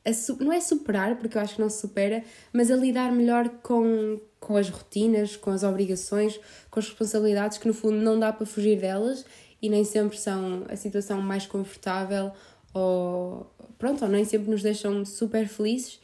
a, 0.04 0.42
não 0.42 0.52
é 0.52 0.60
superar, 0.60 1.16
porque 1.16 1.36
eu 1.36 1.42
acho 1.42 1.56
que 1.56 1.60
não 1.60 1.70
se 1.70 1.80
supera, 1.80 2.24
mas 2.52 2.70
a 2.70 2.76
lidar 2.76 3.12
melhor 3.12 3.48
com, 3.62 4.20
com 4.40 4.56
as 4.56 4.68
rotinas, 4.68 5.36
com 5.36 5.50
as 5.50 5.62
obrigações, 5.62 6.38
com 6.70 6.80
as 6.80 6.86
responsabilidades 6.88 7.58
que 7.58 7.68
no 7.68 7.74
fundo 7.74 7.96
não 7.96 8.18
dá 8.18 8.32
para 8.32 8.44
fugir 8.44 8.80
delas 8.80 9.24
e 9.60 9.68
nem 9.68 9.84
sempre 9.84 10.18
são 10.18 10.64
a 10.68 10.76
situação 10.76 11.22
mais 11.22 11.46
confortável 11.46 12.32
ou 12.74 13.46
pronto, 13.78 14.04
ou 14.04 14.10
nem 14.10 14.24
sempre 14.24 14.50
nos 14.50 14.62
deixam 14.62 15.04
super 15.04 15.46
felizes, 15.46 15.94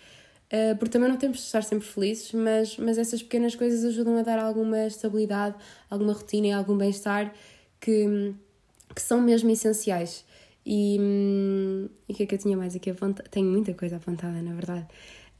uh, 0.52 0.76
porque 0.78 0.92
também 0.92 1.08
não 1.08 1.16
temos 1.16 1.38
de 1.38 1.44
estar 1.44 1.62
sempre 1.62 1.86
felizes, 1.86 2.32
mas, 2.32 2.76
mas 2.76 2.98
essas 2.98 3.22
pequenas 3.22 3.54
coisas 3.54 3.84
ajudam 3.84 4.16
a 4.18 4.22
dar 4.22 4.38
alguma 4.38 4.86
estabilidade, 4.86 5.56
alguma 5.88 6.12
rotina 6.12 6.48
e 6.48 6.52
algum 6.52 6.76
bem-estar 6.76 7.32
que, 7.80 8.34
que 8.94 9.00
são 9.00 9.20
mesmo 9.20 9.50
essenciais. 9.50 10.24
E, 10.70 10.98
hum, 11.00 11.88
e 12.06 12.12
o 12.12 12.14
que 12.14 12.25
é 12.25 12.26
que 12.26 12.34
eu 12.34 12.38
tinha 12.38 12.56
mais 12.56 12.76
aqui 12.76 12.90
apontada? 12.90 13.26
Tenho 13.30 13.50
muita 13.50 13.72
coisa 13.72 13.96
apontada, 13.96 14.42
na 14.42 14.52
verdade. 14.52 14.87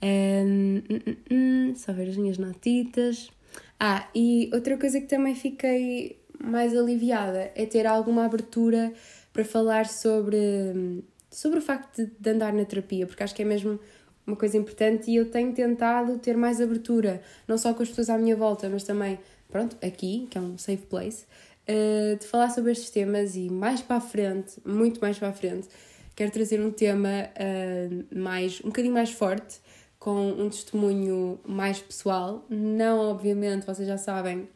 Um, 0.03 0.83
um, 0.91 1.71
um, 1.71 1.75
só 1.75 1.93
ver 1.93 2.09
as 2.09 2.17
minhas 2.17 2.39
notitas. 2.39 3.31
Ah, 3.79 4.09
e 4.15 4.51
outra 4.55 4.79
coisa 4.79 4.99
que 5.01 5.07
também 5.07 5.35
fiquei 5.35 6.19
mais 6.43 6.75
aliviada 6.75 7.53
é 7.55 7.67
ter 7.67 7.87
alguma 7.87 8.25
abertura 8.25 8.93
para 9.33 9.45
falar 9.45 9.87
sobre 9.87 10.39
hum, 10.75 11.03
sobre 11.31 11.59
o 11.59 11.63
facto 11.63 11.97
de, 11.97 12.11
de 12.19 12.31
andar 12.31 12.53
na 12.53 12.65
terapia, 12.65 13.07
porque 13.07 13.23
acho 13.23 13.35
que 13.35 13.43
é 13.43 13.45
mesmo 13.45 13.79
uma 14.27 14.37
coisa 14.37 14.57
importante 14.57 15.11
e 15.11 15.17
eu 15.17 15.31
tenho 15.31 15.53
tentado 15.53 16.19
ter 16.19 16.37
mais 16.37 16.61
abertura, 16.61 17.23
não 17.47 17.57
só 17.57 17.73
com 17.73 17.83
as 17.83 17.89
pessoas 17.89 18.11
à 18.11 18.19
minha 18.19 18.37
volta, 18.37 18.69
mas 18.69 18.85
também, 18.85 19.19
pronto, 19.51 19.77
aqui, 19.85 20.27
que 20.31 20.37
é 20.37 20.41
um 20.41 20.59
safe 20.59 20.87
place, 20.87 21.27
uh, 21.69 22.17
de 22.17 22.27
falar 22.27 22.51
sobre 22.51 22.73
estes 22.73 22.91
temas 22.91 23.37
e 23.37 23.51
mais 23.51 23.81
para 23.81 23.97
a 23.97 24.01
frente, 24.01 24.55
muito 24.65 25.01
mais 25.01 25.19
para 25.19 25.29
a 25.29 25.33
frente, 25.33 25.69
quero 26.17 26.31
trazer 26.31 26.61
um 26.61 26.71
tema 26.71 27.09
uh, 27.09 28.19
mais, 28.19 28.61
um 28.65 28.69
bocadinho 28.69 28.95
mais 28.95 29.11
forte, 29.11 29.61
com 29.99 30.31
um 30.31 30.49
testemunho 30.49 31.39
mais 31.47 31.81
pessoal. 31.81 32.45
Não, 32.49 33.11
obviamente, 33.11 33.67
vocês 33.67 33.87
já 33.87 33.99
sabem, 33.99 34.49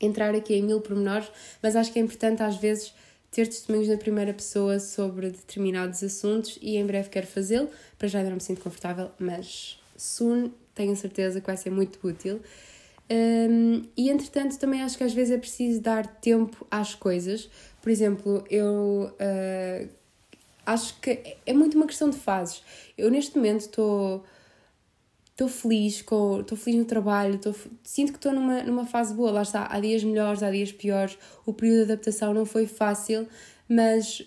entrar 0.00 0.34
aqui 0.34 0.54
em 0.54 0.62
mil 0.62 0.80
pormenores, 0.80 1.30
mas 1.62 1.74
acho 1.76 1.92
que 1.92 1.98
é 1.98 2.02
importante 2.02 2.42
às 2.42 2.56
vezes 2.56 2.94
ter 3.30 3.46
testemunhos 3.48 3.88
na 3.88 3.96
primeira 3.96 4.32
pessoa 4.32 4.78
sobre 4.78 5.30
determinados 5.30 6.02
assuntos 6.04 6.58
e 6.62 6.76
em 6.76 6.86
breve 6.86 7.08
quero 7.08 7.26
fazê-lo. 7.26 7.68
Para 7.98 8.06
já 8.06 8.18
ainda 8.18 8.30
não 8.30 8.36
me 8.36 8.42
sinto 8.42 8.60
confortável, 8.60 9.10
mas 9.18 9.80
soon 9.96 10.52
tenho 10.74 10.94
certeza 10.94 11.40
que 11.40 11.46
vai 11.46 11.56
ser 11.56 11.70
muito 11.70 11.98
útil. 12.06 12.40
Um, 13.10 13.82
e 13.96 14.10
entretanto, 14.10 14.58
também 14.58 14.82
acho 14.82 14.96
que 14.96 15.04
às 15.04 15.12
vezes 15.12 15.34
é 15.34 15.38
preciso 15.38 15.80
dar 15.80 16.06
tempo 16.06 16.66
às 16.70 16.94
coisas. 16.94 17.50
Por 17.82 17.90
exemplo, 17.90 18.44
eu 18.50 19.10
uh, 19.12 19.88
acho 20.64 20.98
que 21.00 21.36
é 21.44 21.52
muito 21.52 21.76
uma 21.76 21.86
questão 21.86 22.08
de 22.08 22.16
fases. 22.16 22.62
Eu 22.96 23.10
neste 23.10 23.36
momento 23.36 23.60
estou 23.60 24.24
estou 25.34 25.48
feliz 25.48 25.96
estou 25.96 26.56
feliz 26.56 26.78
no 26.78 26.84
trabalho 26.84 27.38
tô, 27.38 27.52
sinto 27.82 28.12
que 28.12 28.18
estou 28.18 28.32
numa, 28.32 28.62
numa 28.62 28.86
fase 28.86 29.12
boa 29.12 29.32
lá 29.32 29.42
está 29.42 29.66
há 29.68 29.80
dias 29.80 30.04
melhores 30.04 30.44
há 30.44 30.50
dias 30.50 30.70
piores 30.70 31.18
o 31.44 31.52
período 31.52 31.86
de 31.86 31.92
adaptação 31.92 32.32
não 32.32 32.46
foi 32.46 32.68
fácil 32.68 33.26
mas 33.68 34.24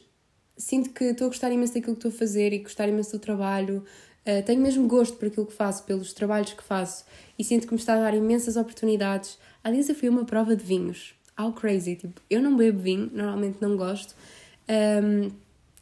sinto 0.57 0.89
que 0.89 1.05
estou 1.05 1.27
a 1.27 1.27
gostar 1.29 1.49
imenso 1.49 1.75
daquilo 1.75 1.95
que 1.95 2.05
estou 2.05 2.11
a 2.11 2.19
fazer 2.19 2.51
e 2.51 2.59
gostar 2.59 2.89
imenso 2.89 3.13
do 3.13 3.19
trabalho 3.19 3.85
uh, 4.27 4.43
tenho 4.45 4.61
mesmo 4.61 4.87
gosto 4.87 5.17
por 5.17 5.27
aquilo 5.27 5.45
que 5.45 5.53
faço 5.53 5.83
pelos 5.85 6.13
trabalhos 6.13 6.53
que 6.53 6.63
faço 6.63 7.05
e 7.39 7.43
sinto 7.43 7.65
que 7.65 7.73
me 7.73 7.79
está 7.79 7.93
a 7.93 7.99
dar 8.01 8.13
imensas 8.13 8.57
oportunidades. 8.57 9.39
Há 9.63 9.71
dias 9.71 9.89
eu 9.89 9.95
fui 9.95 10.09
a 10.09 10.11
uma 10.11 10.25
prova 10.25 10.55
de 10.55 10.63
vinhos 10.63 11.15
how 11.39 11.53
crazy 11.53 11.95
tipo 11.95 12.19
eu 12.29 12.41
não 12.41 12.57
bebo 12.57 12.79
vinho 12.79 13.11
normalmente 13.13 13.57
não 13.61 13.77
gosto 13.77 14.15
um, 14.67 15.29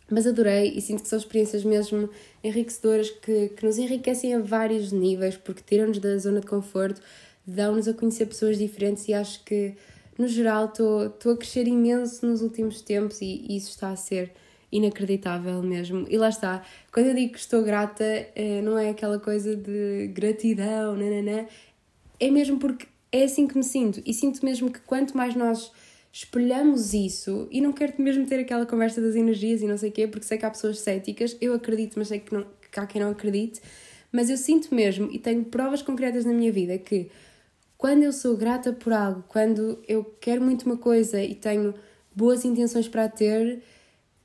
mas 0.10 0.28
adorei 0.28 0.74
e 0.76 0.82
sinto 0.82 1.02
que 1.02 1.10
são 1.10 1.18
experiências 1.18 1.64
mesmo 1.64 2.10
enriquecedoras 2.44 3.10
que, 3.10 3.50
que 3.50 3.66
nos 3.66 3.78
enriquecem 3.78 4.36
a 4.36 4.40
vários 4.40 4.92
níveis, 4.92 5.36
porque 5.36 5.64
tiram-nos 5.66 5.98
da 5.98 6.16
zona 6.18 6.42
de 6.42 6.48
conforto, 6.48 7.02
dão-nos 7.46 7.88
a 7.88 7.94
conhecer 7.94 8.28
pessoas 8.28 8.58
diferentes 8.58 9.08
e 9.08 9.14
acho 9.14 9.44
que, 9.44 9.74
no 10.18 10.28
geral, 10.28 10.66
estou 10.66 11.32
a 11.32 11.38
crescer 11.38 11.68
imenso 11.68 12.26
nos 12.26 12.42
últimos 12.42 12.82
tempos 12.82 13.20
e, 13.22 13.46
e, 13.50 13.58
isso 13.58 13.72
está 13.72 13.90
a 13.90 13.96
ser 13.96 14.32
inacreditável 14.76 15.62
mesmo. 15.64 16.06
E 16.10 16.18
lá 16.18 16.30
está, 16.30 16.64
quando 16.92 17.08
eu 17.08 17.16
digo 17.16 17.34
que 17.34 17.40
estou 17.40 17.64
grata, 17.64 18.04
eh, 18.04 18.62
não 18.62 18.78
é 18.78 18.90
aquela 18.90 19.20
coisa 19.20 19.56
de 19.56 20.08
gratidão, 20.14 20.96
nananã, 20.96 21.46
é 22.20 22.32
mesmo 22.32 22.58
porque 22.60 22.88
é 23.12 23.24
assim 23.24 23.48
que 23.48 23.58
me 23.58 23.64
sinto. 23.64 24.02
E 24.06 24.14
sinto 24.14 24.46
mesmo 24.46 24.72
que 24.72 24.80
quanto 24.82 25.16
mais 25.16 25.36
nós 25.36 25.72
espelhamos 26.12 26.94
isso 26.94 27.48
e 27.52 27.60
não 27.60 27.74
quero 27.74 27.94
mesmo 27.98 28.26
ter 28.26 28.40
aquela 28.40 28.66
conversa 28.66 29.02
das 29.02 29.16
energias 29.16 29.62
e 29.62 29.68
não 29.68 29.78
sei 29.78 29.90
o 29.90 29.92
quê, 29.92 30.08
porque 30.08 30.26
sei 30.26 30.38
que 30.38 30.46
há 30.46 30.50
pessoas 30.50 30.80
céticas, 30.80 31.36
eu 31.42 31.54
acredito, 31.54 31.96
mas 31.98 32.08
sei 32.08 32.20
que, 32.20 32.34
não, 32.34 32.46
que 32.72 32.80
há 32.80 32.86
quem 32.86 33.02
não 33.02 33.12
acredite, 33.12 33.62
mas 34.12 34.30
eu 34.30 34.38
sinto 34.38 34.74
mesmo 34.74 35.10
e 35.12 35.20
tenho 35.20 35.44
provas 35.44 35.82
concretas 35.82 36.24
na 36.24 36.32
minha 36.32 36.52
vida 36.52 36.78
que 36.78 37.10
quando 37.78 38.04
eu 38.04 38.14
sou 38.14 38.38
grata 38.38 38.72
por 38.72 38.94
algo, 38.94 39.24
quando 39.28 39.84
eu 39.88 40.06
quero 40.22 40.42
muito 40.42 40.66
uma 40.66 40.78
coisa 40.78 41.22
e 41.22 41.36
tenho 41.36 41.74
boas 42.16 42.46
intenções 42.46 42.88
para 42.88 43.04
a 43.06 43.10
ter, 43.10 43.62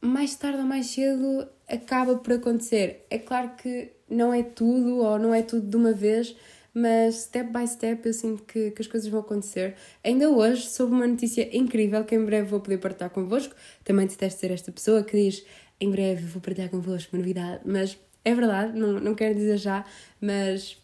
mais 0.01 0.35
tarde 0.35 0.59
ou 0.59 0.65
mais 0.65 0.87
cedo 0.87 1.47
acaba 1.69 2.17
por 2.17 2.35
acontecer. 2.35 3.07
É 3.11 3.19
claro 3.19 3.51
que 3.57 3.93
não 4.09 4.33
é 4.33 4.43
tudo 4.43 4.99
ou 4.99 5.19
não 5.19 5.35
é 5.35 5.43
tudo 5.43 5.67
de 5.67 5.77
uma 5.77 5.93
vez, 5.93 6.35
mas 6.73 7.23
step 7.23 7.53
by 7.53 7.67
step 7.67 8.07
eu 8.07 8.13
sinto 8.13 8.43
que, 8.45 8.71
que 8.71 8.83
as 8.83 8.89
coisas 8.89 9.09
vão 9.09 9.21
acontecer. 9.21 9.75
Ainda 10.03 10.31
hoje 10.31 10.69
soube 10.69 10.93
uma 10.93 11.07
notícia 11.07 11.49
incrível 11.57 12.05
que 12.05 12.15
em 12.15 12.25
breve 12.25 12.49
vou 12.49 12.61
poder 12.61 12.79
partilhar 12.79 13.11
convosco. 13.11 13.55
Também 13.85 14.07
detesto 14.07 14.41
ser 14.41 14.51
esta 14.51 14.73
pessoa 14.73 15.03
que 15.03 15.17
diz 15.17 15.45
em 15.81 15.91
breve 15.91 16.27
vou 16.27 16.41
partilhar 16.41 16.71
convosco 16.71 17.17
uma 17.17 17.21
novidade, 17.21 17.61
mas 17.65 17.99
é 18.25 18.35
verdade, 18.35 18.79
não, 18.79 19.01
não 19.01 19.15
quero 19.15 19.35
dizer 19.35 19.57
já, 19.57 19.85
mas, 20.21 20.77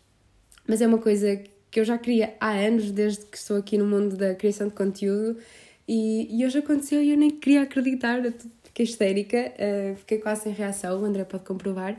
mas 0.66 0.80
é 0.80 0.86
uma 0.86 0.98
coisa 0.98 1.42
que 1.70 1.80
eu 1.80 1.84
já 1.84 1.98
queria 1.98 2.34
há 2.40 2.52
anos, 2.52 2.90
desde 2.90 3.26
que 3.26 3.36
estou 3.36 3.58
aqui 3.58 3.76
no 3.76 3.84
mundo 3.84 4.16
da 4.16 4.34
criação 4.34 4.68
de 4.68 4.74
conteúdo, 4.74 5.38
e, 5.86 6.28
e 6.30 6.44
hoje 6.44 6.58
aconteceu 6.58 7.02
e 7.02 7.10
eu 7.10 7.16
nem 7.16 7.30
queria 7.30 7.62
acreditar, 7.62 8.22
fiquei 8.76 8.84
histérica, 8.84 9.54
uh, 9.54 9.96
fiquei 9.96 10.18
quase 10.18 10.42
sem 10.42 10.52
reação, 10.52 11.00
o 11.00 11.04
André 11.04 11.24
pode 11.24 11.44
comprovar, 11.44 11.98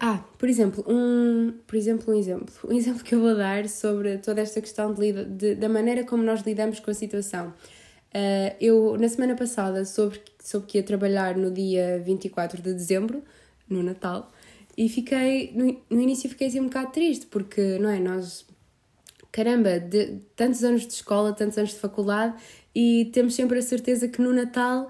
ah, 0.00 0.22
por 0.36 0.46
exemplo, 0.46 0.84
um, 0.86 1.54
por 1.66 1.74
exemplo, 1.74 2.12
um 2.12 2.18
exemplo. 2.18 2.52
Um 2.68 2.76
exemplo 2.76 3.02
que 3.02 3.14
eu 3.14 3.20
vou 3.20 3.34
dar 3.34 3.66
sobre 3.66 4.18
toda 4.18 4.42
esta 4.42 4.60
questão 4.60 4.92
de, 4.92 5.24
de 5.24 5.54
da 5.54 5.70
maneira 5.70 6.04
como 6.04 6.22
nós 6.22 6.42
lidamos 6.42 6.80
com 6.80 6.90
a 6.90 6.94
situação. 6.94 7.54
Uh, 8.08 8.52
eu, 8.60 8.98
na 8.98 9.08
semana 9.08 9.34
passada, 9.34 9.86
soube, 9.86 10.20
soube 10.42 10.66
que 10.66 10.76
ia 10.76 10.82
trabalhar 10.82 11.34
no 11.34 11.50
dia 11.50 12.02
24 12.04 12.60
de 12.60 12.74
dezembro, 12.74 13.22
no 13.66 13.82
Natal, 13.82 14.30
e 14.76 14.86
fiquei, 14.86 15.52
no, 15.54 15.80
no 15.88 16.02
início 16.02 16.28
fiquei 16.28 16.48
assim 16.48 16.60
um 16.60 16.64
bocado 16.64 16.92
triste, 16.92 17.26
porque, 17.26 17.78
não 17.78 17.88
é, 17.88 17.98
nós, 17.98 18.44
caramba, 19.32 19.80
de, 19.80 20.18
tantos 20.36 20.62
anos 20.62 20.86
de 20.86 20.92
escola, 20.92 21.32
tantos 21.32 21.56
anos 21.56 21.70
de 21.70 21.76
faculdade, 21.76 22.34
e 22.74 23.06
temos 23.14 23.34
sempre 23.34 23.58
a 23.58 23.62
certeza 23.62 24.08
que 24.08 24.20
no 24.20 24.32
Natal 24.32 24.88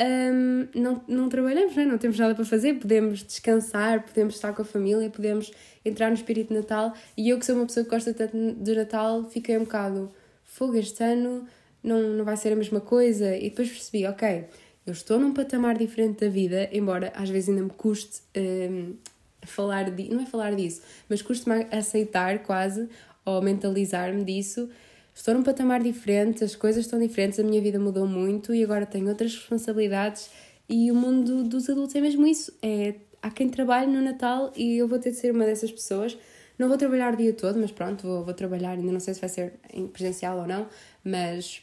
um, 0.00 0.68
não, 0.74 1.02
não 1.06 1.28
trabalhamos, 1.28 1.76
não, 1.76 1.82
é? 1.82 1.86
não 1.86 1.98
temos 1.98 2.18
nada 2.18 2.34
para 2.34 2.44
fazer, 2.44 2.74
podemos 2.74 3.22
descansar, 3.22 4.02
podemos 4.02 4.34
estar 4.34 4.54
com 4.54 4.62
a 4.62 4.64
família, 4.64 5.10
podemos 5.10 5.52
entrar 5.84 6.08
no 6.08 6.14
espírito 6.14 6.48
de 6.48 6.54
Natal. 6.54 6.94
E 7.16 7.28
eu, 7.28 7.38
que 7.38 7.44
sou 7.44 7.54
uma 7.56 7.66
pessoa 7.66 7.84
que 7.84 7.90
gosta 7.90 8.14
tanto 8.14 8.36
de 8.54 8.74
Natal, 8.74 9.24
fiquei 9.28 9.56
um 9.58 9.64
bocado 9.64 10.10
fogo 10.44 10.76
este 10.76 11.04
ano, 11.04 11.46
não, 11.82 12.00
não 12.00 12.24
vai 12.24 12.36
ser 12.36 12.52
a 12.52 12.56
mesma 12.56 12.80
coisa. 12.80 13.36
E 13.36 13.50
depois 13.50 13.68
percebi, 13.68 14.06
ok, 14.06 14.46
eu 14.86 14.92
estou 14.92 15.18
num 15.20 15.34
patamar 15.34 15.76
diferente 15.76 16.24
da 16.24 16.30
vida, 16.30 16.68
embora 16.72 17.12
às 17.14 17.28
vezes 17.28 17.50
ainda 17.50 17.62
me 17.62 17.70
custe 17.70 18.22
um, 18.36 18.94
falar 19.42 19.90
de, 19.90 20.08
não 20.08 20.22
é 20.22 20.26
falar 20.26 20.54
disso, 20.54 20.82
mas 21.08 21.20
custe-me 21.20 21.66
aceitar 21.70 22.40
quase 22.40 22.88
ou 23.24 23.42
mentalizar-me 23.42 24.24
disso 24.24 24.68
estou 25.14 25.34
num 25.34 25.42
patamar 25.42 25.82
diferente, 25.82 26.44
as 26.44 26.54
coisas 26.54 26.84
estão 26.84 26.98
diferentes, 26.98 27.38
a 27.38 27.42
minha 27.42 27.60
vida 27.60 27.78
mudou 27.78 28.06
muito 28.06 28.54
e 28.54 28.62
agora 28.62 28.86
tenho 28.86 29.08
outras 29.08 29.34
responsabilidades 29.34 30.30
e 30.68 30.90
o 30.90 30.94
mundo 30.94 31.44
dos 31.44 31.68
adultos 31.68 31.94
é 31.96 32.00
mesmo 32.00 32.26
isso. 32.26 32.52
É, 32.62 32.94
há 33.20 33.30
quem 33.30 33.48
trabalhe 33.48 33.90
no 33.90 34.00
Natal 34.00 34.52
e 34.56 34.76
eu 34.76 34.86
vou 34.86 34.98
ter 34.98 35.10
de 35.10 35.16
ser 35.16 35.32
uma 35.32 35.44
dessas 35.44 35.72
pessoas. 35.72 36.16
Não 36.58 36.68
vou 36.68 36.76
trabalhar 36.78 37.14
o 37.14 37.16
dia 37.16 37.32
todo, 37.32 37.58
mas 37.58 37.72
pronto, 37.72 38.06
vou, 38.06 38.24
vou 38.24 38.34
trabalhar, 38.34 38.72
ainda 38.72 38.92
não 38.92 39.00
sei 39.00 39.14
se 39.14 39.20
vai 39.20 39.28
ser 39.28 39.54
em 39.72 39.86
presencial 39.88 40.38
ou 40.38 40.46
não, 40.46 40.68
mas 41.02 41.62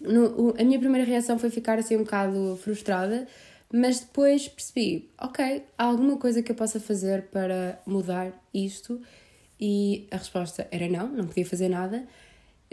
no, 0.00 0.54
a 0.58 0.64
minha 0.64 0.78
primeira 0.78 1.06
reação 1.06 1.38
foi 1.38 1.50
ficar 1.50 1.78
assim 1.78 1.96
um 1.96 2.04
bocado 2.04 2.58
frustrada, 2.62 3.26
mas 3.72 4.00
depois 4.00 4.48
percebi, 4.48 5.10
ok, 5.20 5.64
há 5.76 5.84
alguma 5.84 6.16
coisa 6.16 6.42
que 6.42 6.52
eu 6.52 6.56
possa 6.56 6.78
fazer 6.78 7.22
para 7.24 7.80
mudar 7.86 8.32
isto? 8.52 9.00
E 9.60 10.06
a 10.10 10.16
resposta 10.16 10.68
era 10.70 10.88
não, 10.88 11.08
não 11.08 11.26
podia 11.26 11.44
fazer 11.46 11.68
nada. 11.68 12.06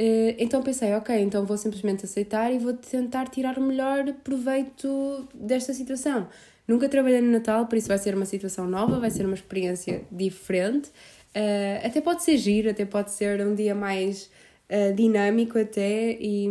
Eh, 0.04 0.36
então 0.40 0.64
pensei, 0.64 0.96
ok, 0.96 1.16
então 1.16 1.46
vou 1.46 1.56
simplesmente 1.58 2.06
aceitar 2.06 2.52
e 2.52 2.58
vou 2.58 2.74
tentar 2.74 3.28
tirar 3.28 3.60
o 3.60 3.62
melhor 3.62 4.12
proveito 4.24 5.28
desta 5.32 5.76
situação. 5.76 6.28
Nunca 6.68 6.90
trabalhei 6.90 7.22
no 7.22 7.32
Natal, 7.32 7.68
por 7.68 7.78
isso 7.78 7.88
vai 7.88 8.00
ser 8.00 8.16
uma 8.16 8.26
situação 8.26 8.66
nova, 8.66 9.00
vai 9.00 9.12
ser 9.12 9.28
uma 9.28 9.36
experiência 9.36 10.04
diferente. 10.12 10.90
Uh, 11.36 11.86
até 11.86 12.02
pode 12.02 12.24
ser 12.24 12.36
giro, 12.38 12.72
até 12.72 12.84
pode 12.84 13.12
ser 13.12 13.46
um 13.46 13.54
dia 13.54 13.76
mais 13.76 14.32
uh, 14.72 14.92
dinâmico 14.96 15.60
até 15.60 16.18
e, 16.20 16.50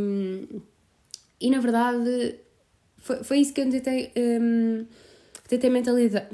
e 1.40 1.50
na 1.50 1.58
verdade 1.58 2.36
foi, 2.98 3.24
foi 3.24 3.38
isso 3.38 3.52
que 3.52 3.62
eu 3.62 3.68
tentei, 3.68 4.12
um, 4.16 4.86
tentei, 5.48 5.70
mentalizar, 5.70 6.28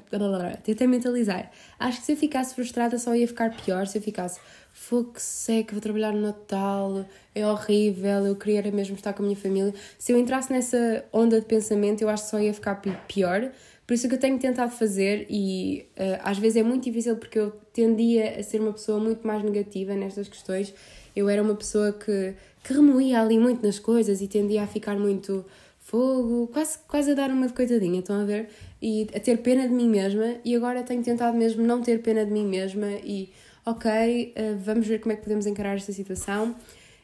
tentei 0.62 0.86
mentalizar. 0.86 1.50
Acho 1.78 2.00
que 2.00 2.06
se 2.06 2.12
eu 2.12 2.16
ficasse 2.16 2.54
frustrada 2.54 2.98
só 2.98 3.14
ia 3.14 3.26
ficar 3.26 3.56
pior 3.56 3.86
se 3.86 3.96
eu 3.96 4.02
ficasse 4.02 4.38
fogo 4.78 5.14
que 5.14 5.22
seca, 5.22 5.72
vou 5.72 5.80
trabalhar 5.80 6.12
no 6.12 6.20
Natal, 6.20 7.06
é 7.34 7.46
horrível, 7.46 8.26
eu 8.26 8.36
queria 8.36 8.70
mesmo 8.70 8.94
estar 8.94 9.14
com 9.14 9.22
a 9.22 9.26
minha 9.26 9.36
família. 9.36 9.74
Se 9.98 10.12
eu 10.12 10.18
entrasse 10.18 10.52
nessa 10.52 11.02
onda 11.10 11.40
de 11.40 11.46
pensamento, 11.46 12.02
eu 12.02 12.10
acho 12.10 12.24
que 12.24 12.30
só 12.30 12.38
ia 12.38 12.52
ficar 12.52 12.74
pior. 13.08 13.50
Por 13.86 13.94
isso 13.94 14.06
é 14.06 14.08
que 14.10 14.16
eu 14.16 14.20
tenho 14.20 14.38
tentado 14.38 14.70
fazer, 14.70 15.26
e 15.30 15.86
uh, 15.96 16.20
às 16.22 16.38
vezes 16.38 16.58
é 16.58 16.62
muito 16.62 16.84
difícil 16.84 17.16
porque 17.16 17.38
eu 17.38 17.52
tendia 17.72 18.38
a 18.38 18.42
ser 18.42 18.60
uma 18.60 18.72
pessoa 18.72 19.00
muito 19.00 19.26
mais 19.26 19.42
negativa 19.42 19.94
nestas 19.94 20.28
questões. 20.28 20.74
Eu 21.16 21.28
era 21.30 21.42
uma 21.42 21.54
pessoa 21.54 21.92
que, 21.92 22.34
que 22.62 22.74
remoía 22.74 23.22
ali 23.22 23.38
muito 23.38 23.64
nas 23.64 23.78
coisas 23.78 24.20
e 24.20 24.28
tendia 24.28 24.62
a 24.62 24.66
ficar 24.66 24.96
muito 24.96 25.44
fogo, 25.80 26.48
quase, 26.48 26.78
quase 26.86 27.12
a 27.12 27.14
dar 27.14 27.30
uma 27.30 27.46
de 27.46 27.54
coitadinha, 27.54 28.00
estão 28.00 28.20
a 28.20 28.24
ver? 28.24 28.50
E 28.82 29.08
a 29.14 29.20
ter 29.20 29.38
pena 29.38 29.66
de 29.66 29.72
mim 29.72 29.88
mesma, 29.88 30.34
e 30.44 30.54
agora 30.54 30.82
tenho 30.82 31.02
tentado 31.02 31.36
mesmo 31.36 31.64
não 31.64 31.80
ter 31.80 32.02
pena 32.02 32.26
de 32.26 32.30
mim 32.30 32.46
mesma 32.46 32.90
e 33.02 33.30
ok, 33.66 34.34
uh, 34.36 34.58
vamos 34.60 34.86
ver 34.86 35.00
como 35.00 35.12
é 35.12 35.16
que 35.16 35.22
podemos 35.22 35.44
encarar 35.44 35.74
esta 35.74 35.92
situação. 35.92 36.54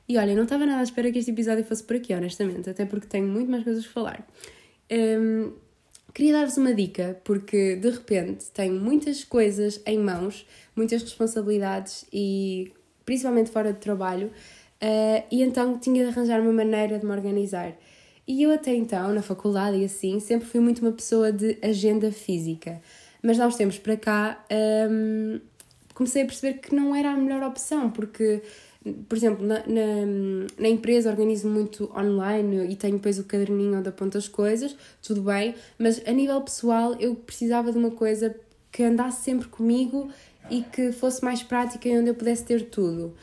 E 0.09 0.17
olha, 0.17 0.35
não 0.35 0.45
estava 0.45 0.65
nada 0.65 0.81
à 0.81 0.83
espera 0.83 1.11
que 1.11 1.19
este 1.19 1.31
episódio 1.31 1.65
fosse 1.65 1.83
por 1.83 1.97
aqui, 1.97 2.15
honestamente, 2.15 2.71
até 2.71 2.85
porque 2.85 3.07
tenho 3.07 3.27
muito 3.27 3.51
mais 3.51 3.65
coisas 3.65 3.85
a 3.85 3.89
falar. 3.89 4.27
Um, 4.91 5.53
queria 6.15 6.33
dar-vos 6.33 6.57
uma 6.57 6.73
dica, 6.73 7.21
porque 7.25 7.77
de 7.77 7.91
repente 7.91 8.47
tenho 8.53 8.81
muitas 8.81 9.25
coisas 9.25 9.81
em 9.87 9.99
mãos, 9.99 10.47
muitas 10.77 11.03
responsabilidades 11.03 12.05
e 12.13 12.73
principalmente 13.05 13.51
fora 13.51 13.73
de 13.73 13.79
trabalho, 13.81 14.29
uh, 14.29 15.25
e 15.31 15.43
então 15.43 15.79
tinha 15.79 16.05
de 16.05 16.11
arranjar 16.11 16.41
uma 16.41 16.53
maneira 16.53 16.99
de 16.99 17.05
me 17.05 17.13
organizar. 17.13 17.75
E 18.27 18.43
eu 18.43 18.53
até 18.53 18.75
então, 18.75 19.13
na 19.13 19.23
faculdade 19.23 19.79
e 19.79 19.85
assim, 19.85 20.21
sempre 20.21 20.47
fui 20.47 20.61
muito 20.61 20.81
uma 20.81 20.93
pessoa 20.93 21.33
de 21.33 21.59
agenda 21.61 22.13
física. 22.13 22.81
Mas 23.23 23.39
há 23.39 23.47
uns 23.47 23.57
tempos 23.57 23.79
para 23.79 23.97
cá 23.97 24.45
um, 24.91 25.41
comecei 25.95 26.23
a 26.23 26.27
perceber 26.27 26.59
que 26.59 26.75
não 26.75 26.95
era 26.95 27.11
a 27.11 27.17
melhor 27.17 27.43
opção, 27.43 27.91
porque, 27.91 28.43
por 29.09 29.17
exemplo, 29.17 29.47
na, 29.47 29.59
na, 29.67 30.07
na, 30.59 30.69
empresa 30.69 31.11
organizo 31.11 31.49
muito 31.49 31.91
online 31.97 32.67
e 32.71 32.77
tenho 32.77 32.97
depois 32.97 33.19
o 33.19 33.25
caderninho 33.25 33.79
onde 33.79 33.89
aponto 33.89 34.19
as 34.19 34.29
coisas, 34.29 34.77
tudo 35.03 35.23
bem, 35.23 35.55
mas 35.79 36.03
a 36.07 36.13
nível 36.13 36.41
pessoal 36.41 36.95
eu 36.99 37.15
precisava 37.15 37.73
de 37.73 37.79
uma 37.79 37.91
coisa 37.91 38.35
que 38.71 38.83
andasse 38.83 39.25
sempre 39.25 39.49
comigo 39.49 40.11
e 40.51 40.63
que 40.63 40.93
fosse 40.93 41.23
mais 41.25 41.43
prática 41.43 41.89
e 41.89 41.99
onde 41.99 42.11
eu 42.11 42.15
pudesse 42.15 42.45
ter 42.45 42.69
tudo. 42.71 43.15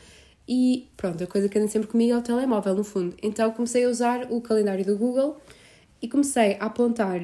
E 0.48 0.88
pronto, 0.96 1.22
a 1.22 1.26
coisa 1.26 1.48
que 1.48 1.58
anda 1.58 1.68
sempre 1.68 1.88
comigo 1.88 2.12
é 2.12 2.16
o 2.16 2.22
telemóvel, 2.22 2.74
no 2.74 2.82
fundo. 2.82 3.14
Então 3.22 3.50
comecei 3.52 3.84
a 3.84 3.88
usar 3.88 4.26
o 4.32 4.40
calendário 4.40 4.84
do 4.84 4.96
Google 4.96 5.40
e 6.02 6.08
comecei 6.08 6.56
a 6.58 6.66
apontar 6.66 7.20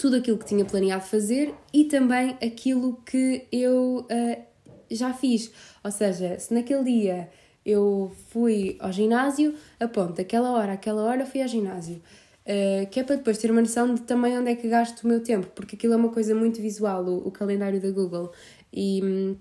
tudo 0.00 0.16
aquilo 0.16 0.38
que 0.38 0.46
tinha 0.46 0.64
planeado 0.64 1.04
fazer 1.04 1.54
e 1.74 1.84
também 1.84 2.30
aquilo 2.42 2.96
que 3.04 3.46
eu 3.52 4.06
uh, 4.10 4.42
já 4.90 5.12
fiz. 5.12 5.52
Ou 5.84 5.90
seja, 5.90 6.38
se 6.38 6.54
naquele 6.54 6.84
dia 6.84 7.28
eu 7.66 8.10
fui 8.28 8.76
ao 8.80 8.90
ginásio, 8.90 9.54
aponto 9.78 10.18
aquela 10.18 10.52
hora, 10.52 10.72
aquela 10.72 11.02
hora 11.02 11.26
fui 11.26 11.42
ao 11.42 11.48
ginásio. 11.48 12.00
Uh, 12.46 12.88
que 12.90 12.98
é 12.98 13.04
para 13.04 13.16
depois 13.16 13.36
ter 13.36 13.50
uma 13.50 13.60
noção 13.60 13.94
de 13.94 14.00
também 14.00 14.36
onde 14.38 14.50
é 14.50 14.56
que 14.56 14.66
gasto 14.68 15.04
o 15.04 15.06
meu 15.06 15.22
tempo, 15.22 15.48
porque 15.54 15.76
aquilo 15.76 15.92
é 15.92 15.96
uma 15.96 16.08
coisa 16.08 16.34
muito 16.34 16.62
visual, 16.62 17.04
o, 17.04 17.28
o 17.28 17.30
calendário 17.30 17.80
da 17.80 17.90
Google. 17.90 18.32
E. 18.72 19.36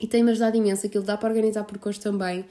E 0.00 0.06
tem-me 0.06 0.30
ajudado 0.30 0.56
imenso. 0.56 0.86
Aquilo 0.86 1.02
dá 1.02 1.16
para 1.16 1.28
organizar 1.28 1.64
por 1.64 1.76
cores 1.78 1.98
também. 1.98 2.44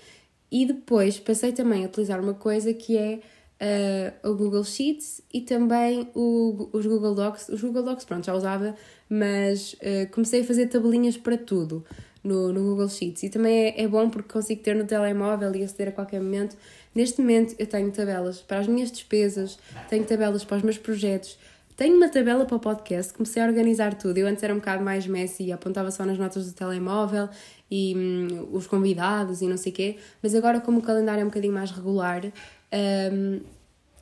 E 0.52 0.66
depois 0.66 1.18
passei 1.18 1.54
também 1.54 1.86
a 1.86 1.88
utilizar 1.88 2.20
uma 2.20 2.34
coisa 2.34 2.74
que 2.74 2.98
é 2.98 3.22
uh, 3.62 4.30
o 4.30 4.36
Google 4.36 4.64
Sheets 4.64 5.22
e 5.34 5.42
também 5.42 6.10
o, 6.14 6.70
os 6.72 6.86
Google 6.86 7.16
Docs. 7.16 7.50
Os 7.50 7.62
Google 7.62 7.84
Docs, 7.84 8.06
pronto, 8.06 8.26
já 8.26 8.34
usava, 8.34 8.76
mas 9.10 9.74
uh, 9.74 10.10
comecei 10.12 10.42
a 10.42 10.44
fazer 10.44 10.68
tabelinhas 10.68 11.18
para 11.18 11.38
tudo 11.38 11.84
no, 12.24 12.52
no 12.52 12.62
Google 12.64 12.90
Sheets. 12.90 13.24
E 13.24 13.30
também 13.30 13.68
é, 13.70 13.84
é 13.84 13.88
bom 13.88 14.10
porque 14.10 14.32
consigo 14.32 14.62
ter 14.62 14.76
no 14.76 14.86
telemóvel 14.86 15.56
e 15.56 15.64
aceder 15.64 15.90
a 15.90 15.92
qualquer 15.92 16.22
momento. 16.22 16.56
Neste 16.94 17.22
momento 17.22 17.56
eu 17.58 17.68
tenho 17.68 17.92
tabelas 17.92 18.42
para 18.42 18.60
as 18.60 18.68
minhas 18.68 18.92
despesas, 18.92 19.58
tenho 19.90 20.04
tabelas 20.04 20.44
para 20.44 20.58
os 20.58 20.64
meus 20.64 20.78
projetos, 20.78 21.38
tenho 21.78 21.96
uma 21.96 22.10
tabela 22.10 22.44
para 22.44 22.58
o 22.58 22.60
podcast, 22.60 23.14
comecei 23.14 23.40
a 23.40 23.46
organizar 23.46 23.94
tudo. 23.94 24.18
Eu 24.18 24.26
antes 24.26 24.42
era 24.42 24.52
um 24.52 24.58
bocado 24.58 24.84
mais 24.84 25.06
messy 25.06 25.44
e 25.44 25.52
apontava 25.52 25.92
só 25.92 26.04
nas 26.06 26.18
notas 26.18 26.48
do 26.48 26.54
telemóvel 26.54 27.30
e 27.70 27.94
hum, 27.96 28.50
os 28.52 28.66
convidados 28.66 29.42
e 29.44 29.48
não 29.48 29.58
sei 29.58 29.72
o 29.72 29.76
quê, 29.76 29.98
mas 30.24 30.34
agora, 30.34 30.60
como 30.60 30.80
o 30.80 30.82
calendário 30.82 31.22
é 31.22 31.24
um 31.24 31.28
bocadinho 31.28 31.54
mais 31.54 31.70
regular 31.70 32.24
um, 32.74 33.40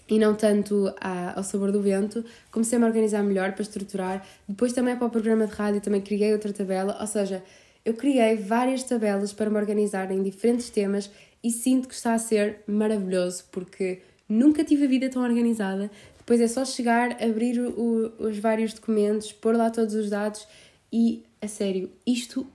e 0.07 0.19
não 0.19 0.35
tanto 0.35 0.93
à, 0.99 1.37
ao 1.37 1.43
sabor 1.43 1.71
do 1.71 1.81
vento, 1.81 2.23
comecei 2.51 2.77
a 2.77 2.79
me 2.79 2.85
organizar 2.85 3.23
melhor 3.23 3.53
para 3.53 3.63
estruturar. 3.63 4.25
Depois, 4.47 4.73
também 4.73 4.95
para 4.95 5.07
o 5.07 5.09
programa 5.09 5.47
de 5.47 5.53
rádio, 5.53 5.81
também 5.81 6.01
criei 6.01 6.31
outra 6.31 6.53
tabela, 6.53 6.97
ou 6.99 7.07
seja, 7.07 7.43
eu 7.83 7.93
criei 7.93 8.35
várias 8.35 8.83
tabelas 8.83 9.31
para 9.31 9.49
me 9.49 9.57
organizar 9.57 10.11
em 10.11 10.21
diferentes 10.23 10.69
temas 10.69 11.09
e 11.43 11.51
sinto 11.51 11.87
que 11.87 11.93
está 11.93 12.15
a 12.15 12.17
ser 12.17 12.61
maravilhoso 12.67 13.45
porque 13.51 14.01
nunca 14.27 14.63
tive 14.63 14.85
a 14.85 14.87
vida 14.87 15.09
tão 15.09 15.21
organizada. 15.21 15.91
Depois 16.17 16.41
é 16.41 16.47
só 16.47 16.65
chegar, 16.65 17.21
abrir 17.23 17.59
o, 17.59 18.11
os 18.17 18.39
vários 18.39 18.73
documentos, 18.73 19.31
pôr 19.31 19.55
lá 19.55 19.69
todos 19.69 19.93
os 19.93 20.09
dados 20.09 20.47
e, 20.91 21.23
a 21.39 21.47
sério, 21.47 21.91
isto, 22.05 22.47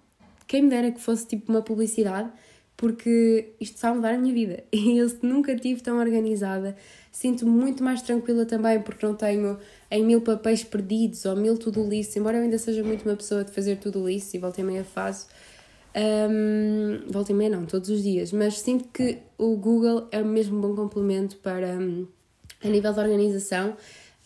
quem 0.48 0.62
me 0.62 0.70
dera 0.70 0.90
que 0.90 1.00
fosse 1.00 1.24
tipo 1.24 1.52
uma 1.52 1.62
publicidade, 1.62 2.28
porque 2.80 3.52
isto 3.60 3.74
está 3.74 3.90
a 3.90 3.94
mudar 3.94 4.14
a 4.14 4.18
minha 4.18 4.32
vida. 4.32 4.64
E 4.72 4.96
eu 4.96 5.06
nunca 5.20 5.54
tive 5.54 5.82
tão 5.82 5.98
organizada. 5.98 6.74
Sinto-me 7.12 7.50
muito 7.50 7.84
mais 7.84 8.00
tranquila 8.00 8.46
também, 8.46 8.80
porque 8.80 9.04
não 9.04 9.14
tenho 9.14 9.58
em 9.90 10.02
mil 10.02 10.22
papéis 10.22 10.64
perdidos 10.64 11.26
ou 11.26 11.36
mil 11.36 11.58
tudo 11.58 11.86
listo, 11.86 12.18
embora 12.18 12.38
eu 12.38 12.42
ainda 12.42 12.56
seja 12.56 12.82
muito 12.82 13.04
uma 13.04 13.16
pessoa 13.16 13.44
de 13.44 13.50
fazer 13.50 13.76
tudo 13.76 14.08
listo 14.08 14.34
e 14.34 14.38
volta 14.38 14.62
e 14.62 14.64
meia 14.64 14.82
faço. 14.82 15.28
Um, 15.94 17.10
volta 17.12 17.32
e 17.32 17.34
meia 17.34 17.50
não, 17.50 17.66
todos 17.66 17.90
os 17.90 18.02
dias, 18.02 18.32
mas 18.32 18.58
sinto 18.60 18.88
que 18.88 19.18
o 19.36 19.56
Google 19.56 20.08
é 20.10 20.22
mesmo 20.22 20.56
um 20.56 20.60
bom 20.60 20.74
complemento 20.74 21.36
para. 21.36 21.68
Um, 21.68 22.06
a 22.62 22.68
nível 22.68 22.92
de 22.92 23.00
organização. 23.00 23.76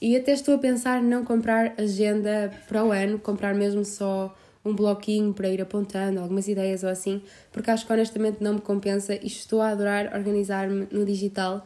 E 0.01 0.17
até 0.17 0.33
estou 0.33 0.55
a 0.55 0.59
pensar 0.59 1.03
não 1.03 1.25
comprar 1.25 1.75
agenda 1.79 2.53
para 2.69 2.85
o 2.85 2.93
ano, 2.93 3.19
comprar 3.19 3.55
mesmo 3.55 3.85
só 3.85 4.35
um 4.65 4.75
bloquinho 4.75 5.33
para 5.35 5.49
ir 5.49 5.61
apontando 5.61 6.21
algumas 6.21 6.49
ideias 6.49 6.83
ou 6.83 6.89
assim, 6.89 7.23
porque 7.53 7.71
acho 7.71 7.87
que 7.87 7.93
honestamente 7.93 8.43
não 8.43 8.55
me 8.55 8.61
compensa 8.61 9.15
e 9.15 9.27
estou 9.27 9.61
a 9.61 9.69
adorar 9.69 10.15
organizar-me 10.15 10.89
no 10.91 11.05
digital. 11.05 11.65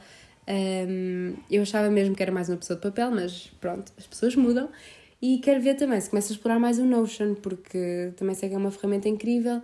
Um, 0.48 1.34
eu 1.50 1.62
achava 1.62 1.90
mesmo 1.90 2.14
que 2.14 2.22
era 2.22 2.32
mais 2.32 2.48
uma 2.48 2.56
pessoa 2.56 2.76
de 2.76 2.82
papel, 2.82 3.10
mas 3.10 3.52
pronto, 3.60 3.92
as 3.96 4.06
pessoas 4.06 4.34
mudam. 4.34 4.68
E 5.20 5.38
quero 5.38 5.60
ver 5.60 5.74
também 5.74 6.00
se 6.00 6.10
começo 6.10 6.32
a 6.32 6.34
explorar 6.34 6.58
mais 6.58 6.78
o 6.78 6.84
Notion, 6.84 7.34
porque 7.34 8.12
também 8.16 8.34
sei 8.34 8.48
que 8.48 8.54
é 8.54 8.58
uma 8.58 8.70
ferramenta 8.70 9.08
incrível. 9.08 9.60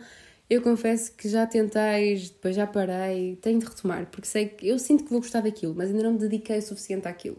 Eu 0.51 0.61
confesso 0.61 1.12
que 1.12 1.29
já 1.29 1.47
tentei, 1.47 2.16
depois 2.16 2.55
já 2.55 2.66
parei, 2.66 3.37
tenho 3.40 3.59
de 3.59 3.64
retomar, 3.64 4.07
porque 4.11 4.27
sei 4.27 4.49
que 4.49 4.68
eu 4.68 4.79
sinto 4.79 5.05
que 5.05 5.11
vou 5.11 5.20
gostar 5.20 5.40
daquilo, 5.40 5.75
mas 5.75 5.88
ainda 5.90 6.03
não 6.03 6.12
me 6.12 6.18
dediquei 6.18 6.59
o 6.59 6.62
suficiente 6.62 7.09
àquilo. 7.09 7.38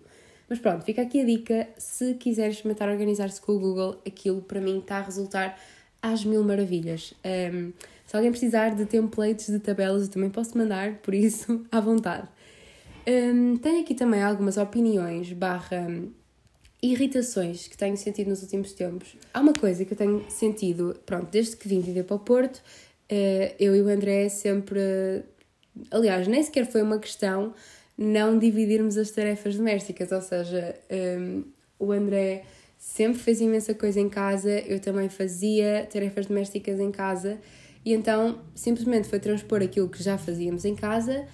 Mas 0.50 0.60
pronto, 0.60 0.84
fica 0.84 1.02
aqui 1.02 1.22
a 1.22 1.26
dica: 1.26 1.68
se 1.78 2.16
quiseres 2.16 2.56
experimentar 2.56 2.90
organizar-se 2.90 3.40
com 3.42 3.54
o 3.54 3.60
Google, 3.60 4.02
aquilo 4.08 4.42
para 4.42 4.60
mim 4.60 4.80
está 4.80 4.98
a 4.98 5.02
resultar 5.02 5.60
às 6.06 6.24
mil 6.24 6.44
maravilhas. 6.44 7.14
Um, 7.26 7.74
se 8.06 8.16
alguém 8.16 8.30
precisar 8.30 8.76
de 8.76 8.86
templates 8.86 9.50
de 9.50 9.60
tabelas, 9.60 10.04
eu 10.04 10.10
também 10.10 10.30
posso 10.30 10.56
mandar, 10.58 10.96
por 11.00 11.14
isso, 11.14 11.66
à 11.72 11.80
vontade. 11.80 12.28
Um, 13.08 13.58
tenho 13.58 13.82
aqui 13.82 13.96
também 13.96 14.22
algumas 14.22 14.58
opiniões 14.58 15.32
barra 15.34 15.88
irritações 16.82 17.68
que 17.68 17.76
tenho 17.76 17.98
sentido 17.98 18.30
nos 18.30 18.44
últimos 18.44 18.74
tempos. 18.74 19.16
Há 19.34 19.40
uma 19.40 19.54
coisa 19.54 19.84
que 19.84 19.94
eu 19.94 19.98
tenho 19.98 20.24
sentido, 20.30 20.96
pronto, 21.06 21.28
desde 21.32 21.56
que 21.56 21.68
vim 21.68 21.82
viver 21.82 22.04
para 22.04 22.16
o 22.16 22.20
Porto, 22.20 22.62
eh, 23.10 23.56
eu 23.60 23.76
e 23.76 23.82
o 23.82 23.88
André 23.88 24.30
sempre. 24.30 25.24
Aliás, 25.90 26.28
nem 26.28 26.42
sequer 26.44 26.66
foi 26.68 26.84
uma 26.84 27.00
questão 27.00 27.54
não 27.98 28.38
dividirmos 28.38 28.98
as 28.98 29.10
tarefas 29.10 29.56
domésticas, 29.56 30.12
ou 30.12 30.22
seja, 30.22 30.76
um, 31.20 31.44
o 31.80 31.92
André 31.92 32.44
sempre 32.86 33.20
fez 33.20 33.42
imensa 33.42 33.74
coisa 33.74 34.00
em 34.00 34.08
casa, 34.08 34.52
eu 34.60 34.80
também 34.80 35.10
fazia 35.10 35.88
tarefas 35.92 36.28
domésticas 36.28 36.80
em 36.80 36.92
casa, 36.92 37.40
e 37.84 37.92
então 37.92 38.40
simplesmente 38.54 39.10
foi 39.10 39.20
transpor 39.20 39.62
aquilo 39.64 39.90
que 39.90 40.02
já 40.02 40.20
fazíamos 40.20 40.64
em 40.66 40.76
casa 40.76 41.26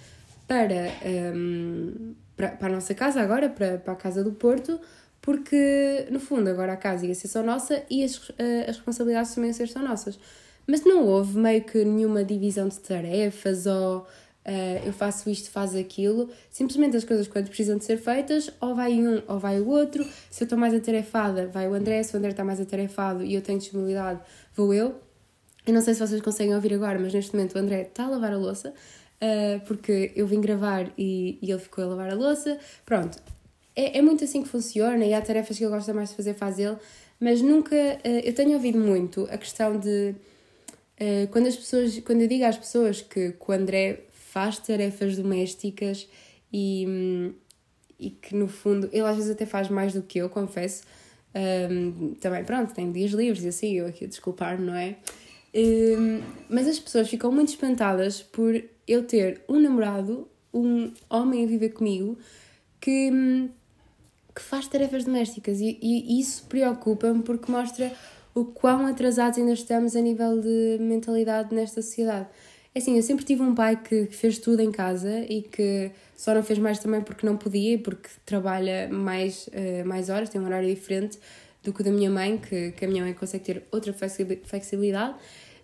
para, 0.48 0.90
um, 1.36 2.16
para, 2.38 2.48
para, 2.52 2.68
a 2.68 2.72
nossa 2.72 2.96
casa 2.96 3.22
agora, 3.22 3.50
para, 3.50 3.78
para 3.78 3.94
a 3.94 3.96
casa 3.98 4.24
do 4.24 4.32
Porto, 4.32 4.80
porque 5.22 6.08
no 6.10 6.22
fundo 6.22 6.50
agora 6.50 6.72
a 6.72 6.78
casa 6.78 7.06
ia 7.06 7.14
ser 7.14 7.28
só 7.28 7.44
nossa 7.44 7.84
e 7.90 8.04
as, 8.04 8.32
eh, 8.40 8.62
as 8.62 8.78
responsabilidades 8.78 9.36
também 9.36 9.50
iam 9.50 9.54
ser 9.54 9.68
só 9.68 9.80
nossas. 9.80 10.18
Mas 10.66 10.86
não 10.86 11.06
houve 11.06 11.38
meio 11.38 11.64
que 11.64 11.84
nenhuma 11.84 12.24
divisão 12.24 12.70
de 12.70 12.80
tarefas 12.80 13.66
ou 13.66 14.08
uh, 14.46 14.86
eu 14.86 14.94
faço 14.94 15.30
isto, 15.30 15.50
faz 15.50 15.76
aquilo. 15.76 16.30
Simplesmente 16.50 16.98
as 16.98 17.04
coisas, 17.04 17.28
quando 17.28 17.48
precisam 17.48 17.78
de 17.78 17.86
ser 17.86 17.98
feitas, 17.98 18.52
ou 18.60 18.76
vai 18.76 18.94
um 18.94 19.22
ou 19.28 19.40
vai 19.40 19.60
o 19.60 19.68
outro. 19.68 20.06
Se 20.30 20.44
eu 20.44 20.46
estou 20.46 20.58
mais 20.58 20.74
atarefada, 20.74 21.48
vai 21.48 21.68
o 21.68 21.74
André. 21.74 22.04
Se 22.04 22.14
o 22.16 22.18
André 22.18 22.32
está 22.32 22.44
mais 22.44 22.60
atarefado 22.60 23.24
e 23.24 23.36
eu 23.36 23.42
tenho 23.42 23.60
disponibilidade, 23.60 24.20
vou 24.56 24.74
eu. 24.74 24.96
Eu 25.66 25.74
não 25.74 25.82
sei 25.82 25.94
se 25.94 26.00
vocês 26.00 26.22
conseguem 26.22 26.56
ouvir 26.56 26.74
agora, 26.74 26.98
mas 27.00 27.14
neste 27.14 27.36
momento 27.36 27.56
o 27.56 27.60
André 27.60 27.82
está 27.84 28.06
a 28.06 28.10
lavar 28.10 28.34
a 28.34 28.38
louça. 28.38 28.74
Uh, 29.22 29.60
porque 29.68 30.12
eu 30.16 30.26
vim 30.26 30.42
gravar 30.42 30.92
e, 30.98 31.38
e 31.42 31.52
ele 31.52 31.60
ficou 31.60 31.84
a 31.84 31.88
lavar 31.88 32.10
a 32.10 32.16
louça. 32.16 32.58
Pronto, 32.86 33.20
é, 33.76 34.00
é 34.00 34.02
muito 34.02 34.24
assim 34.24 34.42
que 34.42 34.50
funciona 34.50 35.06
e 35.06 35.14
há 35.14 35.22
tarefas 35.22 35.58
que 35.58 35.64
ele 35.64 35.72
gosta 35.72 35.94
mais 35.94 36.10
de 36.10 36.16
fazer, 36.16 36.34
faz 36.34 36.58
ele, 36.58 36.76
mas 37.20 37.42
nunca. 37.42 37.76
Uh, 37.76 38.22
eu 38.24 38.34
tenho 38.34 38.54
ouvido 38.54 38.80
muito 38.80 39.28
a 39.32 39.38
questão 39.38 39.78
de 39.78 40.16
eh, 41.04 41.28
quando 41.32 41.48
as 41.48 41.56
pessoas, 41.56 42.00
quando 42.02 42.22
eu 42.22 42.28
digo 42.28 42.46
às 42.46 42.56
pessoas 42.56 43.02
que, 43.02 43.32
que 43.32 43.46
o 43.48 43.52
André 43.52 44.02
faz 44.32 44.58
tarefas 44.58 45.18
domésticas 45.18 46.08
e, 46.54 47.34
e 48.00 48.12
que 48.12 48.34
no 48.34 48.48
fundo 48.48 48.88
ele 48.94 49.06
às 49.06 49.18
vezes 49.18 49.32
até 49.32 49.46
faz 49.46 49.68
mais 49.68 49.94
do 49.94 50.02
que 50.02 50.20
eu, 50.20 50.30
confesso. 50.30 50.84
Um, 51.36 52.14
também, 52.16 52.44
pronto, 52.46 52.74
tem 52.74 52.90
dias 52.94 53.12
livres 53.12 53.44
e 53.44 53.50
assim, 53.50 53.74
eu 53.74 53.88
aqui 53.88 54.06
a 54.06 54.08
desculpar, 54.08 54.60
não 54.60 54.74
é? 54.74 54.96
Um, 55.54 56.22
mas 56.50 56.66
as 56.66 56.80
pessoas 56.80 57.10
ficam 57.10 57.30
muito 57.30 57.50
espantadas 57.50 58.22
por 58.22 58.64
eu 58.88 59.04
ter 59.04 59.42
um 59.50 59.60
namorado, 59.60 60.26
um 60.54 60.94
homem 61.10 61.44
a 61.44 61.48
viver 61.48 61.72
comigo, 61.72 62.18
que, 62.80 63.12
que 64.34 64.42
faz 64.42 64.66
tarefas 64.70 65.04
domésticas 65.04 65.60
e, 65.60 65.78
e 65.82 66.22
isso 66.22 66.46
preocupa-me 66.48 67.22
porque 67.22 67.52
mostra 67.52 67.92
o 68.34 68.46
quão 68.46 68.86
atrasados 68.86 69.38
ainda 69.38 69.52
estamos 69.52 69.94
a 69.94 70.00
nível 70.00 70.40
de 70.40 70.78
mentalidade 70.80 71.54
nesta 71.54 71.82
sociedade. 71.82 72.30
É 72.74 72.80
assim, 72.80 72.96
eu 72.96 73.04
sempre 73.04 73.26
tive 73.26 73.42
um 73.42 73.54
pai 73.54 73.76
que, 73.76 74.06
fez 74.06 74.38
tudo 74.38 74.62
em 74.62 74.72
casa 74.72 75.26
e 75.30 75.42
que 75.42 75.92
só 76.16 76.34
não 76.34 76.42
fez 76.42 76.58
mais 76.58 76.80
também 76.80 77.02
porque 77.02 77.26
não 77.26 77.36
podia, 77.36 77.78
porque 77.78 78.10
trabalha 78.26 78.88
mais, 78.90 79.48
uh, 79.48 79.86
mais 79.86 80.10
horas, 80.10 80.30
tem 80.30 80.40
um 80.40 80.46
horário 80.46 80.74
diferente 80.74 81.20
do 81.62 81.74
que 81.74 81.82
o 81.82 81.84
da 81.84 81.92
minha 81.92 82.10
mãe, 82.10 82.38
que, 82.38 82.72
que 82.72 82.86
a 82.86 82.88
minha 82.88 83.04
mãe 83.04 83.14
consegue 83.14 83.44
ter 83.44 83.64
outra 83.72 83.94
flexibilidade. 83.94 85.16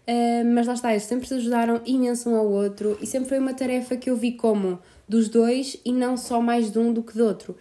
Uh, 0.05 0.45
mas 0.53 0.67
lá 0.67 0.73
está, 0.73 0.91
eles 0.91 1.03
sempre 1.03 1.27
se 1.27 1.33
ajudaram 1.33 1.81
imenso 1.85 2.29
um 2.29 2.35
ao 2.35 2.49
outro 2.49 2.97
e 3.01 3.07
sempre 3.07 3.29
foi 3.29 3.39
uma 3.39 3.53
tarefa 3.53 3.95
que 3.95 4.09
eu 4.09 4.15
vi 4.15 4.33
como 4.33 4.79
dos 5.07 5.29
dois 5.29 5.77
e 5.85 5.93
não 5.93 6.17
só 6.17 6.41
mais 6.41 6.71
de 6.71 6.79
um 6.79 6.91
do 6.91 7.01
que 7.01 7.13
do 7.13 7.25
outro. 7.25 7.55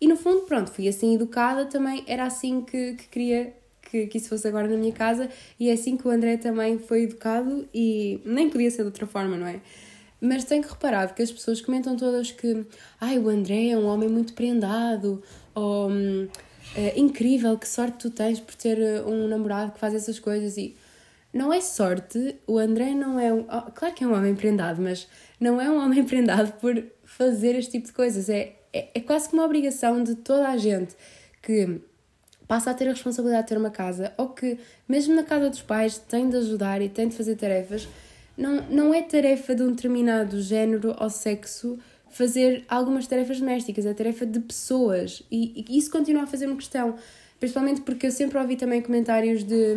E 0.00 0.06
no 0.06 0.16
fundo, 0.16 0.42
pronto, 0.42 0.70
fui 0.70 0.86
assim 0.86 1.14
educada 1.14 1.66
também, 1.66 2.04
era 2.06 2.24
assim 2.24 2.60
que, 2.60 2.94
que 2.94 3.08
queria 3.08 3.52
que, 3.92 4.06
que 4.06 4.16
isso 4.16 4.30
fosse 4.30 4.48
agora 4.48 4.66
na 4.66 4.76
minha 4.76 4.92
casa 4.92 5.28
e 5.60 5.68
é 5.68 5.74
assim 5.74 5.98
que 5.98 6.08
o 6.08 6.10
André 6.10 6.38
também 6.38 6.78
foi 6.78 7.02
educado 7.02 7.68
e 7.74 8.18
nem 8.24 8.48
podia 8.48 8.70
ser 8.70 8.78
de 8.78 8.84
outra 8.84 9.06
forma, 9.06 9.36
não 9.36 9.46
é? 9.46 9.60
Mas 10.18 10.44
tenho 10.44 10.62
que 10.62 10.70
reparar 10.70 11.14
que 11.14 11.20
as 11.20 11.30
pessoas 11.30 11.60
comentam 11.60 11.94
todas 11.94 12.32
que 12.32 12.64
ai, 12.98 13.18
o 13.18 13.28
André 13.28 13.68
é 13.68 13.76
um 13.76 13.86
homem 13.86 14.08
muito 14.08 14.32
prendado 14.32 15.22
ou 15.54 15.90
hum, 15.90 16.26
é, 16.74 16.98
incrível, 16.98 17.58
que 17.58 17.68
sorte 17.68 17.98
tu 17.98 18.10
tens 18.10 18.40
por 18.40 18.54
ter 18.54 18.80
eh, 18.80 19.02
um 19.02 19.28
namorado 19.28 19.72
que 19.72 19.78
faz 19.78 19.94
essas 19.94 20.18
coisas 20.18 20.56
e 20.56 20.74
não 21.34 21.52
é 21.52 21.60
sorte, 21.60 22.36
o 22.46 22.58
André 22.58 22.94
não 22.94 23.18
é 23.18 23.32
um. 23.32 23.40
Oh, 23.40 23.70
claro 23.72 23.94
que 23.94 24.04
é 24.04 24.06
um 24.06 24.14
homem 24.14 24.34
prendado, 24.34 24.80
mas 24.80 25.06
não 25.40 25.60
é 25.60 25.68
um 25.68 25.82
homem 25.82 26.04
prendado 26.06 26.52
por 26.60 26.82
fazer 27.04 27.56
este 27.56 27.72
tipo 27.72 27.88
de 27.88 27.92
coisas. 27.92 28.28
É, 28.30 28.54
é, 28.72 28.88
é 28.94 29.00
quase 29.00 29.28
que 29.28 29.34
uma 29.34 29.44
obrigação 29.44 30.02
de 30.02 30.14
toda 30.14 30.48
a 30.48 30.56
gente 30.56 30.94
que 31.42 31.80
passa 32.46 32.70
a 32.70 32.74
ter 32.74 32.88
a 32.88 32.92
responsabilidade 32.92 33.42
de 33.44 33.48
ter 33.48 33.58
uma 33.58 33.70
casa, 33.70 34.12
ou 34.16 34.28
que, 34.28 34.58
mesmo 34.88 35.14
na 35.14 35.22
casa 35.22 35.48
dos 35.48 35.62
pais, 35.62 35.98
tem 35.98 36.28
de 36.28 36.36
ajudar 36.36 36.82
e 36.82 36.88
tem 36.88 37.08
de 37.08 37.16
fazer 37.16 37.36
tarefas, 37.36 37.88
não, 38.36 38.62
não 38.70 38.94
é 38.94 39.02
tarefa 39.02 39.54
de 39.54 39.62
um 39.62 39.72
determinado 39.72 40.40
género 40.40 40.96
ou 40.98 41.10
sexo 41.10 41.78
fazer 42.12 42.64
algumas 42.68 43.06
tarefas 43.06 43.40
domésticas, 43.40 43.86
é 43.86 43.94
tarefa 43.94 44.26
de 44.26 44.38
pessoas. 44.38 45.22
E, 45.30 45.64
e 45.68 45.78
isso 45.78 45.90
continua 45.90 46.24
a 46.24 46.26
fazer-me 46.26 46.54
questão, 46.56 46.94
principalmente 47.40 47.80
porque 47.80 48.06
eu 48.06 48.10
sempre 48.10 48.38
ouvi 48.38 48.56
também 48.56 48.82
comentários 48.82 49.42
de, 49.42 49.74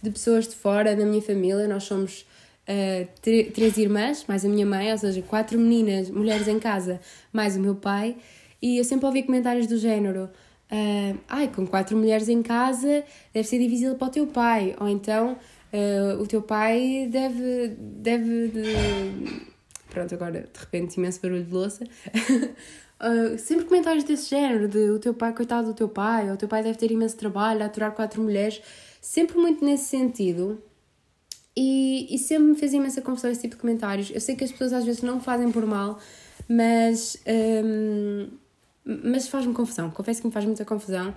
de 0.00 0.10
pessoas 0.10 0.46
de 0.46 0.54
fora 0.54 0.94
da 0.94 1.04
minha 1.04 1.20
família. 1.20 1.66
Nós 1.66 1.82
somos 1.82 2.24
uh, 2.68 3.08
três 3.52 3.76
irmãs, 3.76 4.24
mais 4.28 4.44
a 4.44 4.48
minha 4.48 4.64
mãe, 4.64 4.92
ou 4.92 4.98
seja, 4.98 5.20
quatro 5.22 5.58
meninas, 5.58 6.08
mulheres 6.08 6.46
em 6.46 6.58
casa, 6.60 7.00
mais 7.32 7.56
o 7.56 7.60
meu 7.60 7.74
pai. 7.74 8.16
E 8.62 8.78
eu 8.78 8.84
sempre 8.84 9.06
ouvi 9.06 9.24
comentários 9.24 9.66
do 9.66 9.76
género: 9.76 10.30
Uh, 10.70 11.16
ai, 11.28 11.46
com 11.48 11.64
quatro 11.64 11.96
mulheres 11.96 12.28
em 12.28 12.42
casa 12.42 13.04
deve 13.32 13.46
ser 13.46 13.58
difícil 13.58 13.94
para 13.94 14.08
o 14.08 14.10
teu 14.10 14.26
pai, 14.26 14.74
ou 14.80 14.88
então 14.88 15.38
uh, 15.72 16.20
o 16.20 16.26
teu 16.26 16.42
pai 16.42 17.08
deve. 17.10 17.68
deve 17.78 18.48
de... 18.48 19.46
Pronto, 19.90 20.14
agora 20.14 20.40
de 20.52 20.60
repente 20.60 20.96
imenso 20.96 21.20
barulho 21.22 21.44
de 21.44 21.52
louça. 21.52 21.84
uh, 21.84 23.38
sempre 23.38 23.64
comentários 23.66 24.04
desse 24.04 24.28
género, 24.28 24.68
de 24.68 24.90
o 24.90 24.98
teu 24.98 25.14
pai, 25.14 25.32
coitado 25.32 25.68
do 25.68 25.74
teu 25.74 25.88
pai, 25.88 26.28
ou 26.28 26.34
o 26.34 26.36
teu 26.36 26.48
pai 26.48 26.62
deve 26.62 26.78
ter 26.78 26.90
imenso 26.90 27.16
trabalho 27.16 27.64
aturar 27.64 27.92
quatro 27.92 28.20
mulheres, 28.20 28.60
sempre 29.00 29.38
muito 29.38 29.64
nesse 29.64 29.84
sentido. 29.84 30.60
E, 31.58 32.14
e 32.14 32.18
sempre 32.18 32.48
me 32.48 32.54
fez 32.54 32.74
imensa 32.74 33.00
confusão 33.00 33.30
esse 33.30 33.40
tipo 33.40 33.54
de 33.54 33.60
comentários. 33.62 34.10
Eu 34.10 34.20
sei 34.20 34.36
que 34.36 34.44
as 34.44 34.52
pessoas 34.52 34.74
às 34.74 34.84
vezes 34.84 35.00
não 35.00 35.20
fazem 35.20 35.50
por 35.52 35.64
mal, 35.64 35.98
mas. 36.48 37.16
Um, 37.26 38.28
mas 38.86 39.28
faz-me 39.28 39.52
confusão, 39.52 39.90
confesso 39.90 40.20
que 40.20 40.26
me 40.26 40.32
faz 40.32 40.44
muita 40.44 40.64
confusão. 40.64 41.14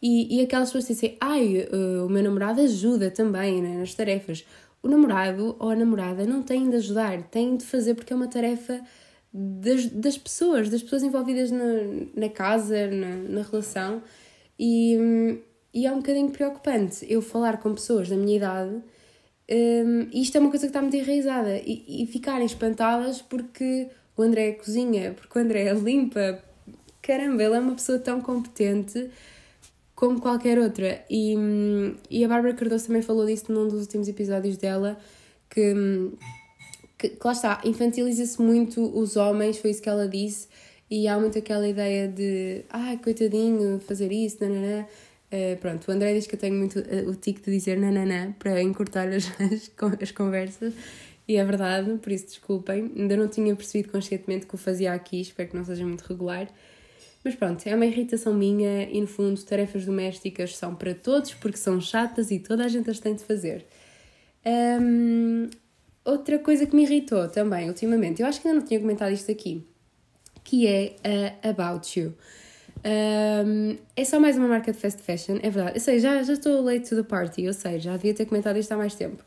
E, 0.00 0.36
e 0.36 0.40
aquelas 0.40 0.68
pessoas 0.68 0.88
dizem, 0.88 1.16
ai, 1.20 1.68
uh, 1.72 2.06
o 2.06 2.08
meu 2.08 2.22
namorado 2.22 2.60
ajuda 2.60 3.10
também 3.10 3.62
né, 3.62 3.78
nas 3.78 3.94
tarefas. 3.94 4.44
O 4.82 4.88
namorado 4.88 5.54
ou 5.60 5.70
a 5.70 5.76
namorada 5.76 6.26
não 6.26 6.42
têm 6.42 6.68
de 6.68 6.76
ajudar, 6.76 7.22
têm 7.24 7.56
de 7.56 7.64
fazer 7.64 7.94
porque 7.94 8.12
é 8.12 8.16
uma 8.16 8.26
tarefa 8.26 8.80
das, 9.32 9.86
das 9.86 10.18
pessoas, 10.18 10.68
das 10.68 10.82
pessoas 10.82 11.04
envolvidas 11.04 11.52
na, 11.52 11.64
na 12.16 12.28
casa, 12.28 12.88
na, 12.88 13.16
na 13.16 13.42
relação. 13.42 14.02
E, 14.58 14.96
e 15.72 15.86
é 15.86 15.92
um 15.92 15.98
bocadinho 15.98 16.30
preocupante 16.30 17.06
eu 17.08 17.22
falar 17.22 17.58
com 17.58 17.72
pessoas 17.72 18.08
da 18.08 18.16
minha 18.16 18.36
idade 18.36 18.82
um, 19.50 20.08
e 20.12 20.22
isto 20.22 20.36
é 20.36 20.40
uma 20.40 20.50
coisa 20.50 20.66
que 20.66 20.70
está 20.70 20.80
muito 20.80 20.96
enraizada 20.96 21.58
e, 21.58 22.02
e 22.02 22.06
ficarem 22.06 22.46
espantadas 22.46 23.20
porque 23.20 23.88
o 24.16 24.22
André 24.22 24.52
cozinha, 24.52 25.12
porque 25.12 25.38
o 25.38 25.42
André 25.42 25.72
limpa, 25.74 26.42
caramba, 27.02 27.42
ele 27.42 27.56
é 27.56 27.58
uma 27.58 27.74
pessoa 27.74 27.98
tão 27.98 28.20
competente 28.20 29.10
como 29.94 30.20
qualquer 30.20 30.58
outra. 30.58 31.04
E, 31.10 31.34
e 32.10 32.24
a 32.24 32.28
Bárbara 32.28 32.54
Cardoso 32.54 32.86
também 32.86 33.02
falou 33.02 33.26
disso 33.26 33.52
num 33.52 33.68
dos 33.68 33.80
últimos 33.82 34.08
episódios 34.08 34.56
dela, 34.56 34.98
que, 35.50 35.74
que, 36.98 37.08
que 37.10 37.26
lá 37.26 37.32
está, 37.32 37.60
infantiliza-se 37.64 38.40
muito 38.40 38.82
os 38.98 39.16
homens, 39.16 39.58
foi 39.58 39.70
isso 39.70 39.82
que 39.82 39.88
ela 39.88 40.08
disse, 40.08 40.48
e 40.90 41.08
há 41.08 41.18
muito 41.18 41.38
aquela 41.38 41.68
ideia 41.68 42.08
de, 42.08 42.64
ah, 42.70 42.96
coitadinho, 43.02 43.80
fazer 43.80 44.12
isso, 44.12 44.38
nananã. 44.40 44.86
Uh, 45.32 45.56
pronto, 45.58 45.88
o 45.88 45.90
André 45.92 46.12
diz 46.12 46.26
que 46.26 46.34
eu 46.34 46.38
tenho 46.38 46.54
muito 46.54 46.78
uh, 46.78 47.08
o 47.08 47.14
tique 47.14 47.40
de 47.40 47.50
dizer 47.50 47.78
nananã 47.78 48.32
para 48.38 48.60
encurtar 48.60 49.08
as, 49.08 49.24
as 50.02 50.10
conversas, 50.10 50.74
e 51.26 51.36
é 51.36 51.44
verdade, 51.44 51.96
por 51.98 52.12
isso 52.12 52.26
desculpem. 52.26 52.92
Ainda 52.96 53.16
não 53.16 53.28
tinha 53.28 53.54
percebido 53.56 53.90
conscientemente 53.90 54.46
que 54.46 54.54
o 54.54 54.58
fazia 54.58 54.92
aqui, 54.92 55.20
espero 55.20 55.48
que 55.48 55.56
não 55.56 55.64
seja 55.64 55.86
muito 55.86 56.02
regular. 56.02 56.48
Mas 57.24 57.34
pronto, 57.36 57.64
é 57.66 57.74
uma 57.74 57.86
irritação 57.86 58.34
minha 58.34 58.84
e 58.90 59.00
no 59.00 59.06
fundo 59.06 59.40
tarefas 59.44 59.84
domésticas 59.84 60.56
são 60.56 60.74
para 60.74 60.94
todos 60.94 61.34
porque 61.34 61.56
são 61.56 61.80
chatas 61.80 62.30
e 62.30 62.38
toda 62.40 62.64
a 62.64 62.68
gente 62.68 62.90
as 62.90 62.98
tem 62.98 63.14
de 63.14 63.22
fazer. 63.22 63.64
Um, 64.44 65.48
outra 66.04 66.38
coisa 66.38 66.66
que 66.66 66.74
me 66.74 66.82
irritou 66.82 67.28
também 67.28 67.68
ultimamente, 67.68 68.20
eu 68.20 68.26
acho 68.26 68.40
que 68.40 68.48
ainda 68.48 68.60
não 68.60 68.66
tinha 68.66 68.80
comentado 68.80 69.12
isto 69.12 69.30
aqui, 69.30 69.64
que 70.42 70.66
é 70.66 70.96
a 71.42 71.50
About 71.50 71.98
You. 71.98 72.14
Um, 72.84 73.76
é 73.94 74.04
só 74.04 74.18
mais 74.18 74.36
uma 74.36 74.48
marca 74.48 74.72
de 74.72 74.78
fast 74.78 75.00
fashion, 75.00 75.38
é 75.42 75.50
verdade. 75.50 75.76
Eu 75.76 75.80
sei, 75.80 76.00
já, 76.00 76.20
já 76.24 76.32
estou 76.32 76.60
late 76.60 76.88
to 76.88 76.96
the 76.96 77.04
party, 77.04 77.44
eu 77.44 77.52
sei, 77.52 77.78
já 77.78 77.96
devia 77.96 78.14
ter 78.14 78.26
comentado 78.26 78.58
isto 78.58 78.72
há 78.72 78.76
mais 78.76 78.96
tempo. 78.96 79.22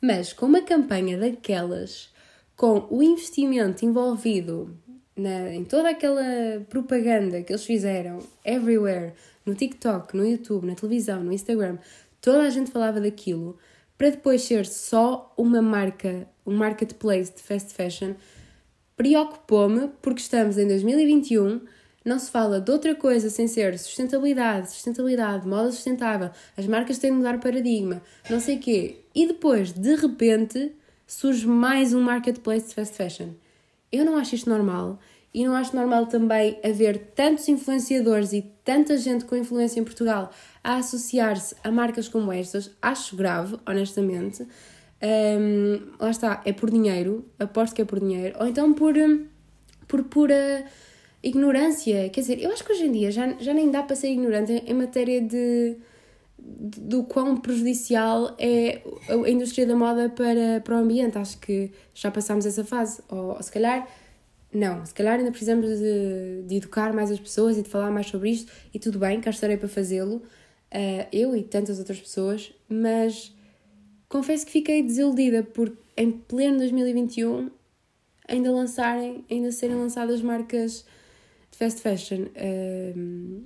Mas 0.00 0.32
com 0.32 0.46
uma 0.46 0.62
campanha 0.62 1.18
daquelas, 1.18 2.10
com 2.56 2.86
o 2.90 3.02
investimento 3.02 3.84
envolvido 3.84 4.78
na, 5.20 5.54
em 5.54 5.64
toda 5.64 5.90
aquela 5.90 6.22
propaganda 6.68 7.42
que 7.42 7.52
eles 7.52 7.64
fizeram, 7.64 8.18
everywhere, 8.44 9.12
no 9.44 9.54
TikTok, 9.54 10.16
no 10.16 10.26
YouTube, 10.26 10.66
na 10.66 10.74
televisão, 10.74 11.22
no 11.22 11.32
Instagram, 11.32 11.78
toda 12.20 12.42
a 12.42 12.50
gente 12.50 12.70
falava 12.70 13.00
daquilo, 13.00 13.56
para 13.96 14.10
depois 14.10 14.42
ser 14.42 14.66
só 14.66 15.32
uma 15.36 15.60
marca, 15.60 16.26
um 16.46 16.56
marketplace 16.56 17.32
de 17.34 17.42
fast 17.42 17.72
fashion, 17.74 18.14
preocupou-me 18.96 19.88
porque 20.00 20.20
estamos 20.20 20.58
em 20.58 20.66
2021, 20.66 21.60
não 22.04 22.18
se 22.18 22.30
fala 22.30 22.60
de 22.60 22.70
outra 22.70 22.94
coisa 22.94 23.28
sem 23.28 23.46
ser 23.46 23.78
sustentabilidade, 23.78 24.70
sustentabilidade, 24.70 25.46
moda 25.46 25.70
sustentável, 25.70 26.30
as 26.56 26.66
marcas 26.66 26.98
têm 26.98 27.10
de 27.10 27.18
mudar 27.18 27.38
paradigma, 27.40 28.02
não 28.28 28.40
sei 28.40 28.56
o 28.56 28.60
quê. 28.60 29.00
E 29.14 29.26
depois, 29.26 29.72
de 29.72 29.94
repente, 29.96 30.72
surge 31.06 31.46
mais 31.46 31.92
um 31.92 32.00
marketplace 32.00 32.68
de 32.68 32.74
fast 32.74 32.94
fashion. 32.94 33.30
Eu 33.92 34.04
não 34.04 34.16
acho 34.16 34.34
isto 34.34 34.48
normal 34.48 34.98
e 35.32 35.44
não 35.44 35.54
acho 35.54 35.74
normal 35.74 36.06
também 36.06 36.58
haver 36.64 37.12
tantos 37.14 37.48
influenciadores 37.48 38.32
e 38.32 38.42
tanta 38.64 38.96
gente 38.96 39.24
com 39.24 39.36
influência 39.36 39.80
em 39.80 39.84
Portugal 39.84 40.30
a 40.62 40.76
associar-se 40.76 41.54
a 41.62 41.70
marcas 41.70 42.08
como 42.08 42.32
estas. 42.32 42.70
Acho 42.82 43.16
grave, 43.16 43.56
honestamente. 43.66 44.46
Um, 45.02 45.92
lá 45.98 46.10
está, 46.10 46.42
é 46.44 46.52
por 46.52 46.70
dinheiro, 46.70 47.24
aposto 47.38 47.74
que 47.74 47.82
é 47.82 47.84
por 47.84 48.00
dinheiro, 48.00 48.36
ou 48.38 48.46
então 48.46 48.74
por, 48.74 48.96
hum, 48.96 49.26
por 49.88 50.04
pura 50.04 50.64
ignorância. 51.22 52.08
Quer 52.10 52.20
dizer, 52.20 52.42
eu 52.42 52.52
acho 52.52 52.64
que 52.64 52.72
hoje 52.72 52.86
em 52.86 52.92
dia 52.92 53.10
já, 53.10 53.34
já 53.38 53.54
nem 53.54 53.70
dá 53.70 53.82
para 53.82 53.96
ser 53.96 54.08
ignorante 54.08 54.52
em, 54.52 54.74
matéria 54.74 55.20
de, 55.20 55.76
do 56.42 57.04
quão 57.04 57.36
prejudicial 57.36 58.34
é 58.38 58.82
a 59.08 59.30
indústria 59.30 59.66
da 59.66 59.74
moda 59.74 60.08
para, 60.08 60.60
para 60.62 60.76
o 60.76 60.78
ambiente. 60.78 61.18
Acho 61.18 61.38
que 61.38 61.70
já 61.94 62.10
passámos 62.10 62.46
essa 62.46 62.64
fase, 62.64 63.02
ou, 63.08 63.36
ou 63.36 63.42
se 63.42 63.50
calhar 63.50 63.88
não, 64.52 64.84
se 64.84 64.92
calhar 64.92 65.18
ainda 65.18 65.30
precisamos 65.30 65.78
de, 65.78 66.42
de, 66.44 66.56
educar 66.56 66.92
mais 66.92 67.10
as 67.10 67.20
pessoas 67.20 67.56
e 67.56 67.62
de 67.62 67.68
falar 67.68 67.90
mais 67.90 68.08
sobre 68.08 68.30
isto, 68.30 68.50
e 68.74 68.78
tudo 68.80 68.98
bem, 68.98 69.20
cá 69.20 69.30
estarei 69.30 69.56
para 69.56 69.68
fazê-lo, 69.68 70.16
uh, 70.16 71.06
eu 71.12 71.36
e 71.36 71.44
tantas 71.44 71.78
outras 71.78 72.00
pessoas, 72.00 72.52
mas 72.68 73.32
confesso 74.08 74.44
que 74.44 74.52
fiquei 74.52 74.82
desiludida 74.82 75.44
por 75.44 75.72
em 75.96 76.10
pleno 76.10 76.58
2021 76.58 77.50
ainda 78.26 78.50
lançarem, 78.50 79.24
ainda 79.30 79.52
serem 79.52 79.76
lançadas 79.76 80.20
marcas 80.20 80.84
de 81.50 81.56
fast 81.56 81.80
fashion. 81.80 82.26
Uh, 82.34 83.42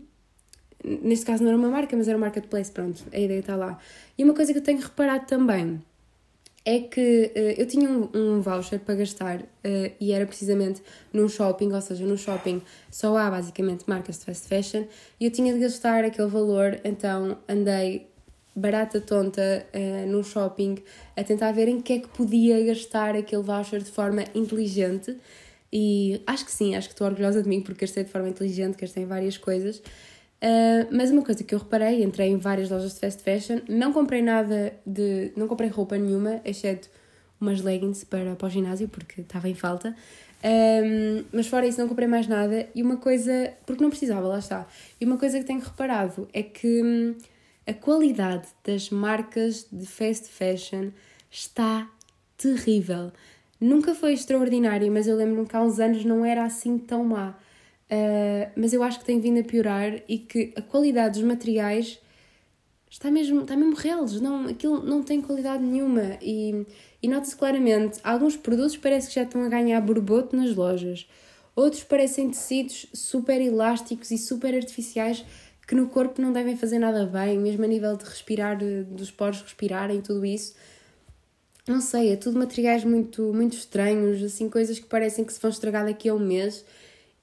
neste 0.84 1.24
caso 1.24 1.42
não 1.42 1.50
era 1.50 1.58
uma 1.58 1.70
marca, 1.70 1.96
mas 1.96 2.06
era 2.08 2.16
um 2.16 2.20
marketplace, 2.20 2.70
pronto, 2.70 3.02
a 3.12 3.18
ideia 3.18 3.40
está 3.40 3.56
lá. 3.56 3.78
E 4.16 4.24
uma 4.24 4.34
coisa 4.34 4.52
que 4.52 4.58
eu 4.58 4.62
tenho 4.62 4.80
reparado 4.80 5.26
também 5.26 5.80
é 6.64 6.80
que 6.80 7.32
uh, 7.36 7.60
eu 7.60 7.66
tinha 7.66 7.88
um, 7.88 8.08
um, 8.14 8.40
voucher 8.40 8.80
para 8.80 8.94
gastar 8.94 9.40
uh, 9.40 9.92
e 10.00 10.12
era 10.12 10.24
precisamente 10.24 10.82
num 11.12 11.28
shopping, 11.28 11.72
ou 11.72 11.80
seja, 11.80 12.06
num 12.06 12.16
shopping 12.16 12.62
só 12.90 13.16
há 13.16 13.30
basicamente 13.30 13.84
marcas 13.86 14.18
de 14.18 14.24
fast 14.24 14.48
fashion 14.48 14.84
e 15.20 15.26
eu 15.26 15.30
tinha 15.30 15.52
de 15.52 15.60
gastar 15.60 16.04
aquele 16.04 16.28
valor, 16.28 16.80
então 16.82 17.36
andei 17.46 18.06
barata 18.56 19.00
tonta 19.00 19.66
uh, 19.74 20.10
num 20.10 20.22
shopping 20.22 20.78
a 21.16 21.24
tentar 21.24 21.52
ver 21.52 21.68
em 21.68 21.80
que 21.80 21.94
é 21.94 21.98
que 21.98 22.08
podia 22.08 22.64
gastar 22.64 23.14
aquele 23.14 23.42
voucher 23.42 23.82
de 23.82 23.90
forma 23.90 24.24
inteligente. 24.34 25.16
E 25.76 26.22
acho 26.24 26.44
que 26.44 26.52
sim, 26.52 26.76
acho 26.76 26.88
que 26.88 26.94
estou 26.94 27.06
orgulhosa 27.06 27.42
de 27.42 27.48
mim 27.48 27.60
porque 27.60 27.84
gastei 27.84 28.04
de 28.04 28.10
forma 28.10 28.28
inteligente, 28.28 28.76
gastei 28.76 29.02
em 29.02 29.06
várias 29.06 29.36
coisas. 29.36 29.82
Uh, 30.44 30.86
mas 30.90 31.10
uma 31.10 31.22
coisa 31.22 31.42
que 31.42 31.54
eu 31.54 31.58
reparei, 31.58 32.04
entrei 32.04 32.28
em 32.28 32.36
várias 32.36 32.68
lojas 32.68 32.92
de 32.92 33.00
fast 33.00 33.22
fashion, 33.22 33.60
não 33.66 33.94
comprei 33.94 34.20
nada 34.20 34.74
de. 34.84 35.32
não 35.34 35.48
comprei 35.48 35.70
roupa 35.70 35.96
nenhuma, 35.96 36.42
exceto 36.44 36.90
umas 37.40 37.62
leggings 37.62 38.04
para, 38.04 38.36
para 38.36 38.46
o 38.46 38.50
ginásio, 38.50 38.86
porque 38.86 39.22
estava 39.22 39.48
em 39.48 39.54
falta. 39.54 39.96
Um, 40.44 41.24
mas 41.32 41.46
fora 41.46 41.66
isso, 41.66 41.80
não 41.80 41.88
comprei 41.88 42.06
mais 42.06 42.26
nada. 42.26 42.68
E 42.74 42.82
uma 42.82 42.98
coisa. 42.98 43.54
porque 43.64 43.82
não 43.82 43.88
precisava, 43.88 44.28
lá 44.28 44.38
está. 44.38 44.66
E 45.00 45.06
uma 45.06 45.16
coisa 45.16 45.38
que 45.38 45.46
tenho 45.46 45.60
reparado 45.60 46.28
é 46.34 46.42
que 46.42 46.82
hum, 46.82 47.14
a 47.66 47.72
qualidade 47.72 48.46
das 48.62 48.90
marcas 48.90 49.66
de 49.72 49.86
fast 49.86 50.28
fashion 50.28 50.90
está 51.30 51.88
terrível. 52.36 53.10
Nunca 53.58 53.94
foi 53.94 54.12
extraordinária, 54.12 54.90
mas 54.90 55.06
eu 55.06 55.16
lembro-me 55.16 55.48
que 55.48 55.56
há 55.56 55.62
uns 55.62 55.80
anos 55.80 56.04
não 56.04 56.22
era 56.22 56.44
assim 56.44 56.76
tão 56.76 57.02
má. 57.02 57.34
Uh, 57.90 58.50
mas 58.56 58.72
eu 58.72 58.82
acho 58.82 58.98
que 58.98 59.04
tem 59.04 59.20
vindo 59.20 59.40
a 59.40 59.44
piorar 59.44 60.02
e 60.08 60.18
que 60.18 60.52
a 60.56 60.62
qualidade 60.62 61.18
dos 61.18 61.28
materiais 61.28 62.00
está 62.90 63.10
mesmo, 63.10 63.42
está 63.42 63.56
mesmo 63.56 63.74
reles, 63.74 64.20
não, 64.20 64.46
aquilo 64.46 64.82
não 64.82 65.02
tem 65.02 65.20
qualidade 65.20 65.62
nenhuma 65.62 66.16
e, 66.22 66.66
e 67.02 67.08
nota-se 67.08 67.36
claramente, 67.36 67.98
alguns 68.02 68.36
produtos 68.36 68.76
parece 68.76 69.08
que 69.08 69.14
já 69.14 69.22
estão 69.22 69.42
a 69.42 69.48
ganhar 69.48 69.80
borboto 69.80 70.34
nas 70.34 70.54
lojas, 70.54 71.06
outros 71.54 71.84
parecem 71.84 72.30
tecidos 72.30 72.86
super 72.94 73.40
elásticos 73.40 74.10
e 74.10 74.16
super 74.18 74.54
artificiais 74.54 75.24
que 75.66 75.74
no 75.74 75.88
corpo 75.88 76.20
não 76.20 76.32
devem 76.32 76.56
fazer 76.56 76.78
nada 76.78 77.06
bem, 77.06 77.38
mesmo 77.38 77.64
a 77.64 77.68
nível 77.68 77.96
de 77.96 78.04
respirar, 78.04 78.58
dos 78.58 79.10
poros 79.10 79.40
respirarem, 79.40 80.00
tudo 80.00 80.24
isso. 80.24 80.54
Não 81.66 81.80
sei, 81.80 82.12
é 82.12 82.16
tudo 82.16 82.38
materiais 82.38 82.84
muito, 82.84 83.32
muito 83.32 83.54
estranhos, 83.54 84.22
assim, 84.22 84.50
coisas 84.50 84.78
que 84.78 84.86
parecem 84.86 85.24
que 85.24 85.32
se 85.32 85.40
vão 85.40 85.50
estragar 85.50 85.86
daqui 85.86 86.08
a 86.10 86.14
um 86.14 86.18
mês. 86.18 86.64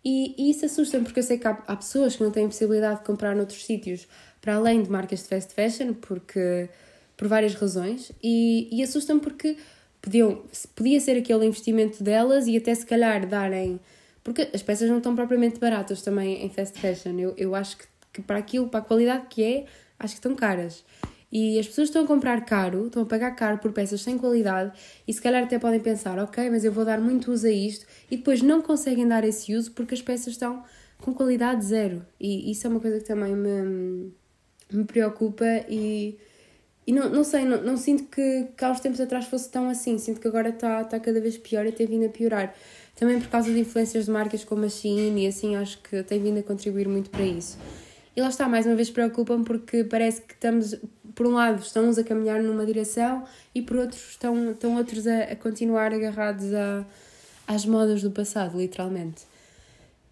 E, 0.04 0.36
e 0.38 0.52
isso 0.52 0.66
assusta-me 0.66 1.04
porque 1.04 1.20
eu 1.20 1.24
sei 1.24 1.38
que 1.38 1.48
há, 1.48 1.52
há 1.68 1.76
pessoas 1.76 2.16
que 2.16 2.24
não 2.24 2.32
têm 2.32 2.48
possibilidade 2.48 3.00
de 3.00 3.06
comprar 3.06 3.36
noutros 3.36 3.64
sítios 3.66 4.08
para 4.42 4.56
além 4.56 4.82
de 4.82 4.90
marcas 4.90 5.20
de 5.22 5.28
fast 5.28 5.54
fashion, 5.54 5.94
porque 5.94 6.70
por 7.16 7.28
várias 7.28 7.54
razões, 7.54 8.12
e, 8.24 8.68
e 8.72 8.82
assusta-me 8.82 9.20
porque 9.20 9.56
podiam, 10.02 10.42
podia 10.76 11.00
ser 11.00 11.18
aquele 11.18 11.46
investimento 11.46 12.04
delas 12.04 12.48
e 12.48 12.58
até 12.58 12.74
se 12.74 12.86
calhar 12.86 13.28
darem. 13.28 13.80
Porque 14.24 14.50
as 14.54 14.64
peças 14.64 14.90
não 14.90 14.98
estão 14.98 15.16
propriamente 15.16 15.60
baratas 15.60 16.02
também 16.02 16.44
em 16.44 16.50
fast 16.50 16.80
fashion. 16.80 17.20
Eu, 17.20 17.34
eu 17.38 17.54
acho 17.54 17.78
que, 17.78 17.86
que 18.14 18.22
para 18.22 18.38
aquilo, 18.38 18.68
para 18.68 18.80
a 18.80 18.84
qualidade 18.84 19.28
que 19.30 19.44
é, 19.44 19.66
acho 20.00 20.16
que 20.16 20.20
estão 20.20 20.36
caras. 20.36 20.84
E 21.32 21.58
as 21.58 21.67
pessoas 21.67 21.88
estão 21.88 22.04
a 22.04 22.08
comprar 22.08 22.44
caro, 22.44 22.88
estão 22.88 23.04
a 23.04 23.06
pagar 23.06 23.32
caro 23.36 23.58
por 23.58 23.72
peças 23.72 24.02
sem 24.02 24.17
qualidade 24.17 24.74
e 25.08 25.13
se 25.13 25.22
calhar 25.22 25.44
até 25.44 25.58
podem 25.58 25.80
pensar, 25.80 26.20
ok, 26.20 26.50
mas 26.50 26.65
eu 26.65 26.72
vou 26.74 26.84
dar 26.84 27.00
muito 27.00 27.32
uso 27.32 27.48
a 27.48 27.52
isto 27.52 27.86
e 28.10 28.17
depois 28.17 28.41
não 28.41 28.62
conseguem 28.62 29.08
dar 29.08 29.24
esse 29.24 29.56
uso 29.56 29.72
porque 29.72 29.94
as 29.94 30.02
peças 30.02 30.34
estão 30.34 30.63
com 31.00 31.13
qualidade 31.13 31.65
zero. 31.65 32.06
E 32.20 32.52
isso 32.52 32.67
é 32.67 32.70
uma 32.70 32.80
coisa 32.80 33.00
que 33.00 33.06
também 33.06 33.34
me, 33.34 34.12
me 34.72 34.84
preocupa 34.84 35.46
e, 35.70 36.17
e 36.86 36.91
não, 36.91 37.10
não 37.10 37.24
sei, 37.24 37.46
não, 37.46 37.62
não 37.63 37.78
sinto 37.78 38.04
que, 38.06 38.48
que 38.56 38.65
há 38.65 38.70
uns 38.70 38.82
tempos 38.82 39.00
atrás 39.00 39.26
fosse 39.26 39.50
tão 39.50 39.70
assim, 39.70 39.98
sinto 39.98 40.20
que 40.20 40.28
agora 40.28 40.50
está 40.50 40.84
tá 40.84 41.00
cada 41.00 41.22
vez 41.22 41.38
pior 41.38 41.65
e 41.65 41.72
tem 41.72 41.88
vindo 41.88 42.06
a 42.06 42.10
piorar. 42.10 42.54
Também 42.96 43.20
por 43.20 43.30
causa 43.30 43.52
de 43.52 43.60
influências 43.60 44.06
de 44.06 44.12
marcas 44.12 44.44
como 44.44 44.65
a 44.65 44.70
Shein 44.70 45.17
e 45.17 45.28
assim, 45.28 45.56
acho 45.56 45.82
que 45.82 46.04
tem 46.04 46.22
vindo 46.22 46.39
a 46.39 46.44
contribuir 46.44 46.88
muito 46.88 47.10
para 47.10 47.24
isso. 47.24 47.58
E 48.15 48.22
lá 48.22 48.28
está, 48.28 48.48
mais 48.48 48.65
uma 48.65 48.76
vez 48.76 48.89
preocupam 48.89 49.44
porque 49.44 49.84
parece 49.86 50.22
que 50.22 50.34
estamos, 50.34 50.76
por 51.22 51.28
um 51.28 51.34
lado, 51.34 51.62
estamos 51.62 52.00
a 52.00 52.04
caminhar 52.04 52.42
numa 52.42 52.66
direção 52.66 53.24
e 53.54 53.62
por 53.62 53.78
outro 53.78 54.00
estão, 54.10 54.54
estão 54.54 54.76
outros 54.76 55.06
a, 55.06 55.26
a 55.26 55.36
continuar 55.36 55.94
agarrados 55.94 56.52
a, 56.52 56.84
às 57.48 57.64
modas 57.64 58.02
do 58.02 58.10
passado, 58.10 58.58
literalmente. 58.58 59.22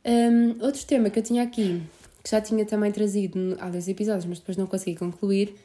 Um, 0.05 0.63
outro 0.63 0.85
tema 0.85 1.09
que 1.09 1.17
eu 1.17 1.23
tinha 1.23 1.41
aqui 1.41 1.81
que 2.23 2.29
já 2.29 2.39
tinha 2.39 2.63
também 2.63 2.91
trazido 2.91 3.57
há 3.59 3.71
dois 3.71 3.87
episódios, 3.87 4.25
mas 4.25 4.37
depois 4.37 4.55
não 4.55 4.67
consegui 4.67 4.95
concluir, 4.95 5.55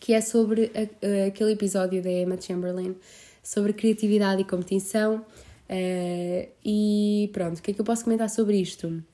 que 0.00 0.14
é 0.14 0.22
sobre 0.22 0.72
a, 0.74 1.26
aquele 1.26 1.52
episódio 1.52 2.02
da 2.02 2.10
Emma 2.10 2.40
Chamberlain 2.40 2.96
sobre 3.42 3.74
criatividade 3.74 4.40
e 4.40 4.44
competição. 4.46 5.16
Uh, 5.68 6.48
e 6.64 7.28
pronto, 7.34 7.58
o 7.58 7.62
que 7.62 7.72
é 7.72 7.74
que 7.74 7.80
eu 7.82 7.84
posso 7.84 8.04
comentar 8.04 8.30
sobre 8.30 8.56
isto? 8.56 9.04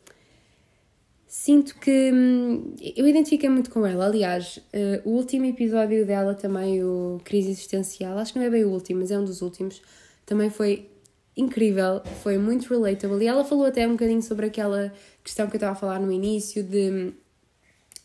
Sinto 1.29 1.79
que 1.79 2.11
hum, 2.11 2.75
eu 2.97 3.07
identifiquei 3.07 3.51
muito 3.51 3.71
com 3.71 3.87
ela. 3.87 4.07
Aliás, 4.07 4.57
uh, 4.57 5.09
o 5.09 5.13
último 5.13 5.45
episódio 5.45 6.07
dela, 6.07 6.35
também, 6.35 6.83
o 6.83 7.21
Crise 7.23 7.51
Existencial, 7.51 8.17
acho 8.17 8.33
que 8.33 8.39
não 8.39 8.47
é 8.47 8.51
bem 8.51 8.65
o 8.65 8.71
último, 8.71 9.01
mas 9.01 9.11
é 9.11 9.19
um 9.19 9.25
dos 9.25 9.43
últimos, 9.43 9.83
também 10.25 10.49
foi 10.49 10.89
incrível, 11.37 12.01
foi 12.23 12.39
muito 12.39 12.67
relatable. 12.69 13.23
E 13.23 13.27
ela 13.27 13.45
falou 13.45 13.67
até 13.67 13.87
um 13.87 13.93
bocadinho 13.93 14.23
sobre 14.23 14.47
aquela 14.47 14.91
questão 15.23 15.47
que 15.47 15.57
eu 15.57 15.59
estava 15.59 15.73
a 15.73 15.77
falar 15.77 16.01
no 16.01 16.11
início 16.11 16.63
de 16.65 17.13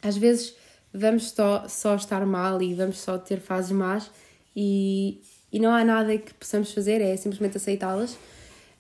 às 0.02 0.18
vezes 0.18 0.54
vamos 0.94 1.32
só, 1.32 1.66
só 1.68 1.96
estar 1.96 2.26
mal 2.26 2.62
e 2.62 2.74
vamos 2.74 3.00
só 3.00 3.18
ter 3.18 3.40
fases 3.40 3.72
más 3.72 4.12
e, 4.56 5.22
e 5.52 5.60
não 5.60 5.72
há 5.72 5.84
nada 5.84 6.18
que 6.18 6.34
possamos 6.34 6.74
fazer, 6.74 7.02
é 7.02 7.16
simplesmente 7.16 7.56
aceitá-las. 7.56 8.18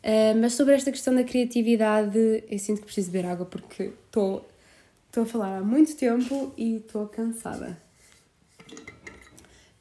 Uh, 0.03 0.37
mas 0.39 0.53
sobre 0.53 0.73
esta 0.73 0.91
questão 0.91 1.15
da 1.15 1.23
criatividade, 1.23 2.43
eu 2.49 2.59
sinto 2.59 2.79
que 2.79 2.85
preciso 2.85 3.09
beber 3.11 3.29
água 3.29 3.45
porque 3.45 3.93
estou 4.05 4.45
a 5.15 5.25
falar 5.25 5.57
há 5.57 5.61
muito 5.61 5.95
tempo 5.95 6.53
e 6.57 6.75
estou 6.75 7.07
cansada. 7.07 7.81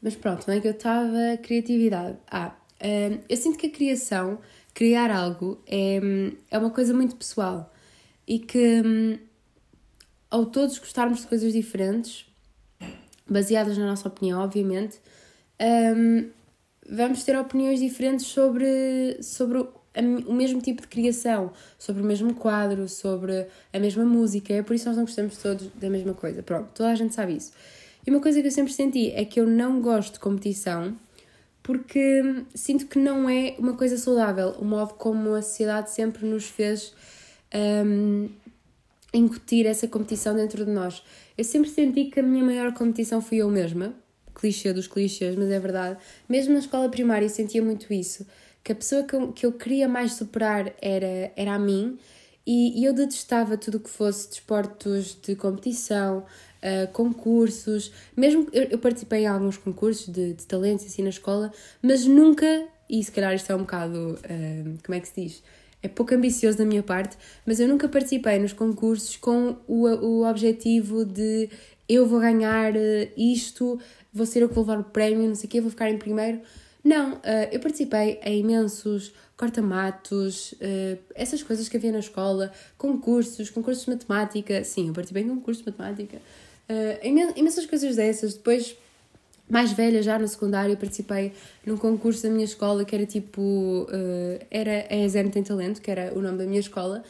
Mas 0.00 0.14
pronto, 0.14 0.44
onde 0.48 0.58
é 0.58 0.61
que 0.61 0.68
eu 0.68 0.72
estava? 0.72 1.37
Criatividade. 1.42 2.18
Ah, 2.30 2.54
uh, 2.80 3.20
eu 3.28 3.37
sinto 3.37 3.58
que 3.58 3.66
a 3.66 3.70
criação 3.70 4.38
criar 4.74 5.11
algo 5.11 5.61
é, 5.66 6.00
é 6.50 6.58
uma 6.58 6.70
coisa 6.70 6.94
muito 6.94 7.16
pessoal 7.16 7.72
e 8.26 8.38
que, 8.38 8.82
hum, 8.85 9.18
ao 10.30 10.46
todos 10.46 10.78
gostarmos 10.78 11.20
de 11.20 11.26
coisas 11.26 11.52
diferentes, 11.52 12.26
baseadas 13.28 13.76
na 13.76 13.87
nossa 13.87 14.08
opinião, 14.08 14.40
obviamente, 14.40 14.98
um, 15.96 16.30
vamos 16.88 17.24
ter 17.24 17.37
opiniões 17.38 17.80
diferentes 17.80 18.26
sobre, 18.26 19.18
sobre 19.22 19.64
o 20.26 20.33
mesmo 20.33 20.61
tipo 20.61 20.83
de 20.83 20.88
criação, 20.88 21.52
sobre 21.78 22.02
o 22.02 22.05
mesmo 22.05 22.35
quadro, 22.35 22.88
sobre 22.88 23.46
a 23.72 23.78
mesma 23.78 24.05
música. 24.05 24.55
É 24.55 24.62
por 24.62 24.74
isso 24.74 24.87
nós 24.87 24.96
não 24.96 25.05
gostamos 25.05 25.37
todos 25.37 25.68
da 25.74 25.90
mesma 25.90 26.14
coisa. 26.14 26.42
Pronto, 26.42 26.68
toda 26.74 26.90
a 26.90 26.94
gente 26.94 27.14
sabe 27.14 27.37
isso. 27.37 27.52
E 28.07 28.11
uma 28.11 28.20
coisa 28.20 28.40
que 28.40 28.46
eu 28.46 28.52
sempre 28.52 28.72
senti 28.72 29.11
é 29.12 29.24
que 29.24 29.38
eu 29.38 29.46
não 29.46 29.81
gosto 29.81 30.14
de 30.14 30.20
competição 30.20 30.96
porque 31.62 32.44
sinto 32.55 32.87
que 32.87 32.98
não 32.98 33.28
é 33.28 33.55
uma 33.59 33.74
coisa 33.74 33.96
saudável 33.96 34.50
o 34.59 34.64
modo 34.64 34.94
como 34.94 35.35
a 35.35 35.42
sociedade 35.42 35.90
sempre 35.90 36.26
nos 36.26 36.46
fez 36.46 36.92
um, 37.87 38.28
incutir 39.14 39.66
essa 39.66 39.87
competição 39.87 40.35
dentro 40.35 40.64
de 40.64 40.70
nós. 40.70 41.02
Eu 41.38 41.44
sempre 41.44 41.70
senti 41.70 42.07
que 42.07 42.20
a 42.20 42.22
minha 42.22 42.44
maior 42.44 42.72
competição 42.72 43.20
fui 43.20 43.38
eu 43.38 43.48
mesma, 43.48 43.94
clichê 44.35 44.72
dos 44.72 44.88
clichês, 44.88 45.37
mas 45.37 45.50
é 45.50 45.61
verdade. 45.61 45.98
Mesmo 46.28 46.55
na 46.55 46.61
escola 46.61 46.88
primária 46.88 47.26
eu 47.26 47.31
sentia 47.31 47.62
muito 47.62 47.92
isso, 47.92 48.26
que 48.62 48.72
a 48.72 48.75
pessoa 48.75 49.03
que 49.03 49.14
eu, 49.14 49.33
que 49.33 49.46
eu 49.46 49.53
queria 49.53 49.88
mais 49.88 50.12
superar 50.12 50.72
era, 50.81 51.33
era 51.37 51.55
a 51.55 51.59
mim 51.59 51.98
e, 52.46 52.81
e 52.81 52.85
eu 52.85 52.92
detestava 52.92 53.57
tudo 53.57 53.77
o 53.77 53.81
que 53.81 53.90
fosse 53.90 54.29
desportos 54.29 55.16
de 55.22 55.37
competição, 55.37 56.18
uh, 56.18 56.92
concursos, 56.92 57.92
mesmo 58.16 58.48
eu, 58.53 58.64
eu, 58.64 58.79
participei 58.79 59.22
em 59.22 59.27
alguns 59.27 59.57
concursos 59.57 60.12
de, 60.12 60.35
de 60.35 60.46
talentos 60.46 60.85
assim 60.87 61.03
na 61.03 61.11
escola, 61.11 61.53
mas 61.81 62.05
nunca, 62.05 62.66
e 62.88 63.03
se 63.03 63.12
calhar 63.12 63.35
isto 63.35 63.51
é 63.51 63.55
um 63.55 63.61
bocado, 63.61 64.18
uh, 64.18 64.79
como 64.85 64.96
é 64.96 65.01
que 65.01 65.09
se 65.09 65.20
diz? 65.20 65.42
É 65.83 65.88
pouco 65.88 66.14
ambicioso 66.14 66.59
da 66.59 66.64
minha 66.64 66.83
parte, 66.83 67.16
mas 67.44 67.59
eu 67.59 67.66
nunca 67.66 67.88
participei 67.88 68.38
nos 68.38 68.53
concursos 68.53 69.16
com 69.16 69.57
o, 69.66 69.88
o 69.88 70.29
objetivo 70.29 71.05
de 71.05 71.48
eu 71.88 72.07
vou 72.07 72.20
ganhar 72.20 72.72
ah, 72.77 73.09
isto, 73.16 73.81
vou 74.13 74.25
ser 74.25 74.42
eu 74.42 74.48
que 74.48 74.54
vou 74.54 74.65
levar 74.65 74.79
o 74.79 74.85
prémio, 74.85 75.27
não 75.27 75.35
sei 75.35 75.48
o 75.48 75.50
quê, 75.50 75.60
vou 75.60 75.71
ficar 75.71 75.90
em 75.90 75.98
primeiro. 75.98 76.40
Não, 76.85 77.14
uh, 77.14 77.20
eu 77.52 77.60
participei 77.60 78.18
em 78.24 78.40
imensos 78.40 79.12
corta-matos, 79.37 80.52
uh, 80.52 80.98
essas 81.14 81.42
coisas 81.42 81.68
que 81.68 81.76
havia 81.76 81.92
na 81.92 82.00
escola, 82.00 82.52
concursos, 82.76 83.50
concursos 83.50 83.85
de 83.85 83.90
matemática. 83.90 84.64
Sim, 84.64 84.88
eu 84.88 84.92
participei 84.92 85.22
em 85.22 85.28
concursos 85.28 85.64
de 85.64 85.70
matemática. 85.70 86.18
Uh, 86.68 87.37
imensas 87.37 87.66
coisas 87.66 87.96
dessas. 87.96 88.35
Depois, 88.35 88.76
mais 89.48 89.72
velha, 89.72 90.02
já 90.02 90.18
no 90.18 90.26
secundário, 90.26 90.76
participei 90.76 91.33
num 91.64 91.76
concurso 91.76 92.24
da 92.24 92.30
minha 92.30 92.44
escola 92.44 92.85
que 92.85 92.94
era 92.94 93.06
tipo. 93.06 93.87
Era 94.50 94.87
a 94.90 95.08
Zen 95.08 95.28
Tem 95.28 95.42
Talento, 95.42 95.80
que 95.80 95.90
era 95.90 96.12
o 96.16 96.22
nome 96.22 96.38
da 96.38 96.44
minha 96.44 96.60
escola, 96.60 97.04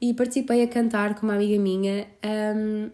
e 0.00 0.14
participei 0.14 0.62
a 0.62 0.68
cantar 0.68 1.14
com 1.16 1.26
uma 1.26 1.34
amiga 1.34 1.60
minha. 1.60 2.06
Um, 2.54 2.90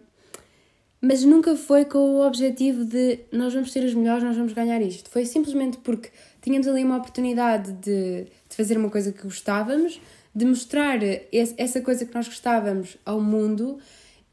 mas 1.07 1.23
nunca 1.23 1.55
foi 1.55 1.85
com 1.85 1.99
o 1.99 2.25
objetivo 2.25 2.83
de 2.83 3.19
nós 3.31 3.53
vamos 3.53 3.71
ser 3.71 3.83
os 3.83 3.93
melhores, 3.93 4.23
nós 4.23 4.35
vamos 4.35 4.53
ganhar 4.53 4.81
isto. 4.81 5.07
Foi 5.07 5.23
simplesmente 5.23 5.77
porque 5.77 6.09
tínhamos 6.41 6.67
ali 6.67 6.83
uma 6.83 6.97
oportunidade 6.97 7.73
de, 7.73 8.23
de 8.23 8.55
fazer 8.55 8.75
uma 8.75 8.89
coisa 8.89 9.11
que 9.11 9.21
gostávamos, 9.21 10.01
de 10.33 10.45
mostrar 10.45 11.03
esse, 11.03 11.53
essa 11.57 11.79
coisa 11.79 12.07
que 12.07 12.15
nós 12.15 12.27
gostávamos 12.27 12.97
ao 13.05 13.21
mundo 13.21 13.77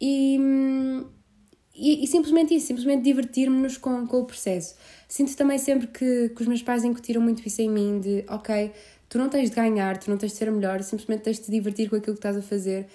e, 0.00 0.40
e, 1.74 2.04
e, 2.04 2.06
simplesmente 2.06 2.54
isso, 2.54 2.68
simplesmente 2.68 3.02
divertir-nos 3.02 3.76
com, 3.76 4.06
com 4.06 4.20
o 4.20 4.24
processo. 4.24 4.74
Sinto 5.06 5.36
também 5.36 5.58
sempre 5.58 5.88
que, 5.88 6.30
que 6.30 6.40
os 6.40 6.48
meus 6.48 6.62
pais 6.62 6.84
incutiram 6.84 7.20
muito 7.20 7.46
isso 7.46 7.60
em 7.60 7.68
mim, 7.68 8.00
de 8.00 8.24
ok, 8.26 8.72
tu 9.10 9.18
não 9.18 9.28
tens 9.28 9.50
de 9.50 9.56
ganhar, 9.56 9.98
tu 9.98 10.08
não 10.08 10.16
tens 10.16 10.32
de 10.32 10.38
ser 10.38 10.50
melhor, 10.50 10.82
simplesmente 10.82 11.20
tens 11.20 11.36
de 11.36 11.44
te 11.44 11.50
divertir 11.50 11.90
com 11.90 11.96
aquilo 11.96 12.14
que 12.14 12.20
estás 12.20 12.38
a 12.38 12.42
fazer. 12.42 12.86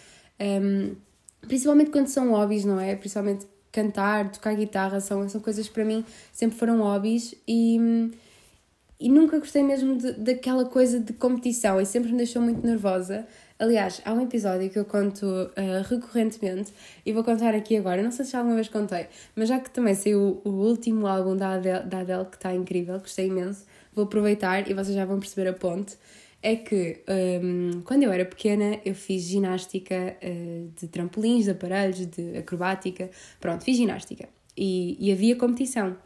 Um, 0.41 0.95
principalmente 1.41 1.91
quando 1.91 2.07
são 2.07 2.31
hobbies, 2.31 2.65
não 2.65 2.79
é? 2.79 2.95
Principalmente 2.95 3.45
cantar, 3.77 4.31
tocar 4.31 4.55
guitarra, 4.55 4.99
são, 4.99 5.29
são 5.29 5.39
coisas 5.39 5.67
que 5.67 5.73
para 5.73 5.85
mim 5.85 6.03
sempre 6.33 6.57
foram 6.57 6.81
hobbies 6.81 7.35
e, 7.47 8.11
e 8.99 9.07
nunca 9.07 9.37
gostei 9.37 9.61
mesmo 9.61 9.95
de, 9.95 10.13
daquela 10.13 10.65
coisa 10.65 10.99
de 10.99 11.13
competição 11.13 11.79
e 11.79 11.85
sempre 11.85 12.11
me 12.11 12.17
deixou 12.17 12.41
muito 12.41 12.65
nervosa. 12.65 13.27
Aliás, 13.59 14.01
há 14.03 14.13
um 14.13 14.21
episódio 14.21 14.69
que 14.69 14.79
eu 14.79 14.85
conto 14.85 15.25
uh, 15.25 15.83
recorrentemente 15.87 16.73
e 17.05 17.13
vou 17.13 17.23
contar 17.23 17.53
aqui 17.53 17.77
agora. 17.77 18.01
Não 18.01 18.11
sei 18.11 18.25
se 18.25 18.31
já 18.31 18.39
alguma 18.39 18.55
vez 18.55 18.67
contei, 18.67 19.07
mas 19.35 19.47
já 19.49 19.59
que 19.59 19.69
também 19.69 19.93
saiu 19.93 20.41
o, 20.43 20.49
o 20.49 20.67
último 20.67 21.05
álbum 21.05 21.35
da 21.35 21.53
Adele, 21.53 21.83
da 21.85 21.99
Adele 21.99 22.25
que 22.25 22.37
está 22.37 22.53
incrível, 22.53 22.99
gostei 22.99 23.27
imenso, 23.27 23.65
vou 23.93 24.05
aproveitar 24.05 24.67
e 24.69 24.73
vocês 24.73 24.95
já 24.95 25.05
vão 25.05 25.19
perceber 25.19 25.49
a 25.49 25.53
ponte. 25.53 25.95
É 26.41 26.55
que 26.55 27.01
um, 27.41 27.81
quando 27.81 28.03
eu 28.03 28.11
era 28.11 28.23
pequena 28.23 28.79
eu 28.85 28.93
fiz 28.93 29.23
ginástica 29.23 30.17
uh, 30.23 30.71
de 30.79 30.87
trampolins, 30.87 31.45
de 31.45 31.51
aparelhos, 31.51 32.05
de 32.05 32.37
acrobática. 32.37 33.09
Pronto, 33.39 33.63
fiz 33.63 33.75
ginástica 33.75 34.29
e, 34.55 34.97
e 34.99 35.11
havia 35.11 35.35
competição. 35.35 35.97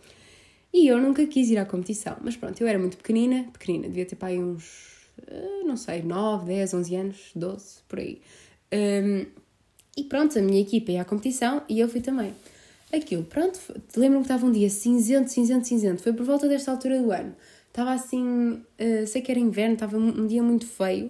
E 0.74 0.88
eu 0.88 0.98
nunca 1.00 1.26
quis 1.28 1.50
ir 1.50 1.58
à 1.58 1.66
competição, 1.66 2.16
mas 2.22 2.38
pronto, 2.38 2.60
eu 2.62 2.68
era 2.68 2.80
muito 2.80 2.96
pequenina, 2.96 3.46
pequenina, 3.52 3.90
devia 3.90 4.06
ter 4.06 4.16
pai 4.16 4.40
uns 4.40 4.92
eh, 5.28 5.64
não 5.66 5.78
sei, 5.78 6.02
9, 6.02 6.46
10, 6.46 6.74
11 6.74 6.96
anos, 6.96 7.32
12, 7.36 7.80
por 7.88 8.00
aí. 8.00 8.22
Um, 8.74 9.26
e 9.98 10.04
pronto, 10.06 10.38
a 10.38 10.42
minha 10.42 10.62
equipa 10.62 10.92
ia 10.92 11.02
à 11.02 11.06
competição 11.06 11.64
e 11.68 11.80
eu 11.80 11.88
fui 11.90 12.02
também. 12.02 12.34
Aquilo, 12.94 13.24
pronto, 13.24 13.60
lembro-me 13.96 14.26
que 14.26 14.32
estava 14.34 14.46
um 14.46 14.52
dia 14.52 14.70
cinzento, 14.70 15.32
cinzento, 15.32 15.68
cinzento. 15.68 16.02
Foi 16.02 16.14
por 16.14 16.26
volta 16.26 16.48
desta 16.48 16.72
altura 16.72 17.02
do 17.02 17.12
ano. 17.12 17.36
Estava 17.72 17.94
assim, 17.94 18.62
uh, 18.80 19.08
sei 19.08 19.22
que 19.22 19.32
era 19.32 19.40
inverno, 19.40 19.76
estava 19.76 19.98
um, 19.98 20.24
um 20.24 20.28
dia 20.28 20.44
muito 20.44 20.68
feio 20.68 21.10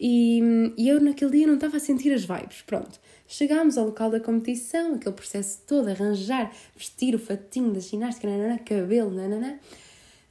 e, 0.00 0.40
e, 0.78 0.88
eu 0.88 0.98
naquele 0.98 1.30
dia 1.30 1.46
não 1.46 1.54
estava 1.54 1.76
a 1.76 1.80
sentir 1.80 2.10
as 2.10 2.24
vibes. 2.24 2.62
Pronto, 2.62 2.98
chegámos 3.28 3.76
ao 3.76 3.84
local 3.84 4.10
da 4.10 4.18
competição, 4.18 4.94
aquele 4.94 5.14
processo 5.14 5.60
todo, 5.66 5.88
arranjar, 5.88 6.50
vestir 6.74 7.14
o 7.14 7.18
fatinho 7.18 7.70
da 7.70 7.80
ginástica, 7.80 8.26
nanana, 8.26 8.58
cabelo, 8.58 9.10
nanana. 9.10 9.60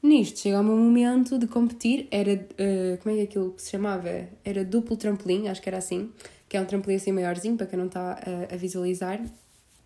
Nisto 0.02 0.40
chega 0.40 0.60
o 0.60 0.64
meu 0.64 0.76
momento 0.76 1.38
de 1.38 1.46
competir, 1.46 2.08
era, 2.10 2.34
uh, 2.34 2.98
como 2.98 3.14
é 3.14 3.18
que 3.18 3.22
é 3.22 3.24
aquilo 3.26 3.52
que 3.52 3.62
se 3.62 3.70
chamava? 3.70 4.28
Era 4.44 4.66
duplo 4.66 4.98
trampolim, 4.98 5.50
acho 5.50 5.62
que 5.62 5.70
era 5.70 5.78
assim, 5.78 6.10
que 6.48 6.58
é 6.58 6.62
um 6.62 6.66
trampolim 6.66 6.96
assim 6.96 7.12
maiorzinho, 7.12 7.56
para 7.56 7.68
quem 7.68 7.78
não 7.78 7.88
está 7.88 8.14
a, 8.14 8.54
a 8.56 8.58
visualizar, 8.58 9.22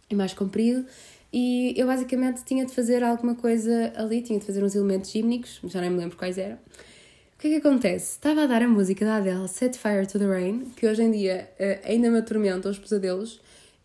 e 0.10 0.16
mais 0.16 0.34
comprido, 0.34 0.86
e 1.34 1.74
eu 1.76 1.88
basicamente 1.88 2.44
tinha 2.46 2.64
de 2.64 2.72
fazer 2.72 3.04
alguma 3.04 3.34
coisa 3.34 3.92
ali, 3.96 4.22
tinha 4.22 4.38
de 4.38 4.46
fazer 4.46 4.64
uns 4.64 4.76
elementos 4.76 5.10
gímnicos, 5.10 5.60
já 5.64 5.82
nem 5.82 5.90
me 5.90 5.98
lembro 5.98 6.16
quais 6.16 6.38
eram. 6.38 6.56
O 6.56 7.40
que 7.40 7.48
é 7.48 7.50
que 7.60 7.68
acontece? 7.68 8.12
Estava 8.12 8.44
a 8.44 8.46
dar 8.46 8.62
a 8.62 8.68
música 8.68 9.04
da 9.04 9.16
Adele, 9.16 9.48
Set 9.48 9.76
Fire 9.76 10.06
to 10.06 10.20
the 10.20 10.28
Rain, 10.28 10.72
que 10.78 10.88
hoje 10.88 11.02
em 11.02 11.12
dia 11.12 11.50
uh, 11.60 11.90
ainda 11.90 12.12
me 12.12 12.20
atormenta 12.20 12.70
os 12.70 12.78
pesadelos, 12.78 13.42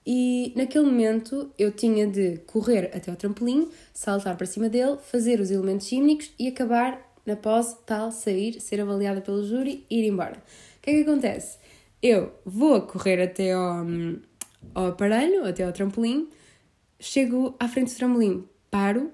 e 0.06 0.52
naquele 0.54 0.84
momento 0.84 1.50
eu 1.58 1.72
tinha 1.72 2.06
de 2.06 2.38
correr 2.46 2.90
até 2.94 3.10
ao 3.10 3.16
trampolim, 3.16 3.68
saltar 3.92 4.36
para 4.36 4.46
cima 4.46 4.68
dele, 4.68 4.98
fazer 5.02 5.40
os 5.40 5.50
elementos 5.50 5.88
gímnicos 5.88 6.30
e 6.38 6.48
acabar 6.48 7.00
na 7.26 7.34
pose 7.34 7.76
tal, 7.84 8.12
sair, 8.12 8.60
ser 8.60 8.80
avaliada 8.80 9.20
pelo 9.20 9.42
júri 9.42 9.84
e 9.90 10.00
ir 10.00 10.08
embora. 10.08 10.36
O 10.36 10.80
que 10.82 10.90
é 10.90 10.94
que 10.94 11.10
acontece? 11.10 11.58
Eu 12.02 12.32
vou 12.44 12.82
correr 12.82 13.20
até 13.20 13.52
ao, 13.52 13.86
ao 14.74 14.86
aparelho, 14.88 15.44
até 15.44 15.64
ao 15.64 15.72
trampolim, 15.72 16.28
chego 17.00 17.54
à 17.58 17.68
frente 17.68 17.92
do 17.92 17.96
trampolim, 17.96 18.44
paro, 18.70 19.12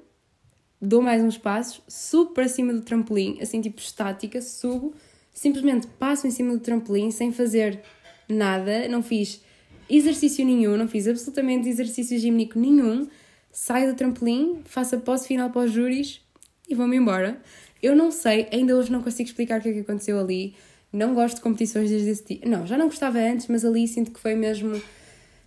dou 0.80 1.03
mais 1.03 1.22
uns 1.22 1.39
passos, 1.39 1.82
subo 1.89 2.32
para 2.32 2.49
cima 2.49 2.72
do 2.72 2.82
trampolim, 2.82 3.39
assim 3.41 3.61
tipo 3.61 3.80
estática, 3.80 4.41
subo, 4.41 4.95
simplesmente 5.32 5.87
passo 5.99 6.26
em 6.26 6.30
cima 6.30 6.53
do 6.53 6.61
trampolim 6.61 7.11
sem 7.11 7.32
fazer 7.32 7.82
nada, 8.28 8.89
não 8.89 9.03
fiz 9.03 9.43
exercício 9.89 10.45
nenhum, 10.45 10.76
não 10.76 10.89
fiz 10.89 11.07
absolutamente 11.07 11.68
exercício 11.68 12.18
gímnico 12.18 12.59
nenhum, 12.59 13.09
saio 13.51 13.91
do 13.91 13.97
trampolim, 13.97 14.62
faço 14.64 14.97
a 14.97 14.99
pose 14.99 15.26
final 15.26 15.51
para 15.51 15.62
os 15.62 15.72
júris 15.72 16.20
e 16.68 16.74
vou-me 16.74 16.97
embora. 16.97 17.41
Eu 17.82 17.95
não 17.95 18.11
sei, 18.11 18.49
ainda 18.51 18.74
hoje 18.76 18.91
não 18.91 19.03
consigo 19.03 19.28
explicar 19.28 19.61
o 19.61 19.62
que 19.62 19.68
é 19.68 19.72
que 19.74 19.80
aconteceu 19.80 20.18
ali. 20.18 20.55
Não 20.91 21.12
gosto 21.12 21.37
de 21.37 21.43
competições 21.43 21.91
desde 21.91 22.09
esse 22.09 22.24
dia. 22.24 22.41
Não, 22.47 22.66
já 22.66 22.78
não 22.78 22.87
gostava 22.87 23.18
antes, 23.18 23.47
mas 23.49 23.64
ali 23.64 23.87
sinto 23.87 24.11
que 24.11 24.20
foi 24.20 24.35
mesmo. 24.35 24.80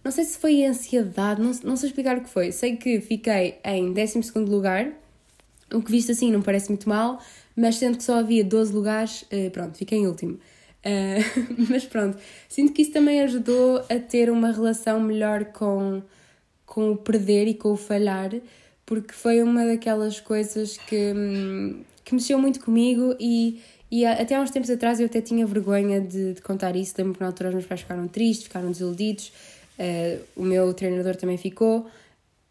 Não 0.07 0.11
sei 0.11 0.23
se 0.23 0.37
foi 0.37 0.63
ansiedade, 0.63 1.41
não, 1.41 1.51
não 1.65 1.75
sei 1.75 1.89
explicar 1.89 2.17
o 2.17 2.21
que 2.21 2.29
foi. 2.29 2.53
Sei 2.53 2.77
que 2.77 3.01
fiquei 3.01 3.59
em 3.61 3.91
12 3.91 4.21
lugar, 4.49 4.89
o 5.73 5.81
que 5.81 5.91
visto 5.91 6.13
assim 6.13 6.31
não 6.31 6.41
parece 6.41 6.69
muito 6.69 6.87
mal, 6.87 7.19
mas 7.53 7.75
sendo 7.75 7.97
que 7.97 8.03
só 8.05 8.19
havia 8.19 8.41
12 8.41 8.71
lugares, 8.71 9.25
eh, 9.29 9.49
pronto, 9.49 9.77
fiquei 9.77 9.97
em 9.97 10.07
último. 10.07 10.35
Uh, 10.35 11.67
mas 11.69 11.83
pronto, 11.83 12.17
sinto 12.47 12.71
que 12.71 12.83
isso 12.83 12.93
também 12.93 13.19
ajudou 13.19 13.79
a 13.89 13.99
ter 13.99 14.31
uma 14.31 14.49
relação 14.49 14.97
melhor 15.01 15.43
com, 15.43 16.01
com 16.65 16.91
o 16.93 16.95
perder 16.95 17.49
e 17.49 17.53
com 17.53 17.73
o 17.73 17.75
falhar, 17.75 18.31
porque 18.85 19.11
foi 19.11 19.43
uma 19.43 19.65
daquelas 19.65 20.21
coisas 20.21 20.77
que, 20.77 21.13
que 22.05 22.13
mexeu 22.13 22.39
muito 22.39 22.61
comigo 22.61 23.13
e, 23.19 23.61
e 23.91 24.05
até 24.05 24.35
há 24.35 24.39
uns 24.39 24.51
tempos 24.51 24.69
atrás 24.69 25.01
eu 25.01 25.07
até 25.07 25.19
tinha 25.19 25.45
vergonha 25.45 25.99
de, 25.99 26.35
de 26.35 26.41
contar 26.41 26.77
isso. 26.77 26.93
Lembro 26.97 27.15
que 27.15 27.19
na 27.19 27.27
altura 27.27 27.49
os 27.49 27.55
meus 27.55 27.67
pais 27.67 27.81
ficaram 27.81 28.07
tristes, 28.07 28.45
ficaram 28.45 28.71
desiludidos, 28.71 29.33
uh, 29.79 30.23
o 30.35 30.43
meu 30.43 30.73
treinador 30.73 31.15
também 31.15 31.37
ficou. 31.37 31.87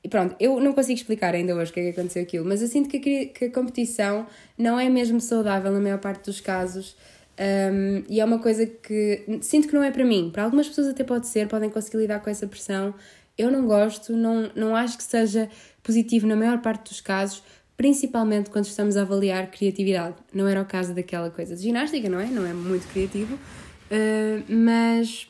E 0.03 0.09
pronto, 0.09 0.37
eu 0.39 0.61
não 0.61 0.73
consigo 0.73 0.99
explicar 0.99 1.35
ainda 1.35 1.55
hoje 1.55 1.71
o 1.71 1.75
que 1.75 1.81
é 1.81 1.83
que 1.85 1.99
aconteceu 1.99 2.23
aquilo, 2.23 2.45
mas 2.45 2.63
eu 2.63 2.69
sinto 2.69 2.89
que 2.89 2.97
a, 2.97 3.39
que 3.39 3.45
a 3.47 3.51
competição 3.51 4.27
não 4.57 4.79
é 4.79 4.89
mesmo 4.89 5.21
saudável 5.21 5.73
na 5.73 5.81
maior 5.81 5.99
parte 5.99 6.27
dos 6.27 6.41
casos. 6.41 6.97
Um, 7.39 8.03
e 8.09 8.21
é 8.21 8.25
uma 8.25 8.39
coisa 8.39 8.65
que 8.65 9.39
sinto 9.43 9.69
que 9.69 9.75
não 9.75 9.83
é 9.83 9.91
para 9.91 10.05
mim. 10.05 10.31
Para 10.33 10.45
algumas 10.45 10.69
pessoas 10.69 10.89
até 10.89 11.05
pode 11.05 11.27
ser, 11.27 11.49
podem 11.49 11.69
conseguir 11.69 11.99
lidar 11.99 12.21
com 12.21 12.31
essa 12.31 12.47
pressão. 12.47 12.95
Eu 13.37 13.51
não 13.51 13.67
gosto, 13.67 14.13
não, 14.15 14.51
não 14.55 14.75
acho 14.75 14.97
que 14.97 15.05
seja 15.05 15.51
positivo 15.83 16.27
na 16.27 16.35
maior 16.35 16.63
parte 16.63 16.89
dos 16.89 17.01
casos, 17.01 17.43
principalmente 17.77 18.49
quando 18.49 18.65
estamos 18.65 18.97
a 18.97 19.03
avaliar 19.03 19.51
criatividade. 19.51 20.17
Não 20.33 20.49
era 20.49 20.63
o 20.63 20.65
caso 20.65 20.95
daquela 20.95 21.31
coisa 21.31 21.55
de 21.55 21.63
ginástica, 21.63 22.09
não 22.09 22.19
é? 22.19 22.27
Não 22.27 22.47
é 22.47 22.55
muito 22.55 22.89
criativo, 22.89 23.35
uh, 23.35 24.45
mas, 24.49 25.29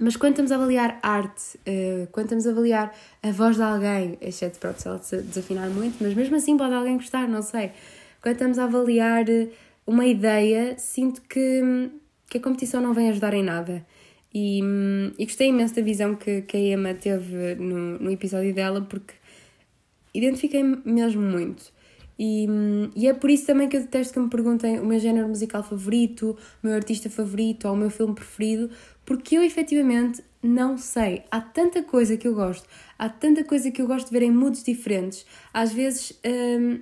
mas 0.00 0.16
quando 0.16 0.32
estamos 0.32 0.52
a 0.52 0.56
avaliar 0.56 0.98
arte, 1.02 1.56
uh, 1.58 2.06
quando 2.10 2.26
estamos 2.26 2.46
a 2.46 2.50
avaliar 2.50 2.94
a 3.22 3.30
voz 3.30 3.56
de 3.56 3.62
alguém, 3.62 4.18
exceto 4.20 4.58
pronto, 4.58 4.80
se 4.80 4.88
ela 4.88 4.98
desafinar 5.22 5.68
muito, 5.70 6.02
mas 6.02 6.14
mesmo 6.14 6.36
assim 6.36 6.56
pode 6.56 6.74
alguém 6.74 6.96
gostar, 6.96 7.28
não 7.28 7.42
sei. 7.42 7.72
Quando 8.22 8.34
estamos 8.34 8.58
a 8.58 8.64
avaliar 8.64 9.24
uma 9.86 10.06
ideia, 10.06 10.74
sinto 10.78 11.22
que, 11.22 11.90
que 12.28 12.38
a 12.38 12.40
competição 12.40 12.80
não 12.80 12.94
vem 12.94 13.10
ajudar 13.10 13.34
em 13.34 13.42
nada. 13.42 13.84
E, 14.32 14.60
e 15.18 15.24
gostei 15.24 15.48
imenso 15.48 15.74
da 15.74 15.82
visão 15.82 16.14
que, 16.14 16.42
que 16.42 16.56
a 16.56 16.60
Emma 16.60 16.94
teve 16.94 17.56
no, 17.56 17.98
no 17.98 18.10
episódio 18.10 18.54
dela, 18.54 18.80
porque 18.80 19.14
identifiquei 20.14 20.62
mesmo 20.84 21.22
muito. 21.22 21.72
E, 22.22 22.46
e 22.94 23.08
é 23.08 23.14
por 23.14 23.30
isso 23.30 23.46
também 23.46 23.66
que 23.66 23.78
eu 23.78 23.80
detesto 23.80 24.12
que 24.12 24.20
me 24.20 24.28
perguntem 24.28 24.78
o 24.78 24.84
meu 24.84 25.00
género 25.00 25.26
musical 25.26 25.62
favorito, 25.62 26.36
o 26.62 26.66
meu 26.66 26.76
artista 26.76 27.08
favorito 27.08 27.66
ou 27.66 27.72
o 27.72 27.76
meu 27.76 27.88
filme 27.88 28.14
preferido, 28.14 28.70
porque 29.10 29.36
eu 29.36 29.42
efetivamente 29.42 30.22
não 30.40 30.78
sei. 30.78 31.24
Há 31.32 31.40
tanta 31.40 31.82
coisa 31.82 32.16
que 32.16 32.28
eu 32.28 32.32
gosto, 32.32 32.64
há 32.96 33.08
tanta 33.08 33.42
coisa 33.42 33.68
que 33.68 33.82
eu 33.82 33.86
gosto 33.88 34.06
de 34.06 34.12
ver 34.12 34.22
em 34.22 34.30
moods 34.30 34.62
diferentes. 34.62 35.26
Às 35.52 35.72
vezes. 35.72 36.12
Hum, 36.24 36.78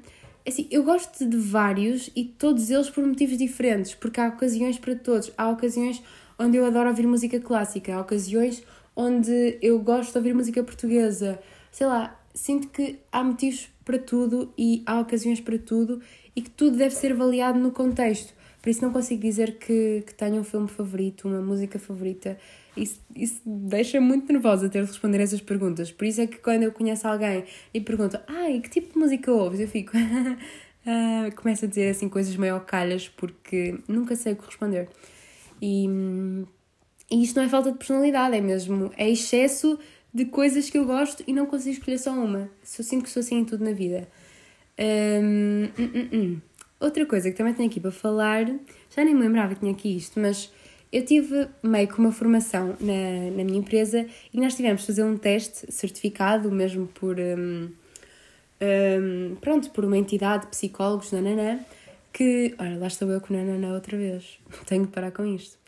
Assim, 0.47 0.67
eu 0.71 0.83
gosto 0.83 1.27
de 1.27 1.37
vários 1.37 2.09
e 2.17 2.25
todos 2.25 2.71
eles 2.71 2.89
por 2.89 3.07
motivos 3.07 3.37
diferentes, 3.37 3.95
porque 3.95 4.19
há 4.19 4.29
ocasiões 4.29 4.79
para 4.79 4.95
todos. 4.95 5.31
Há 5.37 5.51
ocasiões 5.51 6.03
onde 6.39 6.57
eu 6.57 6.65
adoro 6.65 6.89
ouvir 6.89 7.07
música 7.07 7.39
clássica, 7.39 7.95
há 7.95 8.01
ocasiões 8.01 8.63
onde 8.97 9.59
eu 9.61 9.79
gosto 9.79 10.13
de 10.13 10.17
ouvir 10.19 10.35
música 10.35 10.63
portuguesa. 10.63 11.39
Sei 11.71 11.87
lá, 11.87 12.19
sinto 12.33 12.69
que 12.69 12.99
há 13.13 13.23
motivos 13.23 13.69
para 13.85 13.99
tudo 13.99 14.51
e 14.57 14.83
há 14.87 15.01
ocasiões 15.01 15.39
para 15.39 15.59
tudo 15.59 16.01
e 16.35 16.41
que 16.41 16.51
tudo 16.51 16.79
deve 16.79 16.95
ser 16.95 17.13
avaliado 17.13 17.59
no 17.59 17.71
contexto. 17.71 18.33
Por 18.61 18.71
isso 18.71 18.83
não 18.83 18.93
consigo 18.93 19.23
dizer 19.23 19.59
que, 19.59 20.03
que 20.07 20.15
tenho 20.15 20.41
um 20.41 20.45
filme 20.45 20.69
favorito, 20.69 21.29
uma 21.29 21.41
música 21.41 21.79
favorita 21.79 22.37
isso, 22.79 23.01
isso 23.15 23.41
deixa 23.45 24.01
muito 24.01 24.33
nervosa 24.33 24.69
ter 24.69 24.83
de 24.83 24.89
responder 24.89 25.21
essas 25.21 25.41
perguntas. 25.41 25.91
Por 25.91 26.07
isso 26.07 26.21
é 26.21 26.27
que 26.27 26.39
quando 26.39 26.63
eu 26.63 26.73
conheço 26.73 27.09
alguém 27.09 27.45
e 27.75 27.81
pergunto, 27.81 28.19
ai, 28.27 28.61
que 28.61 28.71
tipo 28.71 28.93
de 28.93 28.99
música 28.99 29.33
ouves? 29.33 29.61
Eu 29.61 29.69
fico. 29.69 29.97
uh, 29.97 31.35
começo 31.37 31.65
a 31.65 31.69
dizer 31.69 31.91
assim 31.91 32.09
coisas 32.09 32.35
meio 32.37 32.61
calhas 32.61 33.09
porque 33.09 33.79
nunca 33.89 34.15
sei 34.15 34.33
o 34.35 34.37
que 34.37 34.47
responder. 34.47 34.89
E, 35.61 35.87
e 37.11 37.23
isto 37.23 37.37
não 37.37 37.45
é 37.45 37.49
falta 37.49 37.73
de 37.73 37.79
personalidade, 37.79 38.37
é 38.37 38.41
mesmo. 38.41 38.93
É 38.97 39.09
excesso 39.11 39.79
de 40.15 40.25
coisas 40.25 40.71
que 40.71 40.79
eu 40.79 40.87
gosto 40.87 41.25
e 41.27 41.33
não 41.33 41.47
consigo 41.47 41.73
escolher 41.73 41.99
só 41.99 42.13
uma. 42.13 42.51
Eu 42.79 42.85
sinto 42.85 43.03
que 43.05 43.11
sou 43.11 43.21
assim 43.21 43.39
em 43.39 43.45
tudo 43.45 43.65
na 43.65 43.73
vida. 43.73 44.09
Um, 44.79 45.69
hum, 45.77 45.91
hum, 45.95 46.09
hum. 46.13 46.41
Outra 46.81 47.05
coisa 47.07 47.31
que 47.31 47.37
também 47.37 47.55
tenho 47.55 47.69
aqui 47.69 47.81
para 47.81 47.91
falar, 47.91 48.47
já 48.47 49.05
nem 49.05 49.15
me 49.15 49.23
lembrava 49.23 49.55
que 49.55 49.61
tinha 49.61 49.73
aqui 49.73 49.97
isto, 49.97 50.21
mas 50.21 50.53
eu 50.93 51.05
tive 51.05 51.49
meio 51.63 51.89
que 51.89 51.99
uma 51.99 52.13
formação 52.13 52.77
na, 52.81 53.37
na 53.37 53.45
minha 53.45 53.59
empresa 53.59 54.07
e 54.33 54.41
nós 54.41 54.55
tivemos 54.55 54.83
de 54.83 54.87
fazer 54.87 55.05
um 55.05 55.17
teste 55.17 55.71
certificado, 55.73 56.51
mesmo 56.51 56.87
por. 56.87 57.19
Um, 57.19 57.71
um, 58.61 59.37
pronto, 59.41 59.71
por 59.71 59.85
uma 59.85 59.99
entidade 59.99 60.45
de 60.45 60.51
psicólogos, 60.51 61.13
nananã, 61.13 61.61
que. 62.13 62.55
Olha, 62.59 62.79
lá 62.79 62.87
estou 62.87 63.11
eu 63.11 63.21
com 63.21 63.35
nananã 63.35 63.75
outra 63.75 63.97
vez. 63.97 64.39
Tenho 64.67 64.87
de 64.87 64.93
parar 64.93 65.11
com 65.11 65.27
isto. 65.27 65.59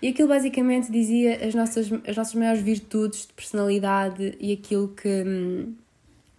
E 0.00 0.08
aquilo 0.08 0.28
basicamente 0.28 0.90
dizia 0.90 1.46
as 1.46 1.54
nossas, 1.54 1.90
as 2.06 2.16
nossas 2.16 2.34
maiores 2.34 2.62
virtudes 2.62 3.26
de 3.26 3.32
personalidade 3.34 4.36
e 4.40 4.52
aquilo 4.52 4.88
que. 4.88 5.08
Hum, 5.08 5.74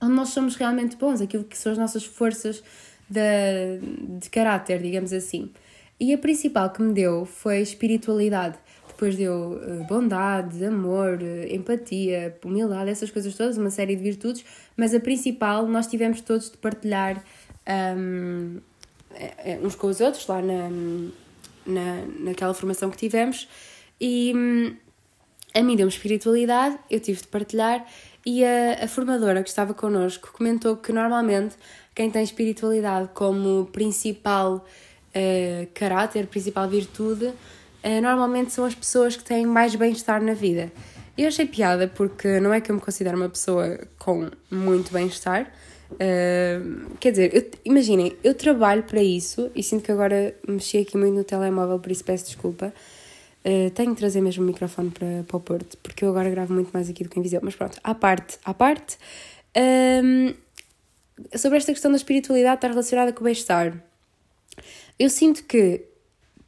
onde 0.02 0.14
nós 0.14 0.30
somos 0.30 0.56
realmente 0.56 0.98
bons, 0.98 1.22
aquilo 1.22 1.44
que 1.46 1.58
são 1.58 1.72
as 1.72 1.78
nossas 1.78 2.04
forças 2.04 2.62
de, 3.10 3.80
de 4.20 4.30
caráter, 4.30 4.82
digamos 4.82 5.14
assim. 5.14 5.52
E 6.00 6.14
a 6.14 6.18
principal 6.18 6.70
que 6.72 6.82
me 6.82 6.94
deu 6.94 7.26
foi 7.26 7.62
espiritualidade. 7.62 8.58
Depois 8.88 9.16
deu 9.16 9.54
uh, 9.54 9.86
bondade, 9.88 10.64
amor, 10.66 11.20
uh, 11.22 11.54
empatia, 11.54 12.38
humildade, 12.44 12.90
essas 12.90 13.10
coisas 13.10 13.36
todas, 13.36 13.58
uma 13.58 13.70
série 13.70 13.96
de 13.96 14.04
virtudes, 14.04 14.46
mas 14.78 14.94
a 14.94 15.00
principal 15.00 15.68
nós 15.68 15.88
tivemos 15.88 16.22
todos 16.22 16.52
de 16.52 16.58
partilhar 16.58 17.24
um, 17.98 18.60
eh, 19.16 19.60
uns 19.62 19.76
com 19.76 19.88
os 19.88 20.00
outros 20.02 20.28
lá 20.28 20.42
na, 20.42 20.70
na, 21.66 22.06
naquela 22.20 22.54
formação 22.54 22.90
que 22.90 22.98
tivemos 22.98 23.48
e 24.00 24.34
um, 24.36 24.76
a 25.54 25.62
mim 25.62 25.76
deu-me 25.76 25.92
espiritualidade, 25.92 26.78
eu 26.90 27.00
tive 27.00 27.22
de 27.22 27.28
partilhar 27.28 27.86
e 28.26 28.44
a, 28.44 28.84
a 28.84 28.88
formadora 28.88 29.44
que 29.44 29.50
estava 29.50 29.74
connosco 29.74 30.32
comentou 30.34 30.78
que 30.78 30.92
normalmente 30.92 31.56
quem 31.96 32.10
tem 32.10 32.24
espiritualidade 32.24 33.10
como 33.14 33.66
principal 33.68 34.56
uh, 34.56 35.68
caráter, 35.74 36.28
principal 36.28 36.68
virtude, 36.68 37.26
uh, 37.26 38.02
normalmente 38.02 38.52
são 38.52 38.66
as 38.66 38.76
pessoas 38.76 39.16
que 39.16 39.24
têm 39.24 39.46
mais 39.46 39.76
bem-estar 39.76 40.22
na 40.22 40.34
vida. 40.34 40.72
Eu 41.18 41.28
achei 41.28 41.46
piada 41.46 41.88
porque 41.88 42.40
não 42.40 42.54
é 42.54 42.60
que 42.60 42.72
eu 42.72 42.76
me 42.76 42.82
considero 42.82 43.16
uma 43.16 43.30
pessoa 43.30 43.80
com 44.00 44.30
muito 44.50 44.92
bem-estar. 44.92 45.52
Uh, 45.92 46.96
quer 47.00 47.12
dizer, 47.12 47.52
imaginem, 47.64 48.18
eu 48.24 48.34
trabalho 48.34 48.84
para 48.84 49.02
isso 49.02 49.52
e 49.56 49.62
sinto 49.62 49.84
que 49.84 49.92
agora 49.92 50.36
mexi 50.48 50.80
aqui 50.80 50.98
muito 50.98 51.14
no 51.14 51.24
telemóvel, 51.24 51.80
por 51.80 51.92
isso 51.92 52.04
peço 52.04 52.26
desculpa. 52.26 52.74
Uh, 53.46 53.70
tenho 53.72 53.92
de 53.92 53.98
trazer 53.98 54.22
mesmo 54.22 54.44
o 54.44 54.48
microfone 54.48 54.90
para, 54.90 55.24
para 55.28 55.38
o 55.38 55.40
Porto, 55.40 55.78
porque 55.84 56.04
eu 56.04 56.10
agora 56.10 56.30
gravo 56.30 56.54
muito 56.54 56.72
mais 56.74 56.90
aqui 56.90 57.04
do 57.04 57.10
que 57.10 57.20
em 57.20 57.22
Viseu. 57.22 57.42
Mas 57.44 57.56
pronto, 57.56 57.78
à 57.84 57.94
parte, 57.94 58.40
à 58.44 58.54
parte. 58.54 58.98
Um, 59.56 60.34
sobre 61.36 61.58
esta 61.58 61.72
questão 61.72 61.92
da 61.92 61.98
espiritualidade 61.98 62.56
estar 62.56 62.70
relacionada 62.70 63.14
com 63.14 63.22
o 63.22 63.24
bem-estar. 63.24 63.84
Eu 64.98 65.10
sinto 65.10 65.44
que 65.46 65.86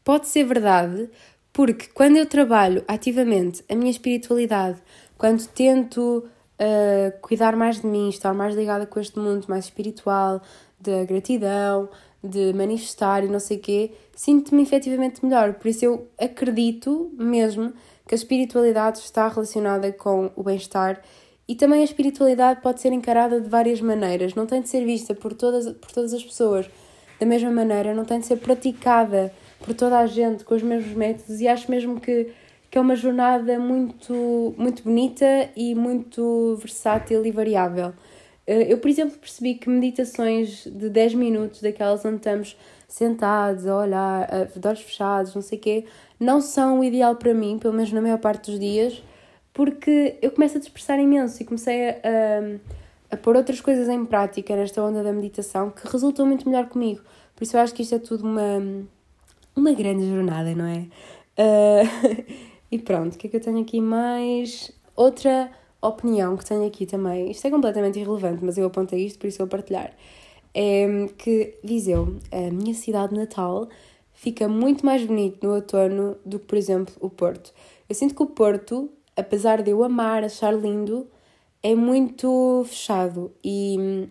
pode 0.03 0.28
ser 0.28 0.43
verdade, 0.43 1.09
porque 1.51 1.88
quando 1.88 2.17
eu 2.17 2.26
trabalho 2.26 2.84
ativamente 2.88 3.63
a 3.69 3.76
minha 3.76 3.91
espiritualidade, 3.91 4.80
quando 5.17 5.47
tento 5.47 6.28
uh, 6.59 7.19
cuidar 7.21 7.55
mais 7.55 7.82
de 7.82 7.88
mim, 7.88 8.09
estar 8.09 8.34
mais 8.34 8.55
ligada 8.55 8.86
com 8.86 8.99
este 8.99 9.17
mundo 9.17 9.45
mais 9.47 9.65
espiritual, 9.65 10.41
da 10.80 11.03
gratidão, 11.05 11.89
de 12.23 12.53
manifestar 12.53 13.23
e 13.23 13.28
não 13.28 13.39
sei 13.39 13.57
o 13.57 13.59
quê, 13.59 13.91
sinto-me 14.15 14.63
efetivamente 14.63 15.23
melhor. 15.26 15.53
Por 15.53 15.67
isso 15.67 15.86
eu 15.86 16.07
acredito 16.19 17.11
mesmo 17.13 17.73
que 18.07 18.13
a 18.13 18.17
espiritualidade 18.17 18.99
está 18.99 19.28
relacionada 19.28 19.91
com 19.91 20.32
o 20.36 20.43
bem-estar 20.43 21.01
e 21.48 21.56
também 21.56 21.82
a 21.82 21.84
espiritualidade 21.84 22.62
pode 22.62 22.82
ser 22.82 22.91
encarada 22.91 23.39
de 23.39 23.50
várias 23.50 23.80
maneiras, 23.80 24.34
não 24.34 24.46
tem 24.46 24.62
de 24.62 24.70
ser 24.70 24.84
vista 24.84 25.14
por 25.14 25.34
todas, 25.34 25.72
por 25.74 25.91
todas 25.91 26.14
as 26.14 26.24
pessoas 26.24 26.70
da 27.20 27.26
mesma 27.26 27.52
maneira, 27.52 27.93
não 27.93 28.04
tem 28.04 28.20
de 28.20 28.26
ser 28.26 28.38
praticada 28.38 29.32
por 29.60 29.74
toda 29.74 30.00
a 30.00 30.06
gente 30.06 30.43
com 30.43 30.56
os 30.56 30.64
mesmos 30.64 30.93
métodos. 30.93 31.39
E 31.39 31.48
acho 31.48 31.70
mesmo 31.70 32.00
que, 32.00 32.32
que 32.70 32.78
é 32.78 32.82
uma 32.82 32.96
jornada 32.96 33.60
muito, 33.60 34.54
muito 34.58 34.84
bonita 34.84 35.50
e 35.56 35.76
muito 35.76 36.58
versátil 36.60 37.26
e 37.26 37.32
variável. 37.32 37.93
Eh, 38.46 38.74
eu, 38.74 38.78
por 38.78 38.89
exemplo, 38.89 39.18
percebi 39.18 39.56
que 39.56 39.70
meditações 39.70 40.66
de 40.66 40.89
10 40.89 41.16
minutos, 41.16 41.62
daquelas 41.62 42.04
onde 42.06 42.18
estamos 42.18 42.58
sentados 42.88 43.66
a 43.66 43.78
olhar, 43.78 44.28
de 44.56 44.68
olhos 44.68 44.82
fechados, 44.82 45.34
não 45.34 45.41
sei 45.41 45.58
o 45.58 45.62
quê, 45.62 45.86
não 46.20 46.41
são 46.41 46.80
o 46.80 46.84
ideal 46.84 47.16
para 47.16 47.34
mim, 47.34 47.58
pelo 47.60 47.74
menos 47.74 47.91
na 47.91 48.02
maior 48.02 48.20
parte 48.20 48.52
dos 48.52 48.60
dias, 48.60 49.02
porque 49.56 50.18
eu 50.22 50.32
começo 50.32 50.58
a 50.58 50.60
dispersar 50.60 50.99
imenso 50.99 51.41
e 51.41 51.45
comecei 51.45 51.89
a, 51.89 51.93
a, 51.93 53.16
a 53.16 53.18
pôr 53.18 53.38
outras 53.38 53.62
coisas 53.62 53.88
em 53.88 54.03
prática 54.03 54.53
nesta 54.53 54.84
onda 54.84 55.01
da 55.01 55.14
meditação 55.14 55.72
que 55.72 55.88
resultam 55.88 56.26
muito 56.26 56.47
melhor 56.47 56.68
comigo. 56.68 57.01
Por 57.34 57.45
isso 57.45 57.56
eu 57.56 57.62
acho 57.62 57.74
que 57.74 57.82
isto 57.82 57.95
é 57.95 57.99
tudo 57.99 58.26
uma, 58.26 58.86
uma 59.56 59.72
grande 59.72 60.06
jornada, 60.10 60.53
não 60.53 60.66
é? 60.66 60.88
Uh, 61.39 62.26
e 62.70 62.78
pronto, 62.78 63.16
o 63.16 63.18
que 63.18 63.28
é 63.28 63.30
que 63.30 63.38
eu 63.38 63.39
tenho 63.39 63.62
aqui 63.62 63.80
mais? 63.80 64.74
Outra 64.93 65.49
opinião 65.82 66.36
que 66.36 66.43
tenho 66.43 66.68
aqui 66.68 66.86
também, 66.86 67.32
isto 67.32 67.47
é 67.47 67.49
completamente 67.49 67.97
irrelevante, 67.97 68.43
mas 68.43 68.58
eu 68.58 68.68
apontei 68.68 69.06
isto, 69.06 69.18
por 69.20 69.28
isso 69.28 69.38
vou 69.38 69.47
partilhar, 69.47 69.93
é 70.53 71.08
que 71.18 71.58
Viseu, 71.64 72.18
a 72.30 72.51
minha 72.51 72.74
cidade 72.74 73.16
natal, 73.16 73.70
fica 74.12 74.49
muito 74.49 74.86
mais 74.86 75.06
bonito 75.06 75.47
no 75.47 75.56
outono 75.56 76.18
do 76.26 76.39
que, 76.39 76.45
por 76.45 76.58
exemplo, 76.58 76.93
o 76.99 77.10
Porto. 77.10 77.53
Eu 77.88 77.95
sinto 77.95 78.16
que 78.16 78.24
o 78.24 78.26
Porto, 78.26 78.89
apesar 79.16 79.61
de 79.61 79.72
eu 79.72 79.84
amar, 79.84 80.24
achar 80.24 80.53
lindo, 80.53 81.07
é 81.63 81.74
muito 81.74 82.63
fechado 82.68 83.32
e 83.43 84.07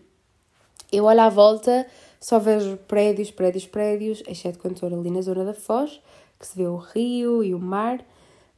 eu 0.90 1.04
olho 1.04 1.20
à 1.20 1.28
volta, 1.28 1.86
só 2.20 2.38
vejo 2.38 2.76
prédios, 2.88 3.30
prédios, 3.30 3.66
prédios, 3.66 4.22
exceto 4.26 4.58
quando 4.58 4.74
estou 4.74 4.88
ali 4.88 5.10
na 5.10 5.20
zona 5.20 5.44
da 5.44 5.54
Foz, 5.54 6.00
que 6.38 6.46
se 6.46 6.56
vê 6.56 6.66
o 6.66 6.76
rio 6.76 7.42
e 7.42 7.54
o 7.54 7.58
mar, 7.58 8.04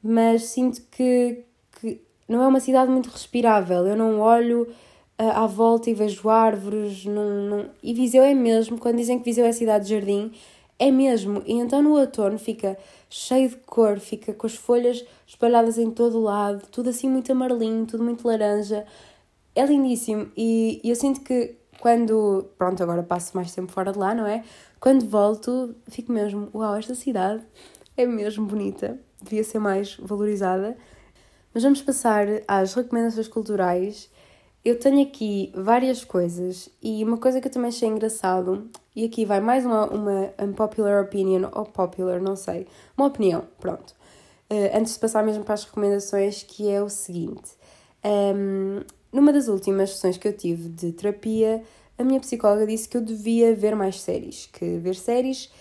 mas 0.02 0.44
sinto 0.44 0.82
que, 0.90 1.44
que 1.80 2.00
não 2.28 2.42
é 2.42 2.46
uma 2.46 2.60
cidade 2.60 2.90
muito 2.90 3.08
respirável. 3.08 3.86
Eu 3.86 3.96
não 3.96 4.20
olho 4.20 4.62
uh, 5.18 5.30
à 5.30 5.46
volta 5.46 5.90
e 5.90 5.94
vejo 5.94 6.28
árvores. 6.28 7.04
Não, 7.04 7.24
não... 7.48 7.70
E 7.82 7.92
Viseu 7.94 8.22
é 8.22 8.34
mesmo, 8.34 8.78
quando 8.78 8.96
dizem 8.96 9.18
que 9.18 9.24
Viseu 9.24 9.44
é 9.44 9.52
cidade 9.52 9.86
de 9.86 9.94
jardim, 9.94 10.32
é 10.78 10.90
mesmo. 10.90 11.42
E 11.46 11.54
então 11.54 11.82
no 11.82 11.98
outono 11.98 12.38
fica 12.38 12.78
cheio 13.08 13.48
de 13.50 13.56
cor, 13.56 13.98
fica 13.98 14.32
com 14.32 14.46
as 14.46 14.54
folhas 14.54 15.04
espalhadas 15.26 15.78
em 15.78 15.90
todo 15.90 16.18
o 16.18 16.22
lado, 16.22 16.66
tudo 16.70 16.90
assim 16.90 17.08
muito 17.08 17.32
amarelinho, 17.32 17.86
tudo 17.86 18.04
muito 18.04 18.26
laranja. 18.26 18.86
É 19.54 19.64
lindíssimo. 19.64 20.30
E, 20.36 20.80
eu 20.84 20.94
sinto 20.94 21.22
que 21.22 21.56
quando, 21.80 22.46
pronto, 22.58 22.82
agora 22.82 23.02
passo 23.02 23.36
mais 23.36 23.54
tempo 23.54 23.72
fora 23.72 23.92
de 23.92 23.98
lá, 23.98 24.14
não 24.14 24.26
é? 24.26 24.44
Quando 24.80 25.06
volto, 25.06 25.74
fico 25.88 26.12
mesmo, 26.12 26.48
uau, 26.54 26.76
esta 26.76 26.94
cidade 26.94 27.42
é 27.96 28.06
mesmo 28.06 28.46
bonita, 28.46 28.98
devia 29.22 29.42
ser 29.44 29.58
mais 29.58 29.96
valorizada. 29.96 30.76
Mas 31.54 31.62
vamos 31.62 31.80
passar 31.80 32.26
às 32.46 32.74
recomendações 32.74 33.28
culturais. 33.28 34.10
Eu 34.62 34.78
tenho 34.78 35.02
aqui 35.02 35.50
várias 35.54 36.04
coisas 36.04 36.68
e 36.82 37.02
uma 37.02 37.16
coisa 37.16 37.40
que 37.40 37.48
eu 37.48 37.52
também 37.52 37.68
achei 37.68 37.88
engraçado, 37.88 38.68
e 38.96 39.04
aqui 39.04 39.26
vai 39.26 39.40
mais 39.40 39.64
uma, 39.66 39.86
uma 39.86 40.32
unpopular 40.40 41.04
opinion, 41.04 41.50
ou 41.52 41.66
popular, 41.66 42.18
não 42.20 42.34
sei, 42.34 42.66
uma 42.96 43.06
opinião, 43.06 43.44
pronto. 43.60 43.94
Uh, 44.50 44.74
antes 44.74 44.94
de 44.94 44.98
passar 44.98 45.22
mesmo 45.22 45.44
para 45.44 45.54
as 45.54 45.64
recomendações, 45.64 46.42
que 46.42 46.70
é 46.70 46.82
o 46.82 46.88
seguinte. 46.88 47.50
Um, 48.04 48.80
numa 49.12 49.32
das 49.32 49.48
últimas 49.48 49.90
sessões 49.90 50.16
que 50.16 50.26
eu 50.26 50.32
tive 50.32 50.70
de 50.70 50.92
terapia, 50.92 51.62
a 51.98 52.02
minha 52.02 52.20
psicóloga 52.20 52.66
disse 52.66 52.88
que 52.88 52.96
eu 52.96 53.02
devia 53.02 53.54
ver 53.54 53.76
mais 53.76 54.00
séries, 54.00 54.48
que 54.50 54.78
ver 54.78 54.94
séries 54.94 55.52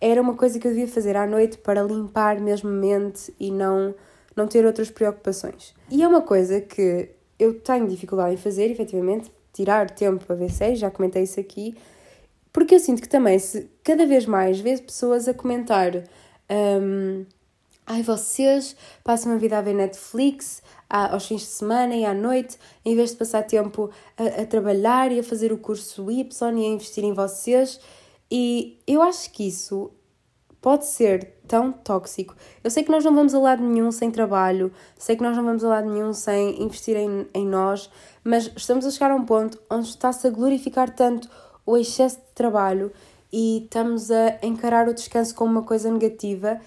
era 0.00 0.20
uma 0.20 0.34
coisa 0.34 0.58
que 0.58 0.66
eu 0.66 0.72
devia 0.72 0.88
fazer 0.88 1.16
à 1.16 1.26
noite 1.26 1.56
para 1.56 1.82
limpar 1.82 2.38
mesmo 2.38 2.68
a 2.68 2.72
mente 2.72 3.32
e 3.40 3.50
não 3.50 3.94
não 4.36 4.48
ter 4.48 4.66
outras 4.66 4.90
preocupações. 4.90 5.74
E 5.88 6.02
é 6.02 6.08
uma 6.08 6.20
coisa 6.20 6.60
que 6.60 7.08
eu 7.38 7.54
tenho 7.60 7.86
dificuldade 7.86 8.34
em 8.34 8.36
fazer, 8.36 8.68
efetivamente, 8.70 9.30
tirar 9.52 9.88
tempo 9.90 10.24
para 10.26 10.34
ver 10.34 10.50
séries, 10.50 10.80
já 10.80 10.90
comentei 10.90 11.22
isso 11.22 11.38
aqui, 11.38 11.76
porque 12.54 12.76
eu 12.76 12.78
sinto 12.78 13.02
que 13.02 13.08
também, 13.08 13.36
se 13.36 13.68
cada 13.82 14.06
vez 14.06 14.26
mais 14.26 14.60
vejo 14.60 14.84
pessoas 14.84 15.26
a 15.26 15.34
comentar. 15.34 15.92
Um, 16.48 17.26
Ai, 17.86 18.02
vocês 18.02 18.74
passam 19.02 19.32
a 19.32 19.36
vida 19.36 19.58
a 19.58 19.60
ver 19.60 19.74
Netflix 19.74 20.62
aos 20.88 21.26
fins 21.26 21.42
de 21.42 21.48
semana 21.48 21.94
e 21.94 22.02
à 22.06 22.14
noite, 22.14 22.56
em 22.82 22.96
vez 22.96 23.10
de 23.10 23.16
passar 23.16 23.42
tempo 23.42 23.90
a, 24.16 24.40
a, 24.40 24.46
trabalhar 24.46 25.12
e 25.12 25.18
a 25.18 25.22
fazer 25.22 25.52
o 25.52 25.58
curso 25.58 26.10
Y 26.10 26.58
e 26.58 26.64
a 26.64 26.68
investir 26.68 27.04
em 27.04 27.12
vocês. 27.12 27.78
E 28.30 28.78
eu 28.86 29.02
acho 29.02 29.30
que 29.32 29.46
isso 29.48 29.90
pode 30.62 30.86
ser 30.86 31.34
tão 31.46 31.72
tóxico. 31.72 32.34
Eu 32.62 32.70
sei 32.70 32.84
que 32.84 32.90
nós 32.90 33.04
não 33.04 33.14
vamos 33.14 33.34
a 33.34 33.38
lado 33.38 33.62
nenhum 33.62 33.92
sem 33.92 34.10
trabalho, 34.10 34.72
sei 34.96 35.14
que 35.14 35.22
nós 35.22 35.36
não 35.36 35.44
vamos 35.44 35.62
a 35.62 35.68
lado 35.68 35.90
nenhum 35.90 36.14
sem 36.14 36.62
investir 36.62 36.96
em, 36.96 37.26
em 37.34 37.46
nós, 37.46 37.90
mas 38.24 38.50
estamos 38.56 38.86
a 38.86 38.90
chegar 38.90 39.10
a 39.10 39.14
um 39.14 39.26
ponto 39.26 39.60
onde 39.68 39.88
está-se 39.88 40.26
a 40.26 40.30
glorificar 40.30 40.88
tanto 40.94 41.28
o 41.66 41.76
excesso 41.76 42.16
de 42.16 42.32
trabalho 42.34 42.92
e 43.32 43.64
estamos 43.64 44.10
a 44.10 44.38
encarar 44.42 44.88
o 44.88 44.94
descanso 44.94 45.34
como 45.34 45.50
uma 45.50 45.62
coisa 45.62 45.90
negativa 45.90 46.60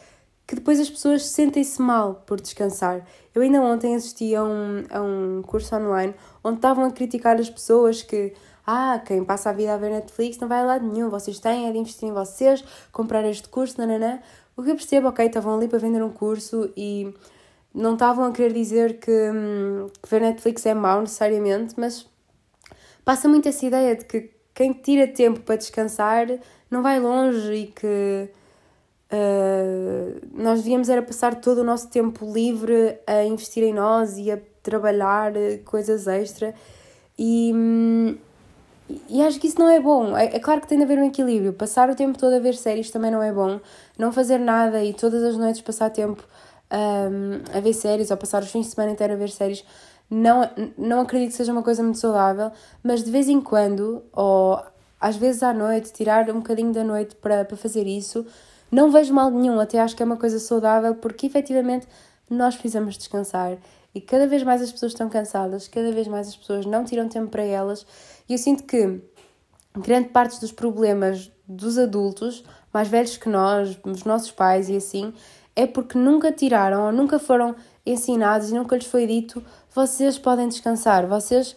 que 0.47 0.55
depois 0.55 0.79
as 0.79 0.89
pessoas 0.89 1.25
sentem-se 1.25 1.81
mal 1.81 2.23
por 2.25 2.39
descansar. 2.39 3.05
Eu 3.35 3.41
ainda 3.41 3.61
ontem 3.61 3.95
assisti 3.95 4.33
a 4.33 4.43
um, 4.43 4.83
a 4.89 5.01
um 5.01 5.41
curso 5.41 5.75
online 5.75 6.15
onde 6.41 6.57
estavam 6.57 6.85
a 6.85 6.91
criticar 6.91 7.37
as 7.37 7.49
pessoas 7.49 8.01
que 8.01 8.33
ah, 8.65 9.01
quem 9.05 9.23
passa 9.23 9.49
a 9.49 9.53
vida 9.53 9.73
a 9.73 9.77
ver 9.77 9.91
Netflix 9.91 10.37
não 10.39 10.47
vai 10.47 10.59
a 10.59 10.65
lado 10.65 10.85
nenhum, 10.85 11.09
vocês 11.09 11.39
têm 11.39 11.67
é 11.67 11.71
de 11.71 11.77
investir 11.77 12.07
em 12.07 12.13
vocês, 12.13 12.63
comprar 12.91 13.23
este 13.25 13.47
curso, 13.47 13.77
nananã, 13.77 14.19
O 14.57 14.63
que 14.63 14.71
eu 14.71 14.75
percebo, 14.75 15.07
ok, 15.07 15.25
estavam 15.25 15.55
ali 15.55 15.67
para 15.67 15.79
vender 15.79 16.03
um 16.03 16.11
curso 16.11 16.69
e 16.75 17.13
não 17.73 17.93
estavam 17.93 18.25
a 18.25 18.31
querer 18.31 18.51
dizer 18.53 18.99
que, 18.99 19.11
hum, 19.11 19.87
que 20.01 20.09
ver 20.09 20.21
Netflix 20.21 20.65
é 20.65 20.73
mau 20.73 20.99
necessariamente, 21.01 21.75
mas 21.77 22.07
passa 23.05 23.29
muito 23.29 23.47
essa 23.47 23.65
ideia 23.65 23.95
de 23.95 24.03
que 24.03 24.36
quem 24.57 24.73
tira 24.73 25.07
tempo 25.07 25.39
para 25.41 25.55
descansar 25.55 26.25
não 26.69 26.81
vai 26.81 26.99
longe 26.99 27.53
e 27.53 27.67
que 27.67 28.27
uh, 29.13 30.27
nós 30.33 30.63
devíamos 30.63 30.89
era 30.89 31.03
passar 31.03 31.35
todo 31.35 31.59
o 31.59 31.63
nosso 31.63 31.91
tempo 31.91 32.25
livre 32.33 32.97
a 33.05 33.23
investir 33.23 33.61
em 33.61 33.71
nós 33.71 34.17
e 34.17 34.31
a 34.31 34.39
trabalhar 34.63 35.31
coisas 35.63 36.07
extra 36.07 36.55
e, 37.19 37.51
hum, 37.53 38.17
e 39.07 39.21
acho 39.21 39.39
que 39.39 39.45
isso 39.45 39.59
não 39.59 39.69
é 39.69 39.79
bom. 39.79 40.17
É, 40.17 40.37
é, 40.37 40.39
claro 40.39 40.59
que 40.59 40.67
tem 40.67 40.79
de 40.79 40.85
haver 40.85 40.97
um 40.97 41.05
equilíbrio. 41.05 41.53
Passar 41.53 41.87
o 41.91 41.95
tempo 41.95 42.17
todo 42.17 42.33
a 42.33 42.39
ver 42.39 42.55
séries 42.55 42.89
também 42.89 43.11
não 43.11 43.21
é 43.21 43.31
bom. 43.31 43.59
Não 43.95 44.11
fazer 44.11 44.39
nada 44.39 44.83
e 44.83 44.91
todas 44.91 45.23
as 45.23 45.37
noites 45.37 45.61
passar 45.61 45.91
tempo 45.91 46.23
um, 46.71 47.55
a 47.55 47.59
ver 47.59 47.73
séries 47.73 48.09
ou 48.09 48.17
passar 48.17 48.41
os 48.41 48.49
fins 48.49 48.65
de 48.65 48.71
semana 48.73 48.91
inteiro 48.91 49.13
a 49.13 49.17
ver 49.17 49.29
séries 49.29 49.63
não, 50.09 50.49
não 50.77 51.01
acredito 51.01 51.31
que 51.31 51.35
seja 51.35 51.51
uma 51.51 51.63
coisa 51.63 51.83
muito 51.83 51.99
saudável, 51.99 52.51
mas 52.83 53.03
de 53.03 53.11
vez 53.11 53.27
em 53.27 53.41
quando, 53.41 54.03
ou 54.13 54.61
às 54.99 55.15
vezes 55.15 55.43
à 55.43 55.53
noite, 55.53 55.93
tirar 55.93 56.29
um 56.29 56.35
bocadinho 56.35 56.73
da 56.73 56.83
noite 56.83 57.15
para, 57.15 57.45
para 57.45 57.57
fazer 57.57 57.85
isso, 57.85 58.25
não 58.71 58.91
vejo 58.91 59.13
mal 59.13 59.29
nenhum, 59.29 59.59
até 59.59 59.79
acho 59.79 59.95
que 59.95 60.03
é 60.03 60.05
uma 60.05 60.17
coisa 60.17 60.39
saudável, 60.39 60.95
porque 60.95 61.27
efetivamente 61.27 61.87
nós 62.29 62.55
precisamos 62.55 62.97
descansar. 62.97 63.57
E 63.93 64.01
cada 64.01 64.27
vez 64.27 64.43
mais 64.43 64.61
as 64.61 64.71
pessoas 64.71 64.91
estão 64.91 65.09
cansadas, 65.09 65.67
cada 65.67 65.91
vez 65.91 66.07
mais 66.07 66.27
as 66.27 66.35
pessoas 66.35 66.65
não 66.65 66.83
tiram 66.83 67.07
tempo 67.07 67.29
para 67.29 67.43
elas. 67.43 67.85
E 68.27 68.33
eu 68.33 68.37
sinto 68.37 68.63
que 68.63 69.01
grande 69.75 70.09
parte 70.09 70.39
dos 70.39 70.51
problemas 70.51 71.31
dos 71.47 71.77
adultos, 71.77 72.43
mais 72.73 72.87
velhos 72.87 73.17
que 73.17 73.29
nós, 73.29 73.77
os 73.83 74.03
nossos 74.03 74.31
pais 74.31 74.69
e 74.69 74.75
assim, 74.75 75.13
é 75.55 75.65
porque 75.65 75.97
nunca 75.97 76.31
tiraram 76.31 76.87
ou 76.87 76.91
nunca 76.91 77.17
foram 77.17 77.55
ensinados 77.85 78.51
e 78.51 78.53
nunca 78.53 78.75
lhes 78.75 78.85
foi 78.85 79.07
dito: 79.07 79.43
vocês 79.77 80.17
podem 80.17 80.47
descansar, 80.47 81.05
vocês 81.05 81.55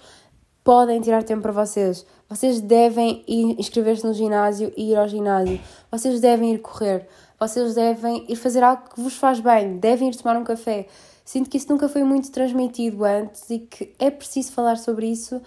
podem 0.62 1.00
tirar 1.00 1.22
tempo 1.22 1.40
para 1.40 1.52
vocês, 1.52 2.04
vocês 2.28 2.60
devem 2.60 3.24
inscrever-se 3.26 4.06
no 4.06 4.12
ginásio 4.12 4.70
e 4.76 4.90
ir 4.90 4.96
ao 4.96 5.08
ginásio, 5.08 5.58
vocês 5.90 6.20
devem 6.20 6.52
ir 6.52 6.58
correr, 6.58 7.08
vocês 7.38 7.74
devem 7.74 8.26
ir 8.28 8.36
fazer 8.36 8.62
algo 8.62 8.90
que 8.90 9.00
vos 9.00 9.16
faz 9.16 9.40
bem, 9.40 9.78
devem 9.78 10.10
ir 10.10 10.16
tomar 10.16 10.36
um 10.36 10.44
café. 10.44 10.86
Sinto 11.24 11.48
que 11.48 11.56
isso 11.56 11.72
nunca 11.72 11.88
foi 11.88 12.04
muito 12.04 12.30
transmitido 12.30 13.06
antes 13.06 13.48
e 13.48 13.60
que 13.60 13.94
é 13.98 14.10
preciso 14.10 14.52
falar 14.52 14.76
sobre 14.76 15.06
isso 15.06 15.40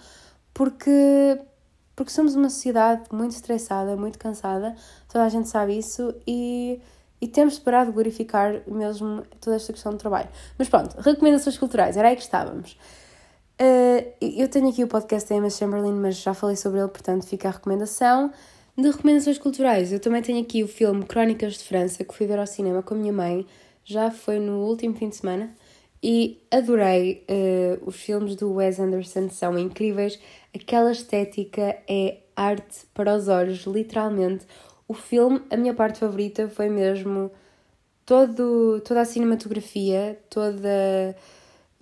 porque, 0.52 1.38
porque 1.94 2.10
somos 2.10 2.34
uma 2.34 2.50
sociedade 2.50 3.04
muito 3.12 3.36
estressada, 3.36 3.96
muito 3.96 4.18
cansada, 4.18 4.74
toda 5.08 5.24
a 5.24 5.28
gente 5.28 5.48
sabe 5.48 5.78
isso 5.78 6.12
e, 6.26 6.80
e 7.20 7.28
temos 7.28 7.54
de 7.54 7.60
parar 7.60 7.86
de 7.86 7.92
glorificar 7.92 8.62
mesmo 8.66 9.22
toda 9.40 9.56
esta 9.56 9.72
questão 9.72 9.92
do 9.92 9.98
trabalho. 9.98 10.28
Mas 10.58 10.68
pronto, 10.68 10.96
recomendações 11.00 11.56
culturais, 11.56 11.96
era 11.96 12.08
aí 12.08 12.16
que 12.16 12.22
estávamos. 12.22 12.76
Uh, 13.60 14.12
eu 14.20 14.48
tenho 14.48 14.68
aqui 14.68 14.82
o 14.82 14.88
podcast 14.88 15.28
da 15.28 15.36
Emma 15.36 15.48
Chamberlain, 15.48 15.92
mas 15.92 16.16
já 16.16 16.34
falei 16.34 16.56
sobre 16.56 16.80
ele, 16.80 16.88
portanto 16.88 17.24
fica 17.26 17.48
a 17.48 17.52
recomendação. 17.52 18.32
De 18.76 18.90
recomendações 18.90 19.38
culturais, 19.38 19.92
eu 19.92 20.00
também 20.00 20.20
tenho 20.20 20.42
aqui 20.42 20.64
o 20.64 20.68
filme 20.68 21.04
Crónicas 21.04 21.54
de 21.54 21.64
França, 21.64 22.04
que 22.04 22.12
fui 22.12 22.26
ver 22.26 22.40
ao 22.40 22.46
cinema 22.46 22.82
com 22.82 22.94
a 22.94 22.96
minha 22.96 23.12
mãe, 23.12 23.46
já 23.84 24.10
foi 24.10 24.40
no 24.40 24.64
último 24.64 24.96
fim 24.96 25.08
de 25.08 25.16
semana, 25.16 25.54
e 26.02 26.42
adorei. 26.50 27.24
Uh, 27.30 27.88
os 27.88 27.94
filmes 27.94 28.34
do 28.34 28.52
Wes 28.54 28.80
Anderson 28.80 29.30
são 29.30 29.56
incríveis, 29.56 30.18
aquela 30.52 30.90
estética 30.90 31.78
é 31.88 32.18
arte 32.34 32.84
para 32.92 33.14
os 33.14 33.28
olhos, 33.28 33.64
literalmente. 33.64 34.44
O 34.86 34.94
filme, 34.94 35.42
a 35.50 35.56
minha 35.56 35.74
parte 35.74 36.00
favorita 36.00 36.48
foi 36.48 36.68
mesmo 36.68 37.30
todo, 38.04 38.80
toda 38.80 39.00
a 39.00 39.04
cinematografia, 39.04 40.18
toda, 40.28 41.16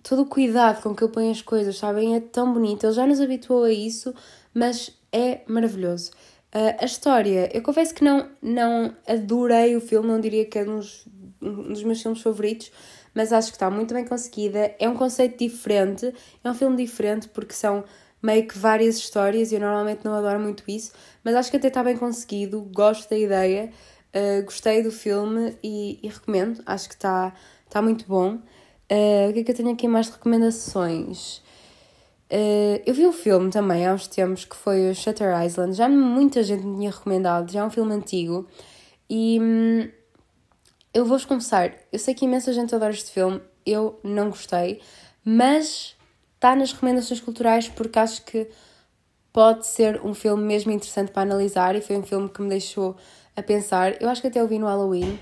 todo 0.02 0.22
o 0.22 0.26
cuidado 0.26 0.82
com 0.82 0.94
que 0.94 1.04
ele 1.04 1.12
põe 1.12 1.30
as 1.30 1.42
coisas, 1.42 1.76
sabem? 1.76 2.14
É 2.14 2.20
tão 2.20 2.52
bonito. 2.52 2.84
Ele 2.84 2.92
já 2.92 3.06
nos 3.06 3.20
habituou 3.20 3.64
a 3.64 3.72
isso, 3.72 4.14
mas 4.54 4.96
é 5.12 5.40
maravilhoso. 5.46 6.10
Uh, 6.54 6.76
a 6.78 6.84
história, 6.84 7.48
eu 7.54 7.62
confesso 7.62 7.94
que 7.94 8.04
não, 8.04 8.28
não 8.42 8.94
adorei 9.08 9.74
o 9.74 9.80
filme, 9.80 10.08
não 10.08 10.20
diria 10.20 10.44
que 10.44 10.58
é 10.58 10.62
um 10.62 10.78
dos, 10.78 11.06
um 11.40 11.72
dos 11.72 11.82
meus 11.82 12.02
filmes 12.02 12.20
favoritos, 12.20 12.70
mas 13.14 13.32
acho 13.32 13.48
que 13.48 13.56
está 13.56 13.70
muito 13.70 13.94
bem 13.94 14.04
conseguida. 14.04 14.74
É 14.78 14.88
um 14.88 14.94
conceito 14.94 15.38
diferente, 15.38 16.12
é 16.44 16.50
um 16.50 16.54
filme 16.54 16.76
diferente 16.76 17.28
porque 17.28 17.54
são 17.54 17.84
meio 18.22 18.46
que 18.46 18.56
várias 18.56 18.96
histórias 18.96 19.50
e 19.50 19.56
eu 19.56 19.60
normalmente 19.60 20.04
não 20.04 20.14
adoro 20.14 20.38
muito 20.38 20.62
isso, 20.68 20.92
mas 21.24 21.34
acho 21.34 21.50
que 21.50 21.56
até 21.56 21.68
está 21.68 21.82
bem 21.82 21.96
conseguido, 21.96 22.60
gosto 22.72 23.10
da 23.10 23.16
ideia, 23.16 23.70
uh, 24.14 24.44
gostei 24.44 24.82
do 24.82 24.90
filme 24.90 25.56
e, 25.62 25.98
e, 26.02 26.08
recomendo, 26.08 26.62
acho 26.66 26.88
que 26.88 26.94
está, 26.94 27.32
está 27.66 27.80
muito 27.80 28.04
bom. 28.06 28.34
Uh, 28.90 29.30
o 29.30 29.32
que 29.32 29.40
é 29.40 29.44
que 29.44 29.50
eu 29.52 29.56
tenho 29.56 29.72
aqui 29.72 29.88
mais 29.88 30.06
de 30.06 30.12
recomendações? 30.12 31.42
Uh, 32.30 32.80
eu 32.86 32.94
vi 32.94 33.06
um 33.06 33.12
filme 33.12 33.50
também 33.50 33.86
há 33.86 33.92
uns 33.92 34.06
tempos 34.06 34.44
que 34.44 34.56
foi 34.56 34.90
o 34.90 34.94
Shutter 34.94 35.38
Island, 35.44 35.74
já 35.74 35.88
muita 35.88 36.42
gente 36.42 36.64
me 36.64 36.76
tinha 36.76 36.90
recomendado, 36.90 37.52
já 37.52 37.60
é 37.60 37.64
um 37.64 37.70
filme 37.70 37.92
antigo 37.92 38.48
e 39.08 39.38
hum, 39.38 39.88
eu 40.94 41.04
vou-vos 41.04 41.26
confessar, 41.26 41.74
eu 41.92 41.98
sei 41.98 42.14
que 42.14 42.24
imensa 42.24 42.50
gente 42.54 42.74
adora 42.74 42.92
este 42.92 43.10
filme, 43.10 43.38
eu 43.66 44.00
não 44.02 44.30
gostei, 44.30 44.80
mas 45.22 45.94
está 46.34 46.56
nas 46.56 46.72
recomendações 46.72 47.20
culturais 47.20 47.68
porque 47.68 47.98
acho 47.98 48.24
que 48.24 48.48
pode 49.32 49.66
ser 49.66 50.00
um 50.04 50.14
filme 50.14 50.42
mesmo 50.42 50.70
interessante 50.70 51.10
para 51.10 51.22
analisar 51.22 51.74
e 51.74 51.80
foi 51.80 51.96
um 51.96 52.02
filme 52.02 52.28
que 52.28 52.42
me 52.42 52.48
deixou 52.48 52.96
a 53.34 53.42
pensar. 53.42 54.00
Eu 54.00 54.08
acho 54.08 54.20
que 54.20 54.28
até 54.28 54.42
o 54.42 54.46
vi 54.46 54.58
no 54.58 54.66
Halloween. 54.66 55.18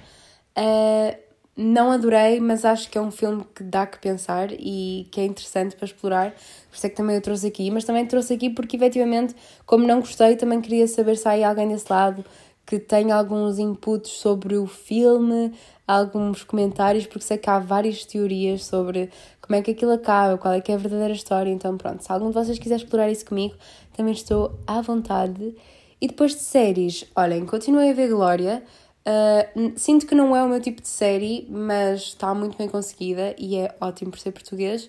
Uh, 0.56 1.16
não 1.56 1.90
adorei, 1.92 2.40
mas 2.40 2.64
acho 2.64 2.90
que 2.90 2.96
é 2.96 3.00
um 3.00 3.10
filme 3.10 3.44
que 3.54 3.62
dá 3.62 3.86
que 3.86 3.98
pensar 3.98 4.48
e 4.52 5.06
que 5.10 5.20
é 5.20 5.24
interessante 5.24 5.76
para 5.76 5.84
explorar. 5.84 6.30
Por 6.30 6.76
isso 6.76 6.86
é 6.86 6.88
que 6.88 6.96
também 6.96 7.18
o 7.18 7.20
trouxe 7.20 7.46
aqui. 7.46 7.70
Mas 7.70 7.84
também 7.84 8.06
trouxe 8.06 8.34
aqui 8.34 8.50
porque, 8.50 8.76
efetivamente, 8.76 9.36
como 9.66 9.86
não 9.86 10.00
gostei, 10.00 10.36
também 10.36 10.60
queria 10.60 10.88
saber 10.88 11.16
se 11.16 11.28
há 11.28 11.32
aí 11.32 11.44
alguém 11.44 11.68
desse 11.68 11.90
lado 11.90 12.24
que 12.66 12.78
tem 12.78 13.10
alguns 13.10 13.58
inputs 13.58 14.12
sobre 14.12 14.56
o 14.56 14.64
filme, 14.64 15.52
alguns 15.86 16.44
comentários, 16.44 17.04
porque 17.04 17.24
sei 17.24 17.36
que 17.36 17.50
há 17.50 17.58
várias 17.58 18.04
teorias 18.04 18.64
sobre 18.64 19.10
como 19.50 19.58
é 19.58 19.62
que 19.62 19.72
aquilo 19.72 19.90
acaba, 19.90 20.38
qual 20.38 20.54
é 20.54 20.60
que 20.60 20.70
é 20.70 20.76
a 20.76 20.78
verdadeira 20.78 21.12
história. 21.12 21.50
Então, 21.50 21.76
pronto, 21.76 22.04
se 22.04 22.12
algum 22.12 22.28
de 22.28 22.34
vocês 22.34 22.56
quiser 22.56 22.76
explorar 22.76 23.10
isso 23.10 23.26
comigo, 23.26 23.56
também 23.96 24.12
estou 24.12 24.56
à 24.64 24.80
vontade. 24.80 25.56
E 26.00 26.06
depois 26.06 26.36
de 26.36 26.42
séries, 26.42 27.04
olhem, 27.16 27.44
continuei 27.44 27.90
a 27.90 27.92
ver 27.92 28.10
Glória. 28.10 28.62
Uh, 29.04 29.72
sinto 29.74 30.06
que 30.06 30.14
não 30.14 30.36
é 30.36 30.44
o 30.44 30.48
meu 30.48 30.60
tipo 30.60 30.80
de 30.80 30.86
série, 30.86 31.48
mas 31.50 32.02
está 32.02 32.32
muito 32.32 32.56
bem 32.56 32.68
conseguida 32.68 33.34
e 33.36 33.56
é 33.56 33.74
ótimo 33.80 34.12
por 34.12 34.20
ser 34.20 34.30
português. 34.30 34.88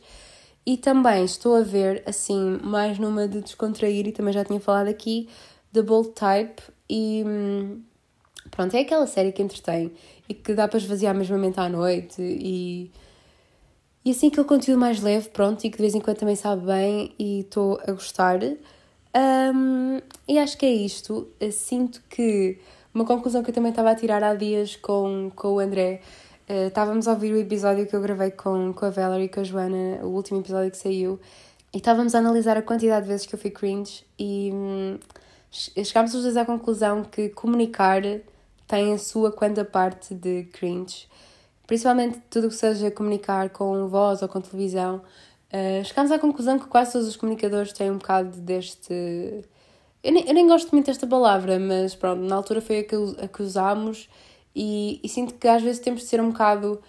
E 0.64 0.78
também 0.78 1.26
estou 1.26 1.56
a 1.56 1.62
ver, 1.62 2.04
assim, 2.06 2.60
mais 2.62 3.00
numa 3.00 3.28
de 3.28 3.42
descontrair, 3.42 4.06
e 4.06 4.12
também 4.12 4.32
já 4.32 4.46
tinha 4.46 4.60
falado 4.60 4.90
aqui, 4.90 5.28
The 5.74 5.82
Bold 5.82 6.10
Type, 6.10 6.62
e 6.88 7.24
hum, 7.26 7.82
pronto, 8.52 8.76
é 8.76 8.82
aquela 8.82 9.08
série 9.08 9.32
que 9.32 9.42
entretém 9.42 9.92
e 10.30 10.36
que 10.36 10.54
dá 10.54 10.68
para 10.68 10.78
esvaziar 10.78 11.16
mesmo 11.16 11.36
a 11.36 11.40
mente 11.40 11.60
à 11.60 11.68
noite 11.68 12.22
e, 12.22 12.92
e 14.04 14.12
assim 14.12 14.28
aquele 14.28 14.48
conteúdo 14.48 14.80
mais 14.80 15.02
leve, 15.02 15.30
pronto, 15.30 15.64
e 15.66 15.70
que 15.70 15.78
de 15.78 15.84
vez 15.84 15.96
em 15.96 16.00
quando 16.00 16.18
também 16.18 16.36
sabe 16.36 16.66
bem 16.66 17.14
e 17.20 17.42
estou 17.42 17.80
a 17.88 17.92
gostar. 17.92 18.40
Um, 18.44 20.00
e 20.28 20.40
acho 20.40 20.58
que 20.58 20.66
é 20.66 20.72
isto. 20.72 21.28
Eu 21.40 21.52
sinto 21.52 22.02
que 22.10 22.58
uma 22.94 23.06
conclusão 23.06 23.44
que 23.44 23.52
eu 23.52 23.56
também 23.56 23.70
estava 23.70 23.92
a 23.92 23.96
tirar 23.96 24.24
há 24.24 24.34
dias 24.34 24.76
com, 24.76 25.32
com 25.36 25.50
o 25.50 25.60
André. 25.60 26.02
Uh, 26.50 26.68
estávamos 26.68 27.08
a 27.08 27.12
ouvir 27.12 27.34
o 27.34 27.38
episódio 27.38 27.86
que 27.86 27.96
eu 27.96 28.02
gravei 28.02 28.32
com, 28.32 28.74
com 28.74 28.86
a 28.86 28.90
Valerie 28.90 29.26
e 29.26 29.30
com 29.30 29.40
a 29.40 29.44
Joana, 29.44 30.00
o 30.04 30.08
último 30.08 30.40
episódio 30.40 30.72
que 30.72 30.78
saiu, 30.78 31.20
e 31.74 31.78
estávamos 31.78 32.16
a 32.16 32.20
analisar 32.20 32.58
a 32.58 32.62
quantidade 32.62 33.04
de 33.04 33.10
vezes 33.10 33.26
que 33.26 33.36
eu 33.36 33.40
fui 33.40 33.52
cringe 33.52 34.04
e. 34.20 34.52
Hum, 34.54 35.00
chegámos 35.52 36.14
os 36.14 36.24
dois 36.24 36.38
à 36.38 36.46
conclusão 36.46 37.04
que 37.04 37.30
comunicar 37.30 38.02
tem 38.68 38.94
a 38.94 38.98
sua 38.98 39.32
quanta 39.32 39.66
parte 39.66 40.16
de 40.16 40.44
cringe, 40.46 41.08
principalmente 41.72 42.20
tudo 42.30 42.50
que 42.50 42.56
seja 42.56 42.92
comunicar 42.92 43.50
com 43.50 43.88
voz 43.88 44.22
ou 44.22 44.28
com 44.28 44.42
televisão. 44.42 45.02
Uh, 45.48 45.82
chegámos 45.86 46.12
à 46.12 46.20
conclusão 46.20 46.60
que 46.60 46.66
quase 46.66 46.92
todos 46.92 47.08
os 47.08 47.16
comunicadores 47.16 47.72
têm 47.72 47.90
um 47.90 47.98
bocado 47.98 48.42
deste. 48.42 48.92
Eu 50.04 50.12
nem, 50.12 50.28
eu 50.28 50.34
nem 50.34 50.46
gosto 50.46 50.70
muito 50.74 50.88
desta 50.88 51.08
palavra, 51.08 51.58
mas 51.58 51.96
pronto, 51.96 52.24
na 52.24 52.36
altura 52.36 52.60
foi 52.60 52.80
a 52.80 52.84
que, 52.84 52.96
a 53.24 53.26
que 53.26 53.42
usámos 53.42 54.10
e, 54.54 55.00
e 55.02 55.08
sinto 55.08 55.36
que 55.36 55.48
às 55.48 55.62
vezes 55.64 55.80
temos 55.80 56.02
de 56.02 56.08
ser 56.08 56.20
um 56.20 56.32
bocado. 56.32 56.82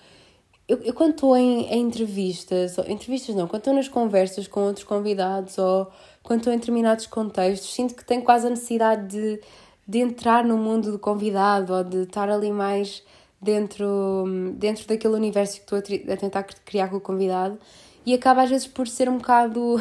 Eu, 0.66 0.78
eu 0.78 0.94
quando 0.94 1.12
estou 1.12 1.36
em, 1.36 1.64
em 1.66 1.82
entrevistas, 1.82 2.76
entrevistas 2.88 3.36
não, 3.36 3.46
quando 3.46 3.60
estou 3.60 3.74
nas 3.74 3.86
conversas 3.86 4.48
com 4.48 4.62
outros 4.64 4.84
convidados 4.84 5.58
ou 5.58 5.92
quando 6.24 6.40
estou 6.40 6.52
em 6.52 6.56
determinados 6.56 7.06
contextos, 7.06 7.72
sinto 7.72 7.94
que 7.94 8.04
tenho 8.04 8.22
quase 8.22 8.48
a 8.48 8.50
necessidade 8.50 9.06
de, 9.06 9.40
de 9.86 9.98
entrar 10.00 10.44
no 10.44 10.58
mundo 10.58 10.90
do 10.90 10.98
convidado 10.98 11.72
ou 11.72 11.84
de 11.84 11.98
estar 11.98 12.28
ali 12.28 12.50
mais 12.50 13.04
dentro, 13.42 14.24
dentro 14.54 14.86
daquele 14.86 15.14
universo 15.14 15.56
que 15.56 15.74
estou 15.74 15.78
a, 15.78 16.12
a 16.12 16.16
tentar 16.16 16.44
criar 16.64 16.88
com 16.88 16.96
o 16.96 17.00
convidado 17.00 17.58
e 18.06 18.14
acaba 18.14 18.42
às 18.42 18.50
vezes 18.50 18.66
por 18.68 18.86
ser 18.86 19.08
um 19.08 19.18
bocado. 19.18 19.76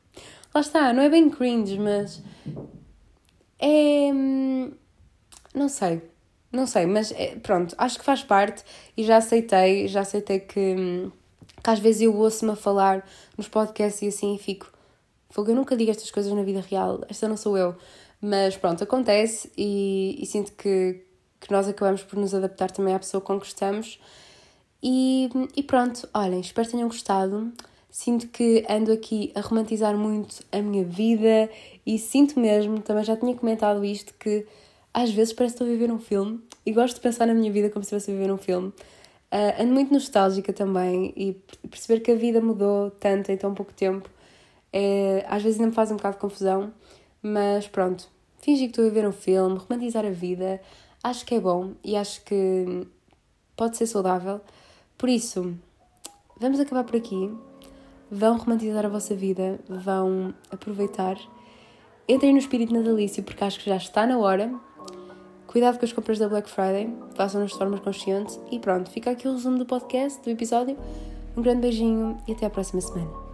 Lá 0.54 0.60
está, 0.60 0.92
não 0.92 1.02
é 1.02 1.08
bem 1.08 1.30
cringe, 1.30 1.78
mas. 1.78 2.22
É. 3.58 4.10
Não 5.54 5.68
sei. 5.70 6.02
não 6.52 6.66
sei, 6.66 6.84
mas 6.86 7.12
é, 7.12 7.36
pronto, 7.36 7.74
acho 7.78 7.98
que 7.98 8.04
faz 8.04 8.22
parte 8.22 8.62
e 8.96 9.02
já 9.02 9.16
aceitei, 9.16 9.88
já 9.88 10.00
aceitei 10.00 10.40
que, 10.40 11.10
que 11.62 11.70
às 11.70 11.78
vezes 11.78 12.02
eu 12.02 12.14
ouço-me 12.14 12.52
a 12.52 12.56
falar 12.56 13.06
nos 13.38 13.48
podcasts 13.48 14.02
e 14.02 14.08
assim 14.08 14.34
e 14.34 14.38
fico. 14.38 14.70
Fogo, 15.30 15.50
eu 15.50 15.56
nunca 15.56 15.76
digo 15.76 15.90
estas 15.90 16.10
coisas 16.10 16.32
na 16.32 16.42
vida 16.42 16.60
real, 16.60 17.02
esta 17.08 17.26
não 17.28 17.36
sou 17.36 17.56
eu. 17.56 17.74
Mas 18.20 18.56
pronto, 18.56 18.82
acontece 18.84 19.50
e, 19.56 20.16
e 20.20 20.26
sinto 20.26 20.52
que, 20.52 21.05
que 21.40 21.50
nós 21.50 21.68
acabamos 21.68 22.02
por 22.02 22.18
nos 22.18 22.34
adaptar 22.34 22.70
também 22.70 22.94
à 22.94 22.98
pessoa 22.98 23.20
com 23.20 23.38
que 23.38 23.46
estamos. 23.46 24.00
E, 24.82 25.28
e 25.56 25.62
pronto, 25.62 26.08
olhem, 26.14 26.40
espero 26.40 26.66
que 26.66 26.72
tenham 26.72 26.88
gostado. 26.88 27.52
Sinto 27.90 28.28
que 28.28 28.64
ando 28.68 28.92
aqui 28.92 29.32
a 29.34 29.40
romantizar 29.40 29.96
muito 29.96 30.44
a 30.52 30.60
minha 30.60 30.84
vida 30.84 31.48
e 31.86 31.98
sinto 31.98 32.38
mesmo, 32.38 32.80
também 32.82 33.04
já 33.04 33.16
tinha 33.16 33.34
comentado 33.34 33.84
isto, 33.84 34.12
que 34.14 34.46
às 34.92 35.10
vezes 35.10 35.32
parece 35.32 35.54
que 35.54 35.62
estou 35.62 35.66
a 35.66 35.70
viver 35.70 35.90
um 35.90 35.98
filme 35.98 36.40
e 36.64 36.72
gosto 36.72 36.96
de 36.96 37.00
pensar 37.00 37.26
na 37.26 37.32
minha 37.32 37.50
vida 37.50 37.70
como 37.70 37.84
se 37.84 37.94
estivesse 37.94 38.10
a 38.10 38.14
viver 38.14 38.32
um 38.32 38.36
filme. 38.36 38.68
Uh, 38.68 39.62
ando 39.62 39.72
muito 39.72 39.92
nostálgica 39.92 40.52
também 40.52 41.12
e 41.16 41.32
perceber 41.68 42.00
que 42.00 42.12
a 42.12 42.14
vida 42.14 42.40
mudou 42.40 42.90
tanto 42.90 43.32
em 43.32 43.36
tão 43.36 43.54
pouco 43.54 43.72
tempo 43.72 44.08
é, 44.78 45.24
às 45.26 45.42
vezes 45.42 45.58
ainda 45.58 45.70
me 45.70 45.74
faz 45.74 45.90
um 45.90 45.96
bocado 45.96 46.16
de 46.16 46.20
confusão, 46.20 46.70
mas 47.22 47.66
pronto, 47.66 48.10
fingir 48.38 48.66
que 48.66 48.72
estou 48.72 48.86
a 48.86 48.90
ver 48.90 49.08
um 49.08 49.12
filme, 49.12 49.58
romantizar 49.58 50.04
a 50.04 50.10
vida, 50.10 50.60
acho 51.06 51.24
que 51.24 51.36
é 51.36 51.40
bom 51.40 51.72
e 51.84 51.96
acho 51.96 52.22
que 52.24 52.86
pode 53.56 53.76
ser 53.76 53.86
saudável. 53.86 54.40
Por 54.98 55.08
isso, 55.08 55.56
vamos 56.38 56.58
acabar 56.58 56.84
por 56.84 56.96
aqui. 56.96 57.32
Vão 58.10 58.36
romantizar 58.36 58.84
a 58.84 58.88
vossa 58.88 59.14
vida, 59.14 59.58
vão 59.68 60.34
aproveitar. 60.50 61.16
Entrem 62.08 62.32
no 62.32 62.38
espírito 62.38 62.72
natalício 62.72 63.22
porque 63.22 63.42
acho 63.42 63.60
que 63.60 63.70
já 63.70 63.76
está 63.76 64.06
na 64.06 64.18
hora. 64.18 64.52
Cuidado 65.46 65.78
com 65.78 65.84
as 65.84 65.92
compras 65.92 66.18
da 66.18 66.28
Black 66.28 66.50
Friday, 66.50 66.92
façam-nas 67.14 67.52
de 67.52 67.58
forma 67.58 67.78
consciente. 67.78 68.38
E 68.50 68.58
pronto, 68.58 68.90
fica 68.90 69.10
aqui 69.10 69.28
o 69.28 69.32
resumo 69.32 69.58
do 69.58 69.66
podcast, 69.66 70.22
do 70.22 70.30
episódio. 70.30 70.76
Um 71.36 71.42
grande 71.42 71.60
beijinho 71.60 72.18
e 72.26 72.32
até 72.32 72.46
à 72.46 72.50
próxima 72.50 72.80
semana. 72.80 73.25